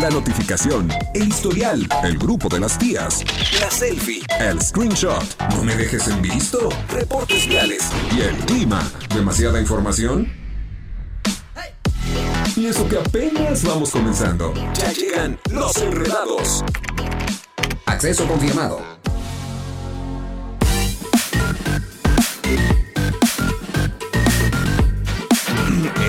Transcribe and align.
la 0.00 0.10
notificación, 0.10 0.88
el 1.14 1.28
historial, 1.28 1.88
el 2.04 2.18
grupo 2.18 2.48
de 2.48 2.60
las 2.60 2.78
tías, 2.78 3.24
la 3.60 3.70
selfie, 3.70 4.22
el 4.38 4.60
screenshot, 4.60 5.24
no 5.56 5.64
me 5.64 5.74
dejes 5.74 6.06
en 6.06 6.22
visto, 6.22 6.68
reportes 6.90 7.48
viales 7.48 7.88
y 8.14 8.20
el 8.20 8.36
clima. 8.36 8.80
¿Demasiada 9.14 9.60
información? 9.60 10.32
Y 12.56 12.66
eso 12.66 12.88
que 12.88 12.98
apenas 12.98 13.64
vamos 13.64 13.90
comenzando. 13.90 14.52
Ya 14.74 14.92
llegan 14.92 15.38
los 15.50 15.76
enredados. 15.76 16.64
Acceso 17.86 18.26
confirmado. 18.26 18.80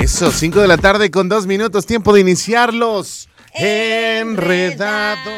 Eso, 0.02 0.32
5 0.32 0.60
de 0.62 0.68
la 0.68 0.78
tarde 0.78 1.12
con 1.12 1.30
dos 1.30 1.46
minutos, 1.46 1.86
tiempo 1.86 2.14
de 2.14 2.22
iniciarlos. 2.22 3.29
Enredado. 3.60 5.32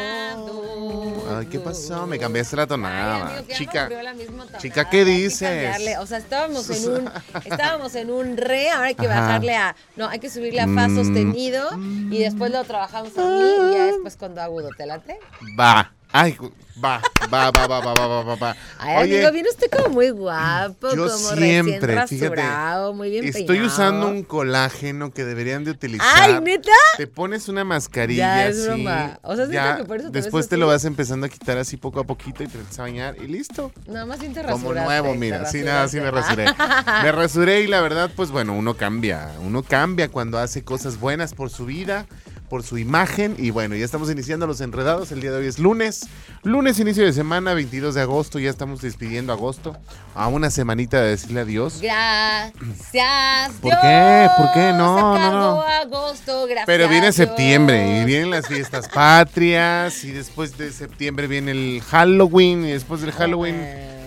Ay, 1.38 1.46
¿qué 1.46 1.60
pasó? 1.60 2.06
Me 2.06 2.18
cambiaste 2.18 2.56
la 2.56 2.66
tonada. 2.66 3.38
Ay, 3.38 3.46
chica, 3.46 3.88
la 3.88 4.12
tonada. 4.12 4.58
chica, 4.58 4.90
¿qué 4.90 4.98
que 4.98 5.04
dices? 5.04 5.98
O 5.98 6.06
sea, 6.06 6.18
estábamos 6.18 6.68
en 6.70 6.88
un 6.90 7.10
estábamos 7.44 7.94
en 7.94 8.10
un 8.10 8.36
re, 8.36 8.70
ahora 8.70 8.88
hay 8.88 8.94
que 8.94 9.06
Ajá. 9.06 9.20
bajarle 9.20 9.56
a 9.56 9.74
no, 9.96 10.08
hay 10.08 10.18
que 10.18 10.30
subirle 10.30 10.60
a 10.60 10.68
fa 10.68 10.88
Mm. 10.88 10.94
sostenido 10.96 11.68
y 12.10 12.18
después 12.18 12.50
lo 12.50 12.62
trabajamos 12.64 13.16
en 13.16 13.24
mi 13.24 13.70
y 13.70 13.74
ya 13.74 13.86
después 13.86 14.16
cuando 14.16 14.42
agudo, 14.42 14.70
¿te 14.76 14.86
late? 14.86 15.18
Va. 15.58 15.90
Ay, 16.12 16.36
va, 16.82 17.00
va, 17.32 17.50
va, 17.50 17.66
va, 17.66 17.80
va, 17.80 17.94
va, 17.94 18.22
va, 18.22 18.34
va. 18.34 18.56
Ay, 18.78 19.04
Oye, 19.04 19.16
amigo, 19.18 19.32
viene 19.32 19.48
usted 19.48 19.70
como 19.70 19.94
muy 19.94 20.10
guapo, 20.10 20.90
yo 20.94 21.06
como 21.06 21.16
siempre, 21.36 21.94
recién 21.94 22.08
fíjate, 22.20 22.36
rasurado, 22.36 22.92
muy 22.92 23.08
bien 23.10 23.24
estoy 23.24 23.46
peinado. 23.46 23.66
usando 23.68 24.08
un 24.08 24.22
colágeno 24.22 25.10
que 25.12 25.24
deberían 25.24 25.64
de 25.64 25.70
utilizar. 25.70 26.06
Ay, 26.14 26.40
¿neta? 26.42 26.70
Te 26.98 27.06
pones 27.06 27.48
una 27.48 27.64
mascarilla 27.64 28.26
Ya, 28.26 28.48
es 28.48 28.58
así, 28.58 28.66
broma. 28.68 29.18
O 29.22 29.34
sea, 29.36 29.44
¿es 29.44 29.50
neta 29.50 29.70
ya, 29.70 29.76
que 29.78 29.84
por 29.84 29.96
eso 29.98 30.06
te 30.08 30.12
ves 30.12 30.24
después 30.24 30.48
te 30.48 30.56
así? 30.56 30.60
lo 30.60 30.66
vas 30.66 30.84
empezando 30.84 31.26
a 31.26 31.28
quitar 31.30 31.56
así 31.56 31.76
poco 31.78 32.00
a 32.00 32.04
poquito 32.04 32.42
y 32.42 32.46
te 32.48 32.58
vas 32.58 32.78
a 32.78 32.82
bañar 32.82 33.16
y 33.22 33.26
listo. 33.26 33.72
Nada 33.86 34.04
más 34.04 34.20
bien 34.20 34.34
te 34.34 34.42
Como 34.42 34.74
nuevo, 34.74 35.14
mira, 35.14 35.46
sí, 35.46 35.62
nada, 35.62 35.88
sí 35.88 35.98
me 35.98 36.10
rasuré. 36.10 36.44
Me 37.02 37.10
rasuré 37.10 37.62
y 37.62 37.66
la 37.68 37.80
verdad, 37.80 38.10
pues 38.14 38.30
bueno, 38.30 38.54
uno 38.54 38.76
cambia. 38.76 39.32
Uno 39.40 39.62
cambia 39.62 40.08
cuando 40.08 40.38
hace 40.38 40.62
cosas 40.62 41.00
buenas 41.00 41.32
por 41.34 41.48
su 41.50 41.64
vida, 41.64 42.06
por 42.52 42.62
su 42.64 42.76
imagen. 42.76 43.34
Y 43.38 43.48
bueno, 43.48 43.74
ya 43.76 43.84
estamos 43.86 44.10
iniciando 44.10 44.46
los 44.46 44.60
enredados. 44.60 45.10
El 45.10 45.22
día 45.22 45.30
de 45.30 45.38
hoy 45.38 45.46
es 45.46 45.58
lunes. 45.58 46.06
Lunes, 46.42 46.78
inicio 46.78 47.02
de 47.02 47.14
semana, 47.14 47.54
22 47.54 47.94
de 47.94 48.02
agosto. 48.02 48.38
Ya 48.38 48.50
estamos 48.50 48.82
despidiendo 48.82 49.32
agosto. 49.32 49.74
A 50.14 50.28
una 50.28 50.50
semanita 50.50 51.00
de 51.00 51.08
decirle 51.12 51.40
adiós. 51.40 51.80
Gracias. 51.80 53.52
¿Por 53.62 53.72
qué? 53.80 54.28
¿Por 54.36 54.52
qué? 54.52 54.74
No, 54.74 55.16
no, 55.16 55.32
no. 55.32 55.62
agosto, 55.62 56.44
gracias. 56.44 56.66
Pero 56.66 56.90
viene 56.90 57.10
septiembre 57.12 58.02
y 58.02 58.04
vienen 58.04 58.28
las 58.28 58.46
fiestas 58.46 58.86
patrias. 58.86 60.04
Y 60.04 60.10
después 60.10 60.58
de 60.58 60.72
septiembre 60.72 61.28
viene 61.28 61.52
el 61.52 61.80
Halloween. 61.80 62.66
Y 62.66 62.72
después 62.72 63.00
del 63.00 63.12
Halloween, 63.12 63.56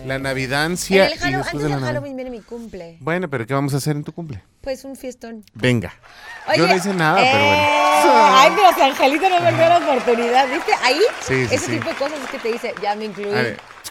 la 0.05 0.17
En 0.17 0.21
Navidancia. 0.21 1.07
el 1.07 1.13
y 1.13 1.15
después 1.15 1.47
antes 1.47 1.63
de 1.63 1.69
la. 1.69 1.79
Halloween 1.79 2.15
viene 2.15 2.29
mi 2.29 2.41
cumple. 2.41 2.97
Bueno, 2.99 3.27
pero 3.27 3.47
¿qué 3.47 3.55
vamos 3.55 3.73
a 3.73 3.77
hacer 3.77 3.95
en 3.95 4.03
tu 4.03 4.11
cumple? 4.11 4.43
Pues 4.65 4.83
un 4.83 4.95
fiestón. 4.95 5.45
Venga. 5.53 5.93
Oye, 6.47 6.57
Yo 6.57 6.65
no 6.67 6.75
hice 6.75 6.91
nada, 6.91 7.17
pero 7.17 7.37
eh, 7.37 8.01
bueno. 8.01 8.35
Ay, 8.35 8.51
pero 8.55 8.73
si 8.75 8.81
Angelito 8.81 9.29
no 9.29 9.39
me 9.41 9.51
dio 9.51 9.69
la 9.69 9.77
oportunidad. 9.77 10.47
¿Viste? 10.49 10.71
Ahí, 10.83 10.99
Sí, 11.21 11.45
sí, 11.47 11.55
ese 11.55 11.65
sí. 11.67 11.71
tipo 11.73 11.89
de 11.89 11.95
cosas 11.95 12.17
es 12.23 12.29
que 12.31 12.39
te 12.39 12.51
dice, 12.51 12.73
ya 12.81 12.95
me 12.95 13.05
incluí. 13.05 13.29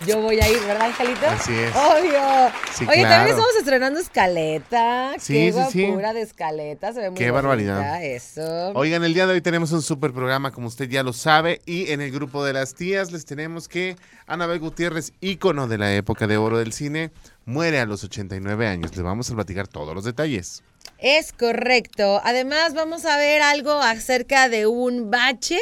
Yo 0.05 0.21
voy 0.21 0.41
a 0.41 0.49
ir, 0.51 0.59
¿verdad, 0.67 0.87
Angelito? 0.87 1.27
Así 1.29 1.53
es. 1.55 1.71
Obvio. 1.77 2.21
Oye, 2.89 3.01
claro. 3.01 3.09
también 3.09 3.29
estamos 3.29 3.57
estrenando 3.57 4.01
escaleta. 4.01 5.13
Sí, 5.21 5.35
Qué 5.35 5.53
guapura 5.53 6.13
de 6.13 6.23
escaleta. 6.23 6.93
Se 6.93 7.01
ve 7.01 7.11
muy 7.11 7.19
Qué 7.19 7.31
bonita, 7.31 7.49
barbaridad. 7.49 8.03
Eso. 8.05 8.73
Oigan, 8.75 9.05
el 9.05 9.15
día 9.15 9.29
de 9.29 9.35
hoy 9.35 9.41
tenemos 9.41 9.71
un 9.71 9.83
super 9.83 10.13
programa, 10.13 10.51
como 10.51 10.67
usted 10.67 10.89
ya 10.89 11.05
lo 11.05 11.13
sabe, 11.13 11.61
y 11.67 11.93
en 11.93 12.01
el 12.01 12.11
grupo 12.11 12.45
de 12.45 12.53
las 12.53 12.75
tías 12.75 13.13
les 13.13 13.25
tenemos 13.25 13.69
que 13.69 13.97
Anabel 14.27 14.59
Gutiérrez, 14.59 15.13
ícono 15.21 15.69
de 15.69 15.79
la 15.79 15.95
época 15.95 16.27
de 16.27 16.37
oro 16.37 16.59
del 16.59 16.73
cine, 16.73 17.13
muere 17.47 17.81
a 17.81 17.87
los 17.87 18.05
89 18.05 18.67
años. 18.67 18.91
Les 18.95 19.03
vamos 19.03 19.31
a 19.31 19.35
platicar 19.35 19.69
todos 19.69 19.95
los 19.95 20.05
detalles. 20.05 20.63
Es 20.99 21.33
correcto. 21.33 22.21
Además, 22.25 22.75
vamos 22.75 23.05
a 23.05 23.17
ver 23.17 23.43
algo 23.43 23.73
acerca 23.73 24.49
de 24.49 24.67
un 24.67 25.11
bache, 25.11 25.59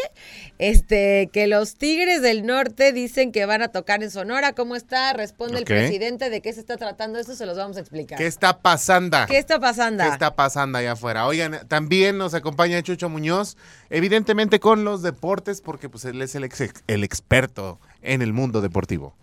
este, 0.58 1.30
que 1.32 1.46
los 1.46 1.74
Tigres 1.76 2.22
del 2.22 2.44
Norte 2.44 2.92
dicen 2.92 3.32
que 3.32 3.46
van 3.46 3.62
a 3.62 3.68
tocar 3.68 4.02
en 4.02 4.10
Sonora. 4.10 4.52
¿Cómo 4.52 4.76
está? 4.76 5.12
Responde 5.12 5.58
el 5.58 5.64
presidente. 5.64 6.28
¿De 6.30 6.40
qué 6.40 6.52
se 6.52 6.60
está 6.60 6.76
tratando 6.76 7.18
esto? 7.18 7.34
Se 7.34 7.46
los 7.46 7.56
vamos 7.56 7.76
a 7.76 7.80
explicar. 7.80 8.18
¿Qué 8.18 8.26
está 8.26 8.58
pasando? 8.60 9.18
¿Qué 9.28 9.38
está 9.38 9.58
pasando? 9.58 10.02
¿Qué 10.04 10.10
está 10.10 10.34
pasando 10.34 10.78
allá 10.78 10.92
afuera? 10.92 11.26
Oigan, 11.26 11.66
también 11.68 12.18
nos 12.18 12.34
acompaña 12.34 12.82
Chucho 12.82 13.08
Muñoz, 13.08 13.56
evidentemente 13.90 14.60
con 14.60 14.84
los 14.84 15.02
deportes, 15.02 15.60
porque 15.60 15.88
pues 15.88 16.04
él 16.04 16.20
es 16.20 16.34
el, 16.34 16.44
ex- 16.44 16.82
el 16.86 17.04
experto 17.04 17.80
en 18.02 18.22
el 18.22 18.32
mundo 18.32 18.60
deportivo. 18.60 19.14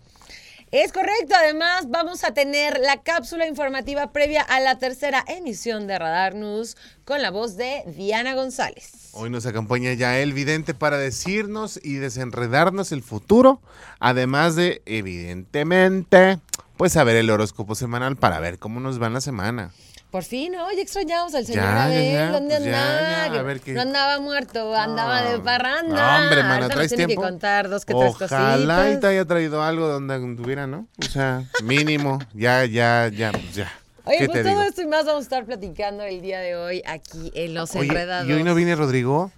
Es 0.70 0.92
correcto. 0.92 1.34
Además, 1.36 1.88
vamos 1.88 2.22
a 2.22 2.32
tener 2.32 2.78
la 2.78 3.02
cápsula 3.02 3.48
informativa 3.48 4.12
previa 4.12 4.42
a 4.42 4.60
la 4.60 4.78
tercera 4.78 5.24
emisión 5.26 5.88
de 5.88 5.98
Radar 5.98 6.36
News 6.36 6.76
con 7.04 7.20
la 7.22 7.32
voz 7.32 7.56
de 7.56 7.82
Diana 7.96 8.34
González. 8.34 9.10
Hoy 9.10 9.30
nos 9.30 9.46
acompaña 9.46 9.92
ya 9.94 10.20
el 10.20 10.32
vidente 10.32 10.72
para 10.72 10.96
decirnos 10.96 11.80
y 11.82 11.94
desenredarnos 11.94 12.92
el 12.92 13.02
futuro, 13.02 13.60
además 13.98 14.54
de, 14.54 14.82
evidentemente, 14.86 16.38
pues 16.76 16.92
saber 16.92 17.16
el 17.16 17.30
horóscopo 17.30 17.74
semanal 17.74 18.14
para 18.14 18.38
ver 18.38 18.60
cómo 18.60 18.78
nos 18.78 19.02
va 19.02 19.08
en 19.08 19.14
la 19.14 19.20
semana. 19.20 19.72
Por 20.10 20.24
fin, 20.24 20.56
oye, 20.56 20.82
extrañamos 20.82 21.34
al 21.36 21.46
señor 21.46 21.62
Ya, 21.62 21.70
ya, 21.72 21.84
Abel. 21.84 22.12
ya, 22.12 22.30
¿Dónde 22.32 22.56
pues 22.56 22.64
ya, 22.66 22.98
andaba? 22.98 23.34
ya, 23.34 23.40
a 23.40 23.42
ver 23.44 23.60
qué- 23.60 23.72
No 23.74 23.80
andaba 23.82 24.18
muerto, 24.20 24.74
andaba 24.74 25.22
No, 25.22 25.30
de 25.30 25.38
parranda. 25.38 26.18
no, 26.18 26.24
hombre, 26.24 26.42
nos 26.42 26.68
¿traes 26.68 26.88
tiene 26.88 27.06
tiempo? 27.06 27.22
que 27.22 27.28
contar 27.28 27.68
dos 27.68 27.84
que 27.84 27.94
tres 27.94 28.14
Ojalá 28.20 28.90
y 28.90 28.98
te 28.98 29.06
haya 29.06 29.24
traído 29.24 29.62
algo 29.62 29.86
donde 29.86 30.18
tuviera, 30.36 30.66
¿no? 30.66 30.88
O 30.98 31.08
sea, 31.08 31.44
mínimo, 31.62 32.18
ya, 32.34 32.64
ya, 32.64 33.08
ya, 33.08 33.30
pues 33.30 33.54
ya. 33.54 33.72
Oye, 34.04 34.18
¿Qué 34.18 34.26
pues 34.26 34.42
todo 34.42 34.48
digo? 34.50 34.62
esto 34.62 34.82
y 34.82 34.86
más 34.86 35.04
vamos 35.06 35.20
a 35.20 35.22
estar 35.22 35.44
platicando 35.44 36.02
el 36.02 36.20
día 36.20 36.40
de 36.40 36.56
hoy 36.56 36.82
aquí 36.86 37.30
en 37.34 37.54
Los 37.54 37.76
Oye, 37.76 37.86
Enredados. 37.88 38.28
¿y 38.28 38.32
hoy 38.32 38.42
no 38.42 38.54
viene 38.56 38.74
Rodrigo? 38.74 39.30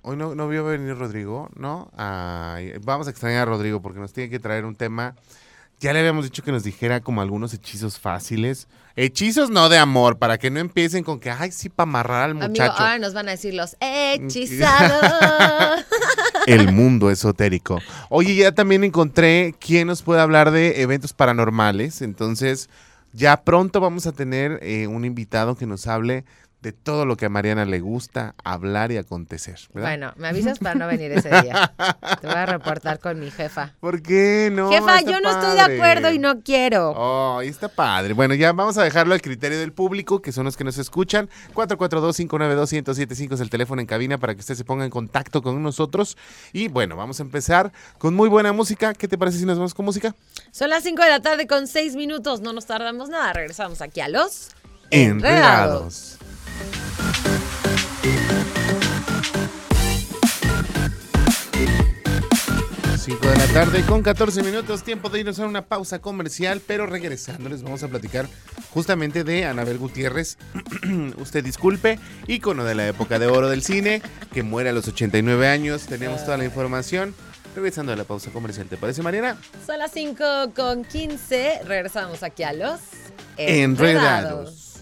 Hoy 0.00 0.16
no, 0.16 0.34
no 0.34 0.48
vio 0.48 0.64
venir 0.64 0.96
Rodrigo, 0.96 1.50
¿no? 1.56 1.90
Ay, 1.96 2.72
vamos 2.82 3.08
a 3.08 3.10
extrañar 3.10 3.42
a 3.42 3.44
Rodrigo 3.50 3.82
porque 3.82 3.98
nos 3.98 4.12
tiene 4.14 4.30
que 4.30 4.38
traer 4.38 4.64
un 4.64 4.74
tema. 4.76 5.14
Ya 5.84 5.92
le 5.92 5.98
habíamos 5.98 6.24
dicho 6.24 6.42
que 6.42 6.50
nos 6.50 6.64
dijera 6.64 7.02
como 7.02 7.20
algunos 7.20 7.52
hechizos 7.52 7.98
fáciles. 7.98 8.68
Hechizos 8.96 9.50
no 9.50 9.68
de 9.68 9.76
amor, 9.76 10.16
para 10.16 10.38
que 10.38 10.48
no 10.50 10.58
empiecen 10.58 11.04
con 11.04 11.20
que, 11.20 11.30
ay, 11.30 11.52
sí, 11.52 11.68
para 11.68 11.86
amarrar 11.90 12.22
al 12.22 12.30
Amigo, 12.30 12.48
muchacho. 12.48 12.72
ahora 12.78 12.98
nos 12.98 13.12
van 13.12 13.28
a 13.28 13.32
decir 13.32 13.52
los 13.52 13.76
hechizados. 13.80 15.04
El 16.46 16.72
mundo 16.72 17.10
esotérico. 17.10 17.82
Oye, 18.08 18.34
ya 18.34 18.52
también 18.52 18.82
encontré 18.82 19.54
quién 19.60 19.86
nos 19.86 20.00
puede 20.00 20.22
hablar 20.22 20.52
de 20.52 20.80
eventos 20.80 21.12
paranormales. 21.12 22.00
Entonces, 22.00 22.70
ya 23.12 23.42
pronto 23.44 23.78
vamos 23.78 24.06
a 24.06 24.12
tener 24.12 24.60
eh, 24.62 24.86
un 24.86 25.04
invitado 25.04 25.54
que 25.54 25.66
nos 25.66 25.86
hable 25.86 26.24
de 26.64 26.72
todo 26.72 27.04
lo 27.04 27.18
que 27.18 27.26
a 27.26 27.28
Mariana 27.28 27.66
le 27.66 27.78
gusta 27.78 28.34
hablar 28.42 28.90
y 28.90 28.96
acontecer. 28.96 29.60
¿verdad? 29.74 29.90
bueno, 29.90 30.14
me 30.16 30.28
avisas 30.28 30.58
para 30.58 30.74
no 30.74 30.86
venir 30.86 31.12
ese 31.12 31.28
día. 31.28 31.74
Te 32.22 32.26
voy 32.26 32.36
a 32.36 32.46
reportar 32.46 33.00
con 33.00 33.20
mi 33.20 33.30
jefa. 33.30 33.74
¿Por 33.80 34.00
qué 34.00 34.50
no? 34.50 34.70
jefa, 34.70 35.02
yo 35.02 35.20
no 35.20 35.30
estoy 35.30 35.52
de 35.56 35.60
acuerdo 35.60 36.10
y 36.10 36.18
no 36.18 36.40
quiero. 36.40 36.92
Oh, 36.96 37.42
está 37.42 37.68
padre. 37.68 38.14
Bueno, 38.14 38.32
ya 38.32 38.52
vamos 38.52 38.78
a 38.78 38.82
dejarlo 38.82 39.12
al 39.12 39.20
criterio 39.20 39.60
del 39.60 39.74
público, 39.74 40.22
que 40.22 40.32
son 40.32 40.46
los 40.46 40.56
que 40.56 40.64
nos 40.64 40.78
escuchan. 40.78 41.28
442-592-1075 41.52 43.34
es 43.34 43.40
el 43.40 43.50
teléfono 43.50 43.82
en 43.82 43.86
cabina 43.86 44.16
para 44.16 44.34
que 44.34 44.40
usted 44.40 44.54
se 44.54 44.64
ponga 44.64 44.86
en 44.86 44.90
contacto 44.90 45.42
con 45.42 45.62
nosotros. 45.62 46.16
Y 46.54 46.68
bueno, 46.68 46.96
vamos 46.96 47.20
a 47.20 47.24
empezar 47.24 47.72
con 47.98 48.14
muy 48.14 48.30
buena 48.30 48.54
música. 48.54 48.94
¿Qué 48.94 49.06
te 49.06 49.18
parece 49.18 49.36
si 49.36 49.44
nos 49.44 49.58
vamos 49.58 49.74
con 49.74 49.84
música? 49.84 50.14
Son 50.50 50.70
las 50.70 50.82
5 50.82 51.02
de 51.02 51.10
la 51.10 51.20
tarde 51.20 51.46
con 51.46 51.66
6 51.66 51.94
minutos. 51.94 52.40
No 52.40 52.54
nos 52.54 52.64
tardamos 52.64 53.10
nada. 53.10 53.34
Regresamos 53.34 53.82
aquí 53.82 54.00
a 54.00 54.08
los 54.08 54.48
Enredados. 54.90 56.18
5 63.04 63.28
de 63.28 63.36
la 63.36 63.46
tarde 63.48 63.82
con 63.82 64.02
14 64.02 64.42
minutos, 64.42 64.82
tiempo 64.82 65.10
de 65.10 65.20
irnos 65.20 65.38
a 65.38 65.46
una 65.46 65.66
pausa 65.66 65.98
comercial, 65.98 66.62
pero 66.66 66.86
regresando 66.86 67.50
les 67.50 67.62
vamos 67.62 67.82
a 67.82 67.88
platicar 67.88 68.26
justamente 68.70 69.24
de 69.24 69.44
Anabel 69.44 69.76
Gutiérrez, 69.76 70.38
usted 71.18 71.44
disculpe, 71.44 71.98
ícono 72.26 72.64
de 72.64 72.74
la 72.74 72.88
época 72.88 73.18
de 73.18 73.26
oro 73.26 73.50
del 73.50 73.62
cine, 73.62 74.00
que 74.32 74.42
muere 74.42 74.70
a 74.70 74.72
los 74.72 74.88
89 74.88 75.46
años, 75.48 75.82
tenemos 75.82 76.24
toda 76.24 76.38
la 76.38 76.46
información. 76.46 77.14
Regresando 77.54 77.92
a 77.92 77.96
la 77.96 78.04
pausa 78.04 78.30
comercial, 78.30 78.66
¿te 78.68 78.76
parece 78.76 79.02
Mariana? 79.02 79.36
Son 79.64 79.78
las 79.78 79.92
5 79.92 80.52
con 80.56 80.84
15. 80.84 81.60
Regresamos 81.66 82.22
aquí 82.22 82.42
a 82.42 82.52
los 82.52 82.80
Enredados. 83.36 84.80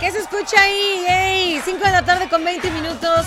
¿Qué 0.00 0.12
se 0.12 0.18
escucha 0.18 0.60
ahí? 0.60 1.04
¡Ey! 1.08 1.60
5 1.64 1.84
de 1.84 1.90
la 1.90 2.02
tarde 2.02 2.28
con 2.28 2.44
20 2.44 2.70
minutos. 2.70 3.26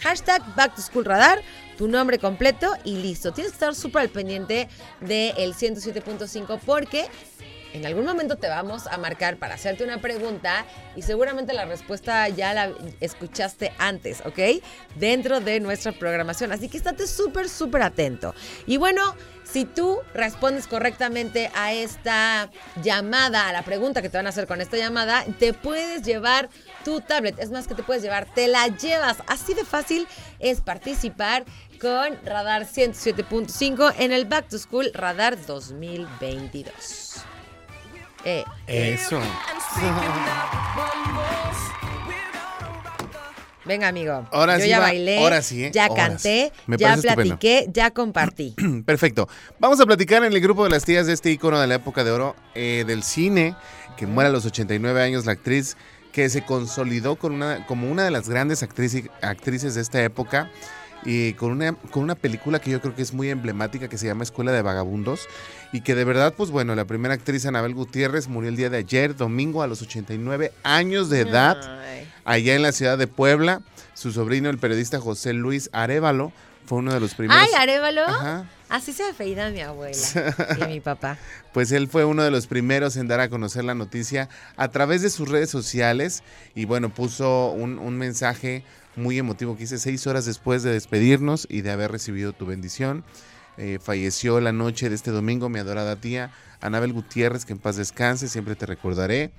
Hashtag 0.00 0.42
Back 0.54 0.76
to 0.76 0.82
School 0.82 1.04
Radar 1.04 1.42
tu 1.80 1.88
nombre 1.88 2.18
completo 2.18 2.74
y 2.84 2.96
listo. 2.96 3.32
Tienes 3.32 3.52
que 3.52 3.56
estar 3.56 3.74
súper 3.74 4.02
al 4.02 4.08
pendiente 4.10 4.68
del 5.00 5.54
107.5 5.54 6.60
porque 6.66 7.06
en 7.72 7.86
algún 7.86 8.04
momento 8.04 8.36
te 8.36 8.48
vamos 8.48 8.86
a 8.86 8.98
marcar 8.98 9.36
para 9.36 9.54
hacerte 9.54 9.84
una 9.84 10.00
pregunta 10.00 10.64
y 10.96 11.02
seguramente 11.02 11.52
la 11.52 11.64
respuesta 11.64 12.28
ya 12.28 12.54
la 12.54 12.72
escuchaste 13.00 13.72
antes, 13.78 14.22
¿ok? 14.24 14.62
Dentro 14.96 15.40
de 15.40 15.60
nuestra 15.60 15.92
programación. 15.92 16.52
Así 16.52 16.68
que 16.68 16.76
estate 16.76 17.06
súper, 17.06 17.48
súper 17.48 17.82
atento. 17.82 18.34
Y 18.66 18.76
bueno, 18.76 19.14
si 19.44 19.64
tú 19.64 19.98
respondes 20.14 20.66
correctamente 20.66 21.50
a 21.54 21.72
esta 21.72 22.50
llamada, 22.82 23.48
a 23.48 23.52
la 23.52 23.62
pregunta 23.62 24.02
que 24.02 24.08
te 24.08 24.16
van 24.16 24.26
a 24.26 24.30
hacer 24.30 24.46
con 24.46 24.60
esta 24.60 24.76
llamada, 24.76 25.24
te 25.38 25.52
puedes 25.52 26.02
llevar 26.02 26.48
tu 26.84 27.00
tablet. 27.00 27.38
Es 27.38 27.50
más 27.50 27.66
que 27.66 27.74
te 27.74 27.82
puedes 27.82 28.02
llevar, 28.02 28.26
te 28.32 28.46
la 28.46 28.68
llevas. 28.68 29.18
Así 29.26 29.54
de 29.54 29.64
fácil 29.64 30.06
es 30.38 30.60
participar 30.60 31.44
con 31.80 32.18
Radar 32.24 32.66
107.5 32.66 33.94
en 33.98 34.12
el 34.12 34.26
Back 34.26 34.48
to 34.48 34.58
School 34.58 34.90
Radar 34.94 35.36
2022. 35.46 37.24
Eh. 38.24 38.44
Eso. 38.66 39.20
Venga, 43.64 43.88
amigo. 43.88 44.26
Ahora 44.32 44.56
Yo 44.58 44.64
sí 44.64 44.68
ya 44.70 44.78
va- 44.80 44.86
bailé, 44.86 45.18
ahora 45.18 45.42
sí, 45.42 45.64
¿eh? 45.64 45.70
ya 45.72 45.88
canté. 45.94 46.50
Me 46.66 46.76
ya 46.76 46.94
estupendo. 46.94 47.14
platiqué, 47.22 47.66
ya 47.72 47.90
compartí. 47.92 48.54
Perfecto. 48.86 49.28
Vamos 49.58 49.78
a 49.80 49.86
platicar 49.86 50.24
en 50.24 50.32
el 50.32 50.40
grupo 50.40 50.64
de 50.64 50.70
las 50.70 50.84
tías 50.84 51.06
de 51.06 51.12
este 51.12 51.30
icono 51.30 51.60
de 51.60 51.66
la 51.66 51.74
época 51.76 52.02
de 52.02 52.10
oro 52.10 52.34
eh, 52.54 52.84
del 52.86 53.02
cine, 53.02 53.54
que 53.96 54.06
muere 54.06 54.28
a 54.28 54.32
los 54.32 54.44
89 54.46 55.02
años, 55.02 55.26
la 55.26 55.32
actriz 55.32 55.76
que 56.10 56.28
se 56.30 56.42
consolidó 56.44 57.16
con 57.16 57.32
una, 57.32 57.64
como 57.66 57.88
una 57.88 58.02
de 58.02 58.10
las 58.10 58.28
grandes 58.28 58.62
actrices, 58.64 59.04
actrices 59.22 59.74
de 59.76 59.82
esta 59.82 60.02
época 60.02 60.50
y 61.04 61.34
con 61.34 61.52
una, 61.52 61.74
con 61.74 62.02
una 62.02 62.16
película 62.16 62.58
que 62.58 62.70
yo 62.70 62.80
creo 62.80 62.96
que 62.96 63.02
es 63.02 63.12
muy 63.14 63.30
emblemática 63.30 63.88
que 63.88 63.96
se 63.96 64.06
llama 64.06 64.24
Escuela 64.24 64.50
de 64.50 64.62
Vagabundos 64.62 65.28
y 65.72 65.82
que 65.82 65.94
de 65.94 66.04
verdad, 66.04 66.34
pues 66.36 66.50
bueno, 66.50 66.74
la 66.74 66.84
primera 66.84 67.14
actriz 67.14 67.46
Anabel 67.46 67.74
Gutiérrez 67.74 68.28
murió 68.28 68.50
el 68.50 68.56
día 68.56 68.70
de 68.70 68.78
ayer, 68.78 69.16
domingo, 69.16 69.62
a 69.62 69.66
los 69.66 69.82
89 69.82 70.52
años 70.62 71.10
de 71.10 71.20
edad 71.20 71.58
Ay. 71.82 72.08
allá 72.24 72.54
en 72.54 72.62
la 72.62 72.72
ciudad 72.72 72.98
de 72.98 73.06
Puebla. 73.06 73.62
Su 73.94 74.12
sobrino, 74.12 74.50
el 74.50 74.58
periodista 74.58 74.98
José 74.98 75.32
Luis 75.32 75.68
Arevalo, 75.72 76.32
fue 76.66 76.78
uno 76.78 76.92
de 76.92 77.00
los 77.00 77.14
primeros. 77.14 77.42
Ay, 77.42 77.50
Arevalo. 77.56 78.02
Ajá. 78.02 78.46
Así 78.68 78.92
se 78.92 79.02
apellida 79.02 79.50
mi 79.50 79.60
abuela 79.60 79.96
y 80.60 80.64
mi 80.68 80.80
papá. 80.80 81.18
Pues 81.52 81.72
él 81.72 81.88
fue 81.88 82.04
uno 82.04 82.22
de 82.22 82.30
los 82.30 82.46
primeros 82.46 82.96
en 82.96 83.08
dar 83.08 83.18
a 83.18 83.28
conocer 83.28 83.64
la 83.64 83.74
noticia 83.74 84.28
a 84.56 84.68
través 84.68 85.02
de 85.02 85.10
sus 85.10 85.28
redes 85.28 85.50
sociales 85.50 86.22
y 86.54 86.66
bueno, 86.66 86.88
puso 86.88 87.50
un, 87.50 87.80
un 87.80 87.98
mensaje 87.98 88.64
muy 88.94 89.18
emotivo 89.18 89.54
que 89.54 89.62
dice 89.62 89.78
seis 89.78 90.06
horas 90.06 90.24
después 90.24 90.62
de 90.62 90.72
despedirnos 90.72 91.48
y 91.50 91.62
de 91.62 91.72
haber 91.72 91.90
recibido 91.90 92.32
tu 92.32 92.46
bendición. 92.46 93.04
Eh, 93.58 93.78
falleció 93.82 94.40
la 94.40 94.52
noche 94.52 94.88
de 94.88 94.94
este 94.94 95.10
domingo 95.10 95.48
mi 95.48 95.58
adorada 95.58 95.96
tía 95.96 96.30
Anabel 96.60 96.92
Gutiérrez, 96.92 97.44
que 97.44 97.52
en 97.52 97.58
paz 97.58 97.76
descanse, 97.76 98.28
siempre 98.28 98.54
te 98.54 98.66
recordaré. 98.66 99.30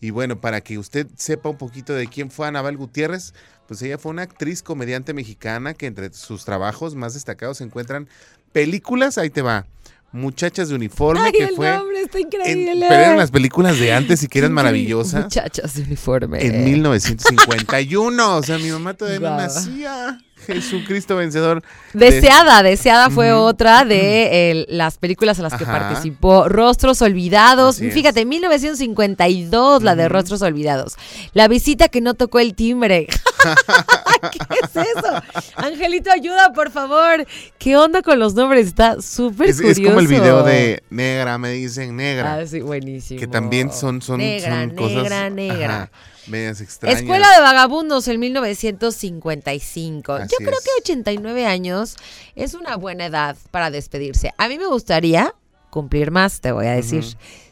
Y 0.00 0.10
bueno, 0.10 0.40
para 0.40 0.60
que 0.60 0.78
usted 0.78 1.08
sepa 1.16 1.48
un 1.48 1.58
poquito 1.58 1.92
de 1.92 2.06
quién 2.06 2.30
fue 2.30 2.46
Anabel 2.46 2.76
Gutiérrez, 2.76 3.34
pues 3.66 3.82
ella 3.82 3.98
fue 3.98 4.10
una 4.12 4.22
actriz 4.22 4.62
comediante 4.62 5.12
mexicana 5.12 5.74
que 5.74 5.86
entre 5.86 6.12
sus 6.12 6.44
trabajos 6.44 6.94
más 6.94 7.14
destacados 7.14 7.58
se 7.58 7.64
encuentran 7.64 8.08
películas, 8.52 9.18
ahí 9.18 9.30
te 9.30 9.42
va, 9.42 9.66
Muchachas 10.10 10.70
de 10.70 10.74
Uniforme, 10.76 11.20
Ay, 11.22 11.32
que 11.32 11.44
el 11.44 11.56
fue... 11.56 11.70
nombre 11.70 12.00
está 12.00 12.18
en- 12.18 12.26
increíble. 12.28 12.86
pero 12.88 13.00
eran 13.02 13.18
las 13.18 13.30
películas 13.30 13.78
de 13.78 13.92
antes 13.92 14.22
y 14.22 14.28
que 14.28 14.38
eran 14.38 14.52
maravillosas. 14.54 15.24
Muchachas 15.24 15.74
de 15.74 15.82
uniforme. 15.82 16.46
En 16.46 16.64
1951. 16.64 18.36
O 18.36 18.42
sea, 18.42 18.56
mi 18.58 18.70
mamá 18.70 18.94
todavía 18.94 19.20
no 19.30 19.36
nacía. 19.36 20.18
Jesucristo 20.46 21.16
vencedor. 21.16 21.62
de- 21.92 22.10
Deseada, 22.10 22.62
Deseada 22.62 23.10
fue 23.10 23.32
otra 23.32 23.84
de 23.84 24.64
las 24.68 24.96
películas 24.98 25.38
en 25.38 25.44
las 25.44 25.54
que 25.54 25.64
participó. 25.66 26.48
Rostros 26.48 27.02
Olvidados. 27.02 27.76
Así 27.76 27.88
es. 27.88 27.94
Fíjate, 27.94 28.24
1952, 28.24 29.82
la 29.82 29.94
de. 29.94 30.08
Rostros 30.08 30.40
Olvidados. 30.42 30.96
La 31.34 31.48
visita 31.48 31.88
que 31.88 32.00
no 32.00 32.14
tocó 32.14 32.38
el 32.40 32.54
timbre. 32.54 33.06
¿Qué 34.32 34.38
es 34.64 34.86
eso? 34.96 35.22
Angelito, 35.56 36.10
ayuda, 36.10 36.52
por 36.52 36.70
favor. 36.70 37.26
¿Qué 37.58 37.76
onda 37.76 38.02
con 38.02 38.18
los 38.18 38.34
nombres? 38.34 38.66
Está 38.66 39.00
súper 39.00 39.50
Es, 39.50 39.56
curioso. 39.56 39.80
es 39.80 39.86
como 39.86 40.00
el 40.00 40.08
video 40.08 40.42
de 40.42 40.82
Negra, 40.90 41.38
me 41.38 41.50
dicen 41.52 41.96
Negra. 41.96 42.34
Ah, 42.34 42.46
sí, 42.46 42.60
buenísimo. 42.60 43.20
que 43.20 43.26
también 43.26 43.70
son, 43.72 44.02
son, 44.02 44.18
Negra, 44.18 44.60
son 44.60 44.70
cosas. 44.70 44.94
negra, 45.02 45.30
negra. 45.30 45.90
Medias 46.28 46.60
extrañas. 46.60 47.00
Escuela 47.00 47.30
de 47.34 47.40
Vagabundos 47.40 48.06
en 48.08 48.20
1955. 48.20 50.12
Así 50.12 50.28
Yo 50.30 50.38
creo 50.38 50.58
es. 50.58 50.64
que 50.64 50.70
89 50.80 51.46
años 51.46 51.96
es 52.34 52.54
una 52.54 52.76
buena 52.76 53.06
edad 53.06 53.36
para 53.50 53.70
despedirse. 53.70 54.32
A 54.38 54.48
mí 54.48 54.58
me 54.58 54.66
gustaría 54.66 55.34
cumplir 55.70 56.10
más, 56.10 56.40
te 56.40 56.52
voy 56.52 56.66
a 56.66 56.72
decir. 56.72 57.04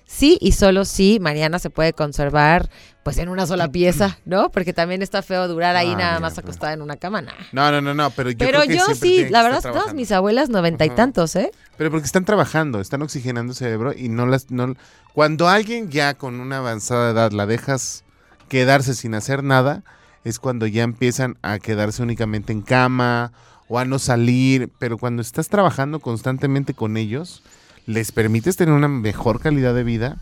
Sí 0.09 0.39
y 0.41 0.53
solo 0.53 0.85
sí, 0.85 1.19
Mariana 1.21 1.59
se 1.59 1.69
puede 1.69 1.93
conservar 1.93 2.71
pues 3.03 3.19
en 3.19 3.29
una 3.29 3.45
sola 3.47 3.69
pieza, 3.73 4.19
¿no? 4.25 4.51
Porque 4.51 4.73
también 4.73 5.03
está 5.03 5.21
feo 5.23 5.47
durar 5.49 5.75
ahí 5.77 5.93
Ah, 5.95 5.97
nada 5.97 6.11
mira, 6.13 6.21
más 6.21 6.35
pues. 6.35 6.45
acostada 6.45 6.73
en 6.75 6.83
una 6.83 6.97
cama. 6.97 7.23
nah. 7.23 7.33
No, 7.53 7.71
no, 7.73 7.81
no, 7.81 7.93
no, 7.95 8.11
pero 8.11 8.31
yo 8.31 8.39
Pero 8.39 8.61
creo 8.63 8.69
que 8.69 8.77
yo 8.77 8.95
sí, 8.95 9.29
la 9.31 9.43
verdad, 9.43 9.63
todas 9.63 9.95
mis 9.95 10.13
abuelas 10.13 10.49
noventa 10.49 10.85
y 10.85 10.91
tantos, 10.91 11.35
¿eh? 11.37 11.51
Pero 11.77 11.91
porque 11.91 12.07
están 12.07 12.25
trabajando, 12.25 12.81
están 12.81 13.03
oxigenando 13.03 13.53
el 13.53 13.57
cerebro 13.57 13.93
y 13.97 14.09
no 14.09 14.27
las... 14.27 14.51
No, 14.51 14.75
cuando 15.13 15.49
alguien 15.49 15.91
ya 15.91 16.15
con 16.15 16.39
una 16.41 16.59
avanzada 16.59 17.11
edad 17.11 17.33
la 17.33 17.47
dejas 17.47 18.05
quedarse 18.49 18.95
sin 18.95 19.15
hacer 19.15 19.43
nada, 19.43 19.83
es 20.25 20.39
cuando 20.39 20.67
ya 20.67 20.83
empiezan 20.83 21.39
a 21.43 21.59
quedarse 21.59 22.03
únicamente 22.03 22.53
en 22.53 22.63
cama 22.63 23.33
o 23.69 23.79
a 23.79 23.85
no 23.85 23.99
salir, 23.99 24.71
pero 24.79 24.99
cuando 24.99 25.23
estás 25.23 25.49
trabajando 25.49 26.01
constantemente 26.01 26.75
con 26.75 26.97
ellos, 26.97 27.43
les 27.87 28.13
permites 28.13 28.57
tener 28.57 28.75
una 28.75 28.89
mejor 28.89 29.41
calidad 29.41 29.75
de 29.75 29.85
vida 29.85 30.17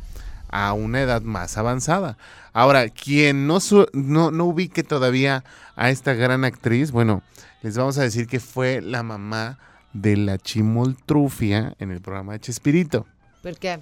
a 0.48 0.72
una 0.72 1.00
edad 1.00 1.22
más 1.22 1.56
avanzada. 1.58 2.16
Ahora, 2.52 2.88
quien 2.88 3.46
no, 3.46 3.58
no, 3.92 4.30
no 4.30 4.44
ubique 4.44 4.84
todavía 4.84 5.42
a 5.74 5.90
esta 5.90 6.14
gran 6.14 6.44
actriz, 6.44 6.92
bueno, 6.92 7.22
les 7.62 7.76
vamos 7.76 7.98
a 7.98 8.02
decir 8.02 8.26
que 8.26 8.40
fue 8.40 8.80
la 8.80 9.02
mamá 9.02 9.58
de 9.92 10.16
la 10.16 10.38
chimoltrufia 10.38 11.74
en 11.78 11.90
el 11.90 12.00
programa 12.00 12.34
de 12.34 12.40
Chespirito. 12.40 13.06
¿Por 13.42 13.56
qué? 13.58 13.80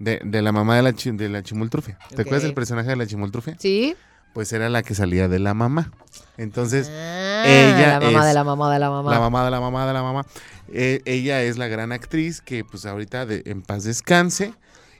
De, 0.00 0.20
de 0.24 0.42
la 0.42 0.50
mamá 0.50 0.74
de 0.76 0.82
la, 0.82 0.92
chi- 0.92 1.12
de 1.12 1.28
la 1.28 1.42
chimoltrufia. 1.44 1.98
¿Te 2.08 2.22
acuerdas 2.22 2.42
del 2.42 2.54
personaje 2.54 2.88
de 2.88 2.96
la 2.96 3.06
chimoltrufia? 3.06 3.56
¿Sí? 3.60 3.94
Pues 4.32 4.52
era 4.52 4.68
la 4.68 4.82
que 4.82 4.94
salía 4.94 5.28
de 5.28 5.38
la 5.38 5.54
mamá. 5.54 5.92
Entonces, 6.38 6.88
Ah, 6.90 7.44
ella 7.46 7.98
la 7.98 8.00
mamá 8.00 8.20
es 8.20 8.26
de 8.28 8.34
la 8.34 8.44
mamá 8.44 8.72
de 8.72 8.78
la 8.78 8.90
mamá. 8.90 9.10
la 9.12 9.20
mamá 9.20 9.44
de 9.44 9.50
la 9.50 9.60
mamá 9.60 9.86
de 9.86 9.92
la 9.92 10.02
mamá. 10.02 10.26
Eh, 10.72 11.02
ella 11.04 11.42
es 11.42 11.58
la 11.58 11.68
gran 11.68 11.92
actriz 11.92 12.40
que 12.40 12.64
pues 12.64 12.86
ahorita 12.86 13.26
de- 13.26 13.42
en 13.46 13.62
paz 13.62 13.84
descanse 13.84 14.54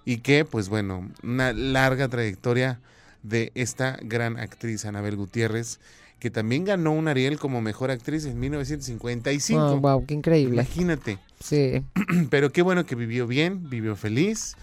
y 0.04 0.18
que 0.18 0.44
pues 0.44 0.68
bueno, 0.68 1.08
una 1.22 1.52
larga 1.52 2.08
trayectoria 2.08 2.80
de 3.22 3.52
esta 3.54 3.96
gran 4.02 4.38
actriz 4.38 4.84
Anabel 4.84 5.16
Gutiérrez 5.16 5.78
que 6.18 6.30
también 6.30 6.64
ganó 6.66 6.92
un 6.92 7.08
Ariel 7.08 7.38
como 7.38 7.62
mejor 7.62 7.90
actriz 7.90 8.26
en 8.26 8.38
1955. 8.40 9.60
Oh, 9.60 9.80
wow, 9.80 10.04
qué 10.06 10.12
increíble. 10.14 10.54
Imagínate. 10.54 11.18
Sí. 11.42 11.82
Pero 12.30 12.50
qué 12.52 12.60
bueno 12.62 12.84
que 12.84 12.94
vivió 12.94 13.26
bien, 13.26 13.70
vivió 13.70 13.96
feliz 13.96 14.56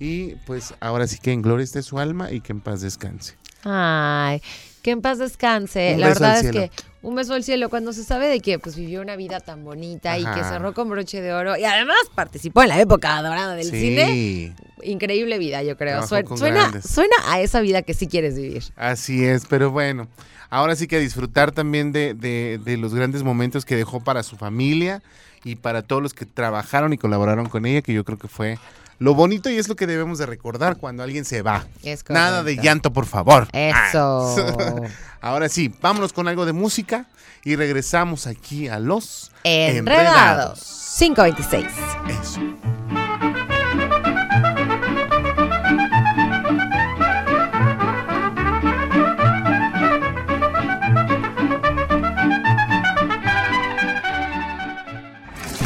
y 0.00 0.34
pues 0.46 0.74
ahora 0.80 1.06
sí 1.06 1.18
que 1.22 1.32
en 1.32 1.42
gloria 1.42 1.62
esté 1.62 1.82
su 1.82 1.98
alma 2.00 2.32
y 2.32 2.40
que 2.40 2.52
en 2.52 2.60
paz 2.60 2.80
descanse. 2.80 3.34
Ay, 3.62 4.40
Que 4.82 4.90
en 4.92 5.02
paz 5.02 5.18
descanse. 5.18 5.92
Un 5.94 6.00
la 6.00 6.08
verdad 6.08 6.34
es 6.36 6.40
cielo. 6.40 6.60
que 6.60 6.70
un 7.02 7.14
beso 7.14 7.34
al 7.34 7.44
cielo 7.44 7.68
cuando 7.70 7.92
se 7.92 8.02
sabe 8.04 8.28
de 8.28 8.40
que 8.40 8.58
pues 8.58 8.76
vivió 8.76 9.00
una 9.02 9.16
vida 9.16 9.40
tan 9.40 9.62
bonita 9.64 10.18
y 10.18 10.24
que 10.24 10.42
cerró 10.44 10.72
con 10.74 10.88
broche 10.88 11.20
de 11.20 11.32
oro 11.32 11.56
y 11.56 11.64
además 11.64 11.96
participó 12.14 12.62
en 12.62 12.68
la 12.70 12.80
época 12.80 13.20
dorada 13.22 13.54
del 13.54 13.70
sí. 13.70 13.80
cine. 13.80 14.54
Increíble 14.82 15.38
vida, 15.38 15.62
yo 15.62 15.76
creo. 15.76 16.06
Suena, 16.06 16.80
suena 16.82 17.14
a 17.26 17.40
esa 17.40 17.60
vida 17.60 17.82
que 17.82 17.92
sí 17.94 18.06
quieres 18.06 18.36
vivir. 18.36 18.64
Así 18.76 19.24
es, 19.26 19.44
pero 19.46 19.70
bueno, 19.70 20.08
ahora 20.48 20.74
sí 20.76 20.86
que 20.86 20.98
disfrutar 20.98 21.52
también 21.52 21.92
de, 21.92 22.14
de- 22.14 22.58
de 22.64 22.76
los 22.78 22.94
grandes 22.94 23.22
momentos 23.22 23.66
que 23.66 23.76
dejó 23.76 24.00
para 24.00 24.22
su 24.22 24.36
familia 24.36 25.02
y 25.44 25.56
para 25.56 25.82
todos 25.82 26.02
los 26.02 26.14
que 26.14 26.24
trabajaron 26.26 26.92
y 26.94 26.98
colaboraron 26.98 27.46
con 27.50 27.66
ella, 27.66 27.82
que 27.82 27.92
yo 27.92 28.04
creo 28.04 28.18
que 28.18 28.28
fue 28.28 28.58
lo 29.00 29.14
bonito 29.14 29.48
y 29.48 29.56
es 29.56 29.66
lo 29.66 29.76
que 29.76 29.86
debemos 29.86 30.18
de 30.18 30.26
recordar 30.26 30.76
cuando 30.76 31.02
alguien 31.02 31.24
se 31.24 31.40
va. 31.40 31.66
Es 31.82 32.04
Nada 32.10 32.42
de 32.42 32.56
llanto, 32.56 32.92
por 32.92 33.06
favor. 33.06 33.48
Eso. 33.52 34.36
Ah. 34.36 34.82
Ahora 35.22 35.48
sí, 35.48 35.74
vámonos 35.80 36.12
con 36.12 36.28
algo 36.28 36.44
de 36.44 36.52
música 36.52 37.06
y 37.42 37.56
regresamos 37.56 38.26
aquí 38.26 38.68
a 38.68 38.78
los 38.78 39.32
Enredados. 39.42 40.94
526. 40.98 41.66
Eso. 42.08 42.40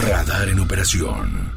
Radar 0.07 0.49
en 0.49 0.61
operación. 0.61 1.54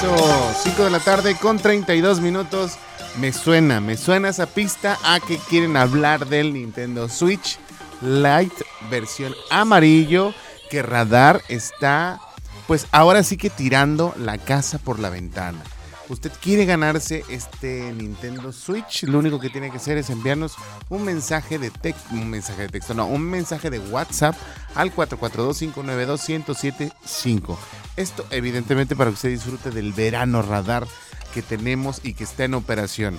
Eso, 0.00 0.54
5 0.62 0.84
de 0.84 0.90
la 0.90 1.00
tarde 1.00 1.36
con 1.36 1.58
32 1.58 2.20
minutos. 2.20 2.78
Me 3.18 3.34
suena, 3.34 3.82
me 3.82 3.98
suena 3.98 4.30
esa 4.30 4.46
pista 4.46 4.98
a 5.04 5.20
que 5.20 5.36
quieren 5.36 5.76
hablar 5.76 6.26
del 6.26 6.54
Nintendo 6.54 7.06
Switch 7.10 7.58
Lite 8.00 8.64
versión 8.90 9.34
amarillo 9.50 10.32
que 10.70 10.80
Radar 10.80 11.42
está 11.48 12.18
pues 12.66 12.86
ahora 12.92 13.22
sí 13.22 13.36
que 13.36 13.50
tirando 13.50 14.14
la 14.16 14.38
casa 14.38 14.78
por 14.78 15.00
la 15.00 15.10
ventana. 15.10 15.62
Usted 16.10 16.30
quiere 16.42 16.64
ganarse 16.64 17.24
este 17.28 17.92
Nintendo 17.92 18.52
Switch, 18.52 19.04
lo 19.04 19.20
único 19.20 19.38
que 19.38 19.48
tiene 19.48 19.70
que 19.70 19.76
hacer 19.76 19.96
es 19.96 20.10
enviarnos 20.10 20.56
un 20.88 21.04
mensaje 21.04 21.60
de 21.60 21.70
texto, 21.70 22.08
un 22.10 22.28
mensaje 22.28 22.62
de 22.62 22.68
texto, 22.68 22.94
no, 22.94 23.06
un 23.06 23.22
mensaje 23.22 23.70
de 23.70 23.78
WhatsApp 23.78 24.34
al 24.74 24.92
442-592-1075. 24.92 27.56
Esto 27.96 28.26
evidentemente 28.30 28.96
para 28.96 29.10
que 29.10 29.14
usted 29.14 29.28
disfrute 29.28 29.70
del 29.70 29.92
verano 29.92 30.42
radar 30.42 30.84
que 31.32 31.42
tenemos 31.42 32.00
y 32.02 32.14
que 32.14 32.24
está 32.24 32.42
en 32.42 32.54
operación. 32.54 33.16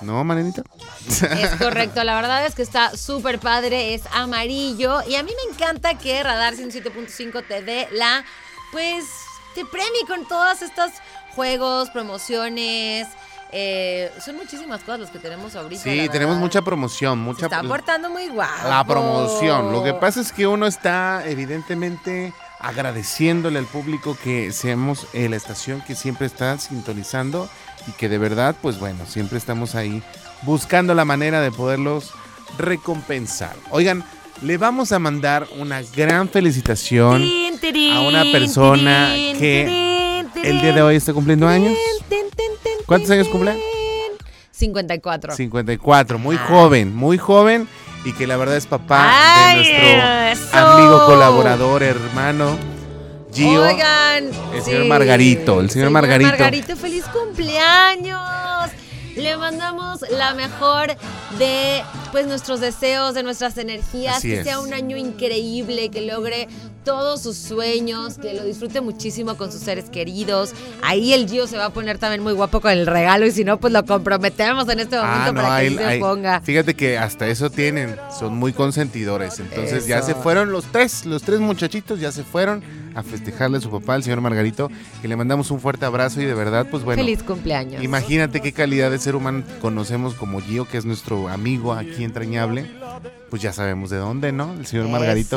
¿No, 0.00 0.22
Marenita? 0.22 0.62
Es 1.08 1.50
correcto, 1.58 2.04
la 2.04 2.14
verdad 2.14 2.46
es 2.46 2.54
que 2.54 2.62
está 2.62 2.96
súper 2.96 3.40
padre, 3.40 3.94
es 3.94 4.02
amarillo 4.12 5.02
y 5.02 5.16
a 5.16 5.24
mí 5.24 5.32
me 5.34 5.42
encanta 5.52 5.98
que 5.98 6.22
Radar 6.22 6.54
107.5 6.54 7.44
te 7.46 7.62
dé 7.62 7.88
la, 7.90 8.24
pues, 8.70 9.06
te 9.54 9.66
premie 9.66 10.06
con 10.06 10.28
todas 10.28 10.62
estas 10.62 10.92
juegos, 11.34 11.90
promociones, 11.90 13.08
eh, 13.52 14.12
son 14.24 14.36
muchísimas 14.36 14.80
cosas 14.80 15.00
las 15.00 15.10
que 15.10 15.18
tenemos 15.18 15.56
ahorita. 15.56 15.82
Sí, 15.82 16.08
tenemos 16.10 16.36
mucha 16.36 16.62
promoción, 16.62 17.18
Se 17.18 17.24
mucha 17.24 17.46
está 17.46 17.62
portando 17.62 18.08
muy 18.10 18.28
guapo. 18.28 18.68
la 18.68 18.84
promoción. 18.84 19.72
Lo 19.72 19.82
que 19.82 19.92
pasa 19.94 20.20
es 20.20 20.32
que 20.32 20.46
uno 20.46 20.66
está 20.66 21.22
evidentemente 21.26 22.32
agradeciéndole 22.60 23.58
al 23.58 23.64
público 23.64 24.16
que 24.22 24.52
seamos 24.52 25.06
eh, 25.14 25.28
la 25.28 25.36
estación 25.36 25.80
que 25.80 25.94
siempre 25.94 26.26
está 26.26 26.58
sintonizando 26.58 27.48
y 27.88 27.92
que 27.92 28.08
de 28.08 28.18
verdad, 28.18 28.54
pues 28.60 28.78
bueno, 28.78 29.06
siempre 29.06 29.38
estamos 29.38 29.74
ahí 29.74 30.02
buscando 30.42 30.94
la 30.94 31.04
manera 31.04 31.40
de 31.40 31.50
poderlos 31.50 32.12
recompensar. 32.58 33.56
Oigan, 33.70 34.04
le 34.42 34.58
vamos 34.58 34.92
a 34.92 34.98
mandar 34.98 35.48
una 35.58 35.82
gran 35.82 36.28
felicitación 36.28 37.22
a 37.92 38.00
una 38.00 38.22
persona 38.30 39.12
que 39.38 39.89
el 40.44 40.60
día 40.60 40.72
de 40.72 40.82
hoy 40.82 40.96
está 40.96 41.12
cumpliendo 41.12 41.46
años. 41.48 41.76
¿Cuántos 42.86 43.10
años 43.10 43.28
cumple? 43.28 43.52
tin. 43.54 43.60
54. 44.50 45.34
54, 45.34 46.18
muy 46.18 46.36
Ah. 46.36 46.46
joven, 46.48 46.94
muy 46.94 47.18
joven 47.18 47.68
y 48.04 48.12
que 48.12 48.26
la 48.26 48.36
verdad 48.36 48.56
es 48.56 48.66
papá 48.66 49.10
de 49.54 49.60
eso. 50.32 50.40
nuestro 50.50 50.60
amigo, 50.60 51.06
colaborador, 51.06 51.82
hermano, 51.82 52.56
Gio. 53.32 53.62
Oigan, 53.62 54.30
el 54.54 54.62
señor 54.62 54.86
Margarito, 54.86 55.60
el 55.60 55.70
señor 55.70 55.90
Margarito. 55.90 56.30
Margarito, 56.30 56.76
feliz 56.76 57.04
cumpleaños. 57.06 58.20
Le 59.16 59.36
mandamos 59.36 60.00
la 60.10 60.34
mejor 60.34 60.96
de 61.38 61.82
pues 62.12 62.26
nuestros 62.26 62.60
deseos, 62.60 63.14
de 63.14 63.22
nuestras 63.22 63.56
energías, 63.58 64.18
Así 64.18 64.28
que 64.28 64.40
es. 64.40 64.44
sea 64.44 64.60
un 64.60 64.72
año 64.72 64.96
increíble, 64.96 65.90
que 65.90 66.00
logre 66.02 66.48
todos 66.84 67.22
sus 67.22 67.36
sueños, 67.36 68.16
que 68.18 68.34
lo 68.34 68.44
disfrute 68.44 68.80
muchísimo 68.80 69.36
con 69.36 69.52
sus 69.52 69.60
seres 69.60 69.90
queridos. 69.90 70.52
Ahí 70.82 71.12
el 71.12 71.28
Gio 71.28 71.46
se 71.46 71.56
va 71.56 71.66
a 71.66 71.70
poner 71.70 71.98
también 71.98 72.22
muy 72.22 72.32
guapo 72.32 72.60
con 72.60 72.70
el 72.72 72.86
regalo 72.86 73.26
y 73.26 73.30
si 73.32 73.44
no, 73.44 73.60
pues 73.60 73.72
lo 73.72 73.84
comprometemos 73.84 74.68
en 74.68 74.80
este 74.80 74.96
momento 74.96 75.30
Ah, 75.30 75.32
no, 75.32 75.42
para 75.42 75.60
que 75.60 75.70
sí 75.70 75.76
se 75.76 75.98
ponga. 75.98 76.40
Fíjate 76.40 76.74
que 76.74 76.98
hasta 76.98 77.28
eso 77.28 77.50
tienen, 77.50 77.96
son 78.18 78.36
muy 78.36 78.52
consentidores. 78.52 79.38
Entonces 79.40 79.86
ya 79.86 80.02
se 80.02 80.14
fueron 80.14 80.52
los 80.52 80.64
tres, 80.66 81.04
los 81.04 81.22
tres 81.22 81.40
muchachitos 81.40 82.00
ya 82.00 82.12
se 82.12 82.24
fueron 82.24 82.62
a 82.94 83.02
festejarle 83.02 83.58
a 83.58 83.60
su 83.60 83.70
papá, 83.70 83.94
el 83.94 84.02
señor 84.02 84.20
Margarito, 84.20 84.68
que 85.00 85.06
le 85.06 85.14
mandamos 85.16 85.50
un 85.50 85.60
fuerte 85.60 85.84
abrazo 85.84 86.20
y 86.20 86.24
de 86.24 86.34
verdad, 86.34 86.66
pues 86.70 86.82
bueno. 86.82 87.00
Feliz 87.00 87.22
cumpleaños. 87.22 87.84
Imagínate 87.84 88.40
qué 88.40 88.52
calidad 88.52 88.90
de 88.90 88.98
ser 88.98 89.14
humano 89.14 89.44
conocemos 89.60 90.14
como 90.14 90.40
Gio, 90.40 90.66
que 90.66 90.78
es 90.78 90.84
nuestro 90.84 91.28
amigo 91.28 91.72
aquí 91.72 91.99
entrañable. 92.04 92.70
Pues 93.30 93.40
ya 93.42 93.52
sabemos 93.52 93.90
de 93.90 93.98
dónde, 93.98 94.32
¿no? 94.32 94.52
El 94.54 94.66
señor 94.66 94.88
Margarito. 94.88 95.36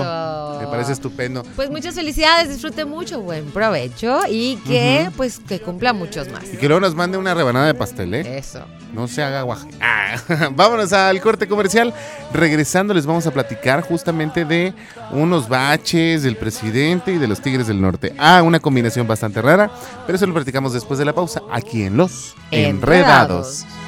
Me 0.59 0.67
parece 0.67 0.93
estupendo. 0.93 1.43
Pues 1.55 1.69
muchas 1.69 1.95
felicidades, 1.95 2.49
disfrute 2.49 2.85
mucho, 2.85 3.21
buen 3.21 3.45
provecho 3.51 4.21
y 4.27 4.57
que 4.67 5.11
pues 5.15 5.39
que 5.39 5.59
cumpla 5.59 5.93
muchos 5.93 6.29
más. 6.29 6.43
Y 6.51 6.57
que 6.57 6.67
luego 6.67 6.81
nos 6.81 6.95
mande 6.95 7.17
una 7.17 7.33
rebanada 7.33 7.67
de 7.67 7.73
pastel, 7.75 8.13
¿eh? 8.15 8.37
Eso. 8.37 8.61
No 8.93 9.07
se 9.07 9.23
haga 9.23 9.43
guaje. 9.43 9.69
Ah, 9.79 10.15
vámonos 10.55 10.91
al 10.93 11.21
corte 11.21 11.47
comercial. 11.47 11.93
Regresando 12.33 12.93
les 12.93 13.05
vamos 13.05 13.27
a 13.27 13.31
platicar 13.31 13.81
justamente 13.81 14.45
de 14.45 14.73
unos 15.11 15.47
baches 15.47 16.23
del 16.23 16.35
presidente 16.35 17.13
y 17.13 17.17
de 17.17 17.27
los 17.27 17.41
Tigres 17.41 17.67
del 17.67 17.81
Norte. 17.81 18.13
Ah, 18.17 18.41
una 18.43 18.59
combinación 18.59 19.07
bastante 19.07 19.41
rara, 19.41 19.71
pero 20.05 20.15
eso 20.15 20.25
lo 20.25 20.33
platicamos 20.33 20.73
después 20.73 20.97
de 20.99 21.05
la 21.05 21.13
pausa 21.13 21.41
aquí 21.51 21.83
en 21.83 21.97
Los 21.97 22.35
Enredados. 22.51 23.63
Enredados. 23.63 23.82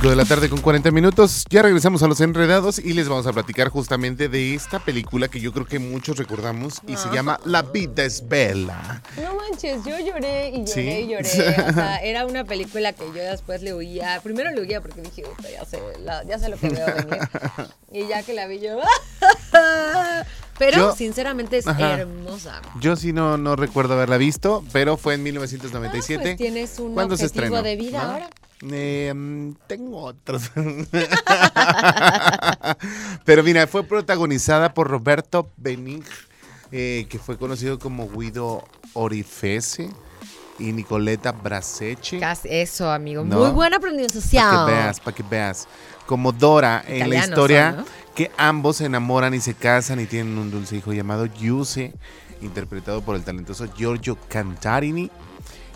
5 0.00 0.10
de 0.10 0.16
la 0.16 0.24
tarde 0.24 0.48
con 0.48 0.60
40 0.60 0.92
minutos. 0.92 1.44
Ya 1.50 1.60
regresamos 1.60 2.04
a 2.04 2.06
Los 2.06 2.20
Enredados 2.20 2.78
y 2.78 2.92
les 2.92 3.08
vamos 3.08 3.26
a 3.26 3.32
platicar 3.32 3.68
justamente 3.68 4.28
de 4.28 4.54
esta 4.54 4.78
película 4.78 5.26
que 5.26 5.40
yo 5.40 5.52
creo 5.52 5.66
que 5.66 5.80
muchos 5.80 6.16
recordamos 6.18 6.74
y 6.86 6.96
se 6.96 7.08
llama 7.10 7.40
La 7.44 7.62
vida 7.62 8.04
es 8.04 8.28
bella. 8.28 9.02
No 9.20 9.34
manches, 9.34 9.84
yo 9.84 9.98
lloré 9.98 10.50
y 10.50 10.58
lloré 10.64 10.66
¿Sí? 10.72 10.80
y 10.82 11.08
lloré. 11.08 11.28
O 11.68 11.72
sea, 11.72 11.96
era 11.96 12.26
una 12.26 12.44
película 12.44 12.92
que 12.92 13.06
yo 13.08 13.14
después 13.14 13.60
le 13.62 13.74
huía. 13.74 14.20
Primero 14.22 14.52
le 14.52 14.60
huía 14.60 14.80
porque 14.80 15.00
dije, 15.00 15.22
"Puta, 15.22 15.50
ya 15.50 15.64
sé, 15.64 15.80
la- 16.04 16.22
ya 16.24 16.38
sé 16.38 16.48
lo 16.48 16.56
que 16.58 16.68
veo 16.68 16.86
venir. 16.86 17.18
Y 17.92 18.06
ya 18.06 18.22
que 18.22 18.34
la 18.34 18.46
vi 18.46 18.60
yo. 18.60 18.78
Pero 20.58 20.76
Yo- 20.76 20.94
sinceramente 20.94 21.58
es 21.58 21.66
Ajá. 21.66 21.94
hermosa. 22.00 22.60
Yo 22.80 22.94
sí 22.94 23.12
no, 23.12 23.36
no 23.38 23.56
recuerdo 23.56 23.94
haberla 23.94 24.16
visto, 24.18 24.62
pero 24.72 24.96
fue 24.96 25.14
en 25.14 25.20
Ah, 25.20 25.24
1997. 25.24 26.22
pues 26.22 26.36
tienes 26.36 26.78
un 26.78 26.94
¿Cuándo 26.94 27.16
se 27.16 27.24
objetivo 27.26 27.44
estrenó? 27.56 27.62
de 27.62 27.76
vida 27.76 28.02
¿No? 28.04 28.10
ahora. 28.12 28.30
Eh, 28.62 29.12
mm, 29.14 29.52
tengo 29.66 29.98
otros. 30.02 30.50
Pero 33.24 33.42
mira, 33.42 33.66
fue 33.66 33.84
protagonizada 33.84 34.74
por 34.74 34.88
Roberto 34.88 35.50
Benig, 35.56 36.04
eh, 36.72 37.06
que 37.08 37.18
fue 37.18 37.36
conocido 37.38 37.78
como 37.78 38.08
Guido 38.08 38.64
Orifese 38.94 39.90
y 40.58 40.72
Nicoleta 40.72 41.32
Braseche. 41.32 42.18
Casi- 42.18 42.48
Eso, 42.50 42.90
amigo. 42.90 43.24
No. 43.24 43.38
Muy 43.38 43.50
buena 43.50 43.78
Para 43.78 43.92
pronunciación. 43.92 44.66
que 44.66 44.72
veas, 44.72 45.00
para 45.00 45.16
que 45.16 45.22
veas. 45.22 45.68
Como 46.06 46.32
Dora 46.32 46.82
en 46.86 47.10
la 47.10 47.16
historia 47.16 47.70
son, 47.70 47.80
¿no? 47.80 47.86
que 48.14 48.30
ambos 48.38 48.78
se 48.78 48.86
enamoran 48.86 49.34
y 49.34 49.40
se 49.40 49.54
casan 49.54 50.00
y 50.00 50.06
tienen 50.06 50.38
un 50.38 50.50
dulce 50.50 50.76
hijo 50.76 50.92
llamado 50.92 51.26
Giuse, 51.32 51.92
interpretado 52.40 53.02
por 53.02 53.14
el 53.14 53.22
talentoso 53.24 53.66
Giorgio 53.76 54.16
Cantarini. 54.28 55.10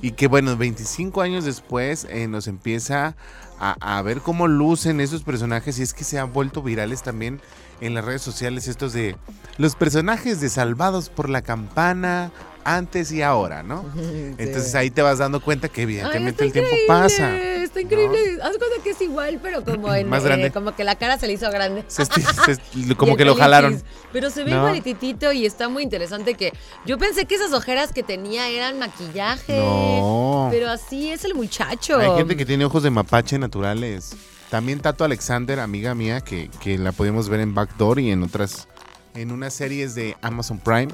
Y 0.02 0.12
que 0.12 0.26
bueno, 0.26 0.56
25 0.56 1.23
años 1.23 1.44
después 1.44 2.06
eh, 2.11 2.28
nos 2.28 2.49
empieza 2.49 3.16
a, 3.59 3.76
a 3.80 4.02
ver 4.02 4.21
cómo 4.21 4.49
lucen 4.49 5.00
esos 5.00 5.23
personajes 5.23 5.78
y 5.78 5.82
es 5.82 5.94
que 5.94 6.04
se 6.04 6.18
han 6.18 6.32
vuelto 6.32 6.62
virales 6.62 7.02
también 7.02 7.40
en 7.80 7.94
las 7.94 8.04
redes 8.04 8.23
sociales 8.23 8.68
estos 8.68 8.92
de 8.92 9.16
los 9.59 9.76
personajes 9.76 10.40
de 10.40 10.49
Salvados 10.49 11.09
por 11.09 11.30
la 11.30 11.42
Campana 11.42 12.32
antes 12.64 13.11
y 13.12 13.23
ahora, 13.23 13.62
¿no? 13.62 13.85
Entonces 14.38 14.75
ahí 14.75 14.90
te 14.90 15.02
vas 15.02 15.18
dando 15.18 15.40
cuenta 15.40 15.68
que 15.68 15.82
evidentemente 15.82 16.44
el 16.44 16.52
tiempo 16.52 16.71
increíble, 16.71 16.88
pasa. 16.88 17.30
Está 17.73 17.81
increíble. 17.81 18.19
Haz 18.43 18.59
cuenta 18.59 18.83
que 18.85 18.91
es 18.91 19.00
igual, 19.00 19.41
pero 19.43 19.64
como 19.64 19.93
en. 19.95 20.07
Más 20.09 20.23
grande. 20.25 20.49
eh, 20.49 20.50
como 20.52 20.76
que 20.76 20.85
la 20.85 20.97
cara 20.97 21.19
se 21.19 21.26
le 21.26 21.33
hizo 21.33 21.50
grande. 21.50 21.85
Se 21.88 22.05
se- 22.05 22.95
como 22.97 23.17
que 23.17 23.25
lo 23.25 23.35
jalaron. 23.35 23.83
Pero 24.12 24.29
se 24.29 24.45
ve 24.45 24.50
No. 24.50 24.59
igualititito 24.59 25.33
y 25.33 25.47
está 25.47 25.71
muy 25.71 25.83
interesante 25.83 26.35
que 26.35 26.52
yo 26.85 26.99
pensé 26.99 27.25
que 27.25 27.35
esas 27.37 27.52
ojeras 27.55 27.93
que 27.93 28.02
tenía 28.02 28.49
eran 28.49 28.79
maquillaje. 28.79 29.57
No. 29.59 30.49
Pero 30.50 30.69
así 30.69 31.11
es 31.11 31.25
el 31.25 31.35
muchacho. 31.35 31.99
Hay 31.99 32.11
gente 32.19 32.37
que 32.37 32.45
tiene 32.45 32.64
ojos 32.67 32.83
de 32.83 32.91
mapache 32.91 33.38
naturales. 33.38 34.14
También 34.50 34.81
Tato 34.81 35.05
Alexander, 35.05 35.61
amiga 35.61 35.95
mía, 35.95 36.21
que, 36.21 36.50
que 36.61 36.76
la 36.76 36.93
podemos 36.93 37.31
ver 37.31 37.41
en 37.41 37.55
Backdoor 37.55 38.00
y 38.00 38.11
en 38.11 38.23
otras, 38.23 38.69
en 39.14 39.33
unas 39.33 39.55
series 39.55 39.95
de 39.95 40.14
Amazon 40.21 40.59
Prime. 40.59 40.88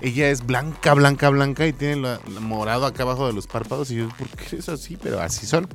Ella 0.00 0.30
es 0.30 0.46
blanca, 0.46 0.94
blanca, 0.94 1.28
blanca 1.30 1.66
y 1.66 1.72
tiene 1.72 1.96
lo 1.96 2.20
morado 2.40 2.86
acá 2.86 3.02
abajo 3.02 3.26
de 3.26 3.32
los 3.32 3.48
párpados. 3.48 3.90
Y 3.90 3.96
yo, 3.96 4.08
¿por 4.10 4.28
qué 4.28 4.56
es 4.56 4.68
así? 4.68 4.96
Pero 4.96 5.20
así 5.20 5.46
son. 5.46 5.68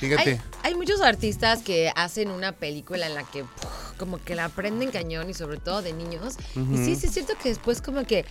Fíjate. 0.00 0.30
Hay, 0.30 0.40
hay 0.70 0.74
muchos 0.74 1.00
artistas 1.00 1.60
que 1.62 1.92
hacen 1.94 2.30
una 2.30 2.52
película 2.52 3.06
en 3.06 3.14
la 3.14 3.22
que 3.22 3.44
puf, 3.44 3.90
como 3.98 4.16
que 4.16 4.34
la 4.34 4.46
aprenden 4.46 4.90
cañón 4.90 5.28
y 5.28 5.34
sobre 5.34 5.58
todo 5.58 5.82
de 5.82 5.92
niños. 5.92 6.36
Y 6.56 6.76
sí, 6.78 6.96
sí 6.96 7.06
es 7.06 7.12
cierto 7.12 7.34
que 7.40 7.50
después 7.50 7.82
como 7.82 8.04
que 8.04 8.24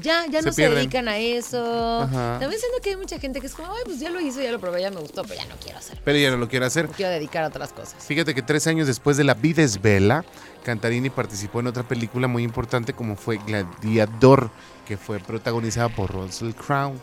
ya, 0.00 0.24
ya 0.30 0.40
Se 0.40 0.46
no 0.46 0.52
se 0.52 0.70
dedican 0.70 1.08
a 1.08 1.18
eso. 1.18 2.02
Ajá. 2.02 2.38
También 2.38 2.60
siento 2.60 2.78
que 2.80 2.90
hay 2.90 2.96
mucha 2.96 3.18
gente 3.18 3.40
que 3.40 3.48
es 3.48 3.54
como, 3.54 3.72
ay, 3.72 3.82
pues 3.84 3.98
ya 3.98 4.08
lo 4.08 4.20
hice, 4.20 4.44
ya 4.44 4.52
lo 4.52 4.60
probé, 4.60 4.82
ya 4.82 4.90
me 4.92 5.00
gustó, 5.00 5.22
pero 5.22 5.34
ya 5.34 5.46
no 5.46 5.56
quiero 5.56 5.78
hacerlo. 5.78 6.00
Pero 6.04 6.16
ella 6.16 6.30
no 6.30 6.36
lo 6.36 6.48
quiere 6.48 6.64
hacer. 6.64 6.86
Me 6.86 6.94
quiero 6.94 7.10
dedicar 7.10 7.42
a 7.42 7.48
otras 7.48 7.72
cosas. 7.72 7.96
Fíjate 8.04 8.36
que 8.36 8.42
tres 8.42 8.68
años 8.68 8.86
después 8.86 9.16
de 9.16 9.24
La 9.24 9.34
vida 9.34 9.64
es 9.64 9.82
bella, 9.82 10.24
Cantarini 10.62 11.10
participó 11.10 11.58
en 11.58 11.66
otra 11.66 11.82
película 11.82 12.28
muy 12.28 12.44
importante 12.44 12.92
como 12.92 13.16
fue 13.16 13.38
Gladiador, 13.38 14.50
que 14.86 14.96
fue 14.96 15.18
protagonizada 15.18 15.88
por 15.88 16.12
Russell 16.12 16.52
Crowe 16.52 16.94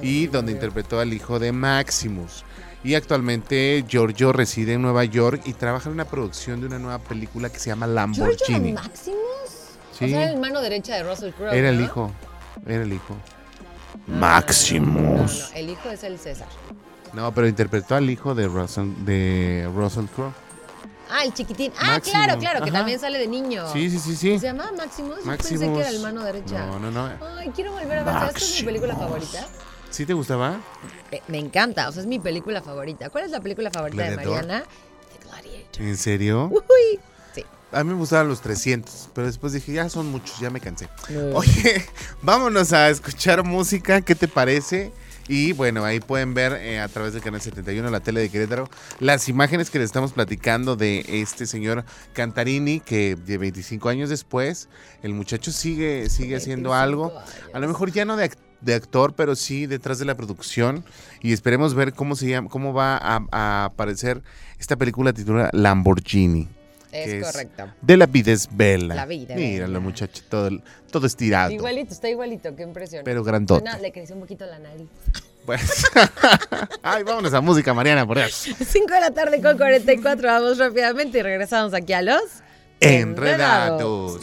y 0.00 0.28
donde 0.28 0.52
interpretó 0.52 0.98
al 0.98 1.12
hijo 1.12 1.38
de 1.38 1.52
Maximus. 1.52 2.45
Y 2.86 2.94
actualmente 2.94 3.84
Giorgio 3.88 4.32
reside 4.32 4.74
en 4.74 4.82
Nueva 4.82 5.04
York 5.04 5.42
y 5.44 5.54
trabaja 5.54 5.88
en 5.88 5.94
una 5.94 6.04
producción 6.04 6.60
de 6.60 6.68
una 6.68 6.78
nueva 6.78 7.00
película 7.00 7.50
que 7.50 7.58
se 7.58 7.70
llama 7.70 7.86
¿George 7.86 7.96
Lamborghini. 7.96 8.72
Maximus? 8.74 9.18
Sí. 9.90 10.04
O 10.04 10.08
sea, 10.08 10.30
el 10.30 10.38
mano 10.38 10.60
derecha 10.60 10.94
de 10.94 11.02
Russell 11.02 11.32
Crowe. 11.32 11.50
Era 11.52 11.70
el 11.70 11.78
¿no? 11.78 11.84
hijo, 11.84 12.12
era 12.64 12.84
el 12.84 12.92
hijo. 12.92 13.16
Maximus. 14.06 14.94
No, 14.94 15.48
no, 15.48 15.56
el 15.56 15.70
hijo 15.70 15.90
es 15.90 16.04
el 16.04 16.16
César. 16.16 16.46
No, 17.12 17.34
pero 17.34 17.48
interpretó 17.48 17.96
al 17.96 18.08
hijo 18.08 18.36
de 18.36 18.46
Russell, 18.46 18.92
de 19.04 19.68
Russell 19.74 20.04
Crowe. 20.14 20.32
Ah, 21.10 21.24
el 21.24 21.34
chiquitín. 21.34 21.72
Ah, 21.80 21.98
claro, 22.00 22.38
claro, 22.38 22.60
que 22.60 22.70
ajá. 22.70 22.78
también 22.78 23.00
sale 23.00 23.18
de 23.18 23.26
niño. 23.26 23.64
Sí, 23.72 23.90
sí, 23.90 23.98
sí, 23.98 24.14
sí. 24.14 24.38
¿Se 24.38 24.46
llama 24.46 24.70
Maximus? 24.76 25.16
Yo 25.18 25.24
pensé 25.24 25.54
Maximus. 25.54 25.74
que 25.74 25.80
era 25.80 25.88
el 25.88 26.00
mano 26.02 26.22
derecha. 26.22 26.66
No, 26.66 26.78
no, 26.78 26.92
no. 26.92 27.10
Ay, 27.36 27.50
quiero 27.52 27.72
volver 27.72 27.98
a 27.98 28.04
ver. 28.04 28.14
¿Sabes 28.14 28.32
cuál 28.32 28.42
es 28.44 28.60
mi 28.60 28.66
película 28.66 28.94
Maximus. 28.94 29.28
favorita? 29.32 29.75
¿Sí 29.90 30.04
te 30.06 30.12
gustaba? 30.12 30.60
Me 31.28 31.38
encanta, 31.38 31.88
o 31.88 31.92
sea, 31.92 32.02
es 32.02 32.06
mi 32.08 32.18
película 32.18 32.60
favorita. 32.62 33.08
¿Cuál 33.10 33.24
es 33.24 33.30
la 33.30 33.40
película 33.40 33.70
favorita 33.70 34.02
de. 34.10 34.16
Mariana? 34.16 34.64
The 34.64 35.24
Gladiator. 35.28 35.82
¿En 35.82 35.96
serio? 35.96 36.48
Uy. 36.52 37.00
Sí. 37.34 37.44
A 37.72 37.82
mí 37.84 37.90
me 37.90 37.96
gustaban 37.96 38.28
los 38.28 38.40
300, 38.40 39.10
pero 39.14 39.26
después 39.26 39.52
dije, 39.52 39.72
ya 39.72 39.88
son 39.88 40.06
muchos, 40.06 40.38
ya 40.40 40.50
me 40.50 40.60
cansé. 40.60 40.88
Oye, 41.34 41.84
vámonos 42.22 42.72
a 42.72 42.90
escuchar 42.90 43.42
música, 43.44 44.00
¿qué 44.02 44.14
te 44.14 44.28
parece? 44.28 44.92
Y 45.28 45.52
bueno, 45.54 45.84
ahí 45.84 45.98
pueden 45.98 46.34
ver 46.34 46.52
eh, 46.52 46.78
a 46.78 46.86
través 46.86 47.12
del 47.12 47.20
canal 47.20 47.40
71, 47.40 47.90
la 47.90 47.98
tele 47.98 48.20
de 48.20 48.28
Querétaro, 48.30 48.68
las 49.00 49.28
imágenes 49.28 49.70
que 49.70 49.78
les 49.80 49.86
estamos 49.86 50.12
platicando 50.12 50.76
de 50.76 51.04
este 51.08 51.46
señor 51.46 51.84
Cantarini, 52.12 52.78
que 52.78 53.16
de 53.16 53.36
25 53.36 53.88
años 53.88 54.08
después, 54.08 54.68
el 55.02 55.14
muchacho 55.14 55.50
sigue, 55.50 56.08
sigue 56.10 56.36
haciendo 56.36 56.70
25 56.70 56.74
algo. 56.74 57.18
años. 57.18 57.30
A 57.54 57.58
lo 57.58 57.66
mejor 57.66 57.90
ya 57.90 58.04
no 58.04 58.16
de, 58.16 58.30
ac- 58.30 58.36
de 58.60 58.74
actor, 58.74 59.14
pero 59.14 59.36
sí 59.36 59.66
detrás 59.66 59.98
de 59.98 60.04
la 60.04 60.14
producción. 60.14 60.84
Y 61.22 61.32
esperemos 61.32 61.74
ver 61.74 61.92
cómo 61.92 62.16
se 62.16 62.28
llama, 62.28 62.48
cómo 62.48 62.72
va 62.72 62.96
a, 62.96 63.20
a 63.30 63.64
aparecer 63.66 64.22
esta 64.58 64.76
película 64.76 65.12
titulada 65.12 65.50
Lamborghini. 65.52 66.48
Es 66.92 67.24
correcto. 67.24 67.66
De 67.82 67.96
la 67.96 68.06
vida 68.06 68.32
es 68.32 68.48
bella. 68.50 68.94
La 68.94 69.04
vida 69.06 69.34
Míralo, 69.34 69.80
muchacho, 69.82 70.22
todo, 70.30 70.48
todo 70.90 71.06
estirado. 71.06 71.50
Igualito, 71.52 71.92
está 71.92 72.08
igualito, 72.08 72.56
qué 72.56 72.62
impresión. 72.62 73.02
Pero 73.04 73.22
grandote. 73.22 73.68
Le 73.82 73.92
creció 73.92 74.14
un 74.14 74.22
poquito 74.22 74.46
la 74.46 74.58
nariz. 74.58 74.86
Pues- 75.44 75.84
Ay, 76.82 77.02
vámonos 77.02 77.34
a 77.34 77.40
música, 77.42 77.74
Mariana, 77.74 78.06
por 78.06 78.16
eso. 78.18 78.50
5 78.58 78.94
de 78.94 79.00
la 79.00 79.10
tarde 79.10 79.42
con 79.42 79.58
44, 79.58 80.26
vamos 80.26 80.58
rápidamente 80.58 81.18
y 81.18 81.22
regresamos 81.22 81.74
aquí 81.74 81.92
a 81.92 82.00
los 82.02 82.22
Enredados. 82.80 84.20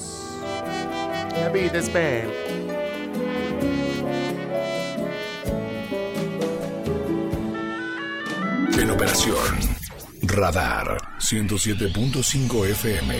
La 1.39 1.49
vida 1.49 1.77
es 1.79 1.91
bella. 1.93 2.27
En 8.77 8.89
operación. 8.89 9.37
Radar 10.23 10.97
107.5 11.19 12.65
FM. 12.69 13.15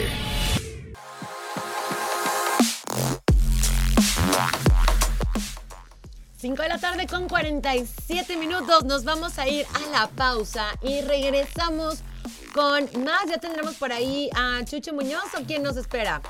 Cinco 6.37 6.63
de 6.63 6.69
la 6.69 6.77
tarde 6.79 7.07
con 7.07 7.27
47 7.29 8.35
minutos. 8.37 8.83
Nos 8.85 9.03
vamos 9.03 9.37
a 9.37 9.47
ir 9.47 9.65
a 9.73 9.91
la 9.91 10.07
pausa 10.09 10.67
y 10.81 11.01
regresamos 11.01 11.99
con 12.53 12.83
más. 13.03 13.25
Ya 13.29 13.37
tendremos 13.37 13.75
por 13.75 13.91
ahí 13.91 14.29
a 14.35 14.63
Chucho 14.65 14.93
Muñoz 14.93 15.33
o 15.39 15.43
quién 15.45 15.63
nos 15.63 15.77
espera. 15.77 16.21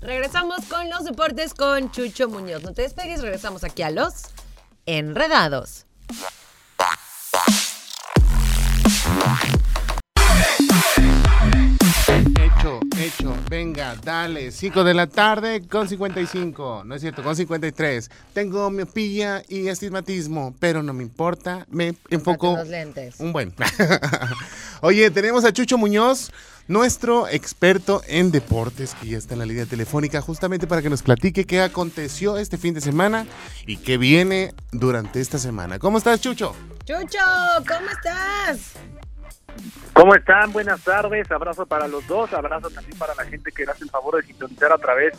Regresamos 0.00 0.64
con 0.66 0.90
los 0.90 1.04
deportes 1.04 1.54
con 1.54 1.90
Chucho 1.92 2.28
Muñoz. 2.28 2.62
No 2.62 2.74
te 2.74 2.82
despegues, 2.82 3.22
regresamos 3.22 3.64
aquí 3.64 3.82
a 3.82 3.90
los 3.90 4.24
Enredados. 4.86 5.86
Venga, 13.48 13.94
dale. 14.02 14.50
5 14.50 14.84
de 14.84 14.94
la 14.94 15.06
tarde 15.06 15.66
con 15.68 15.88
55. 15.88 16.82
No 16.84 16.94
es 16.94 17.00
cierto, 17.00 17.22
con 17.22 17.36
53. 17.36 18.10
Tengo 18.32 18.70
miopía 18.70 19.42
y 19.48 19.68
astigmatismo, 19.68 20.54
pero 20.58 20.82
no 20.82 20.92
me 20.92 21.02
importa. 21.02 21.66
Me 21.70 21.94
enfoco. 22.10 22.52
Unos 22.52 22.68
lentes. 22.68 23.20
Un 23.20 23.32
buen. 23.32 23.54
Oye, 24.80 25.10
tenemos 25.10 25.44
a 25.44 25.52
Chucho 25.52 25.78
Muñoz, 25.78 26.32
nuestro 26.68 27.28
experto 27.28 28.02
en 28.08 28.30
deportes, 28.30 28.94
que 28.94 29.08
ya 29.08 29.18
está 29.18 29.34
en 29.34 29.40
la 29.40 29.46
línea 29.46 29.66
telefónica, 29.66 30.20
justamente 30.20 30.66
para 30.66 30.82
que 30.82 30.90
nos 30.90 31.02
platique 31.02 31.44
qué 31.44 31.60
aconteció 31.60 32.38
este 32.38 32.58
fin 32.58 32.74
de 32.74 32.80
semana 32.80 33.26
y 33.66 33.76
qué 33.76 33.98
viene 33.98 34.54
durante 34.72 35.20
esta 35.20 35.38
semana. 35.38 35.78
¿Cómo 35.78 35.98
estás, 35.98 36.20
Chucho? 36.20 36.54
Chucho, 36.84 37.18
¿cómo 37.66 37.90
estás? 37.90 38.72
¿Cómo 39.92 40.14
están? 40.14 40.52
Buenas 40.52 40.82
tardes, 40.82 41.30
abrazo 41.30 41.66
para 41.66 41.86
los 41.86 42.06
dos, 42.06 42.32
abrazo 42.32 42.68
también 42.70 42.98
para 42.98 43.14
la 43.14 43.24
gente 43.24 43.52
que 43.52 43.62
hace 43.64 43.84
el 43.84 43.90
favor 43.90 44.16
de 44.16 44.26
sintonizar 44.26 44.72
a 44.72 44.78
través 44.78 45.12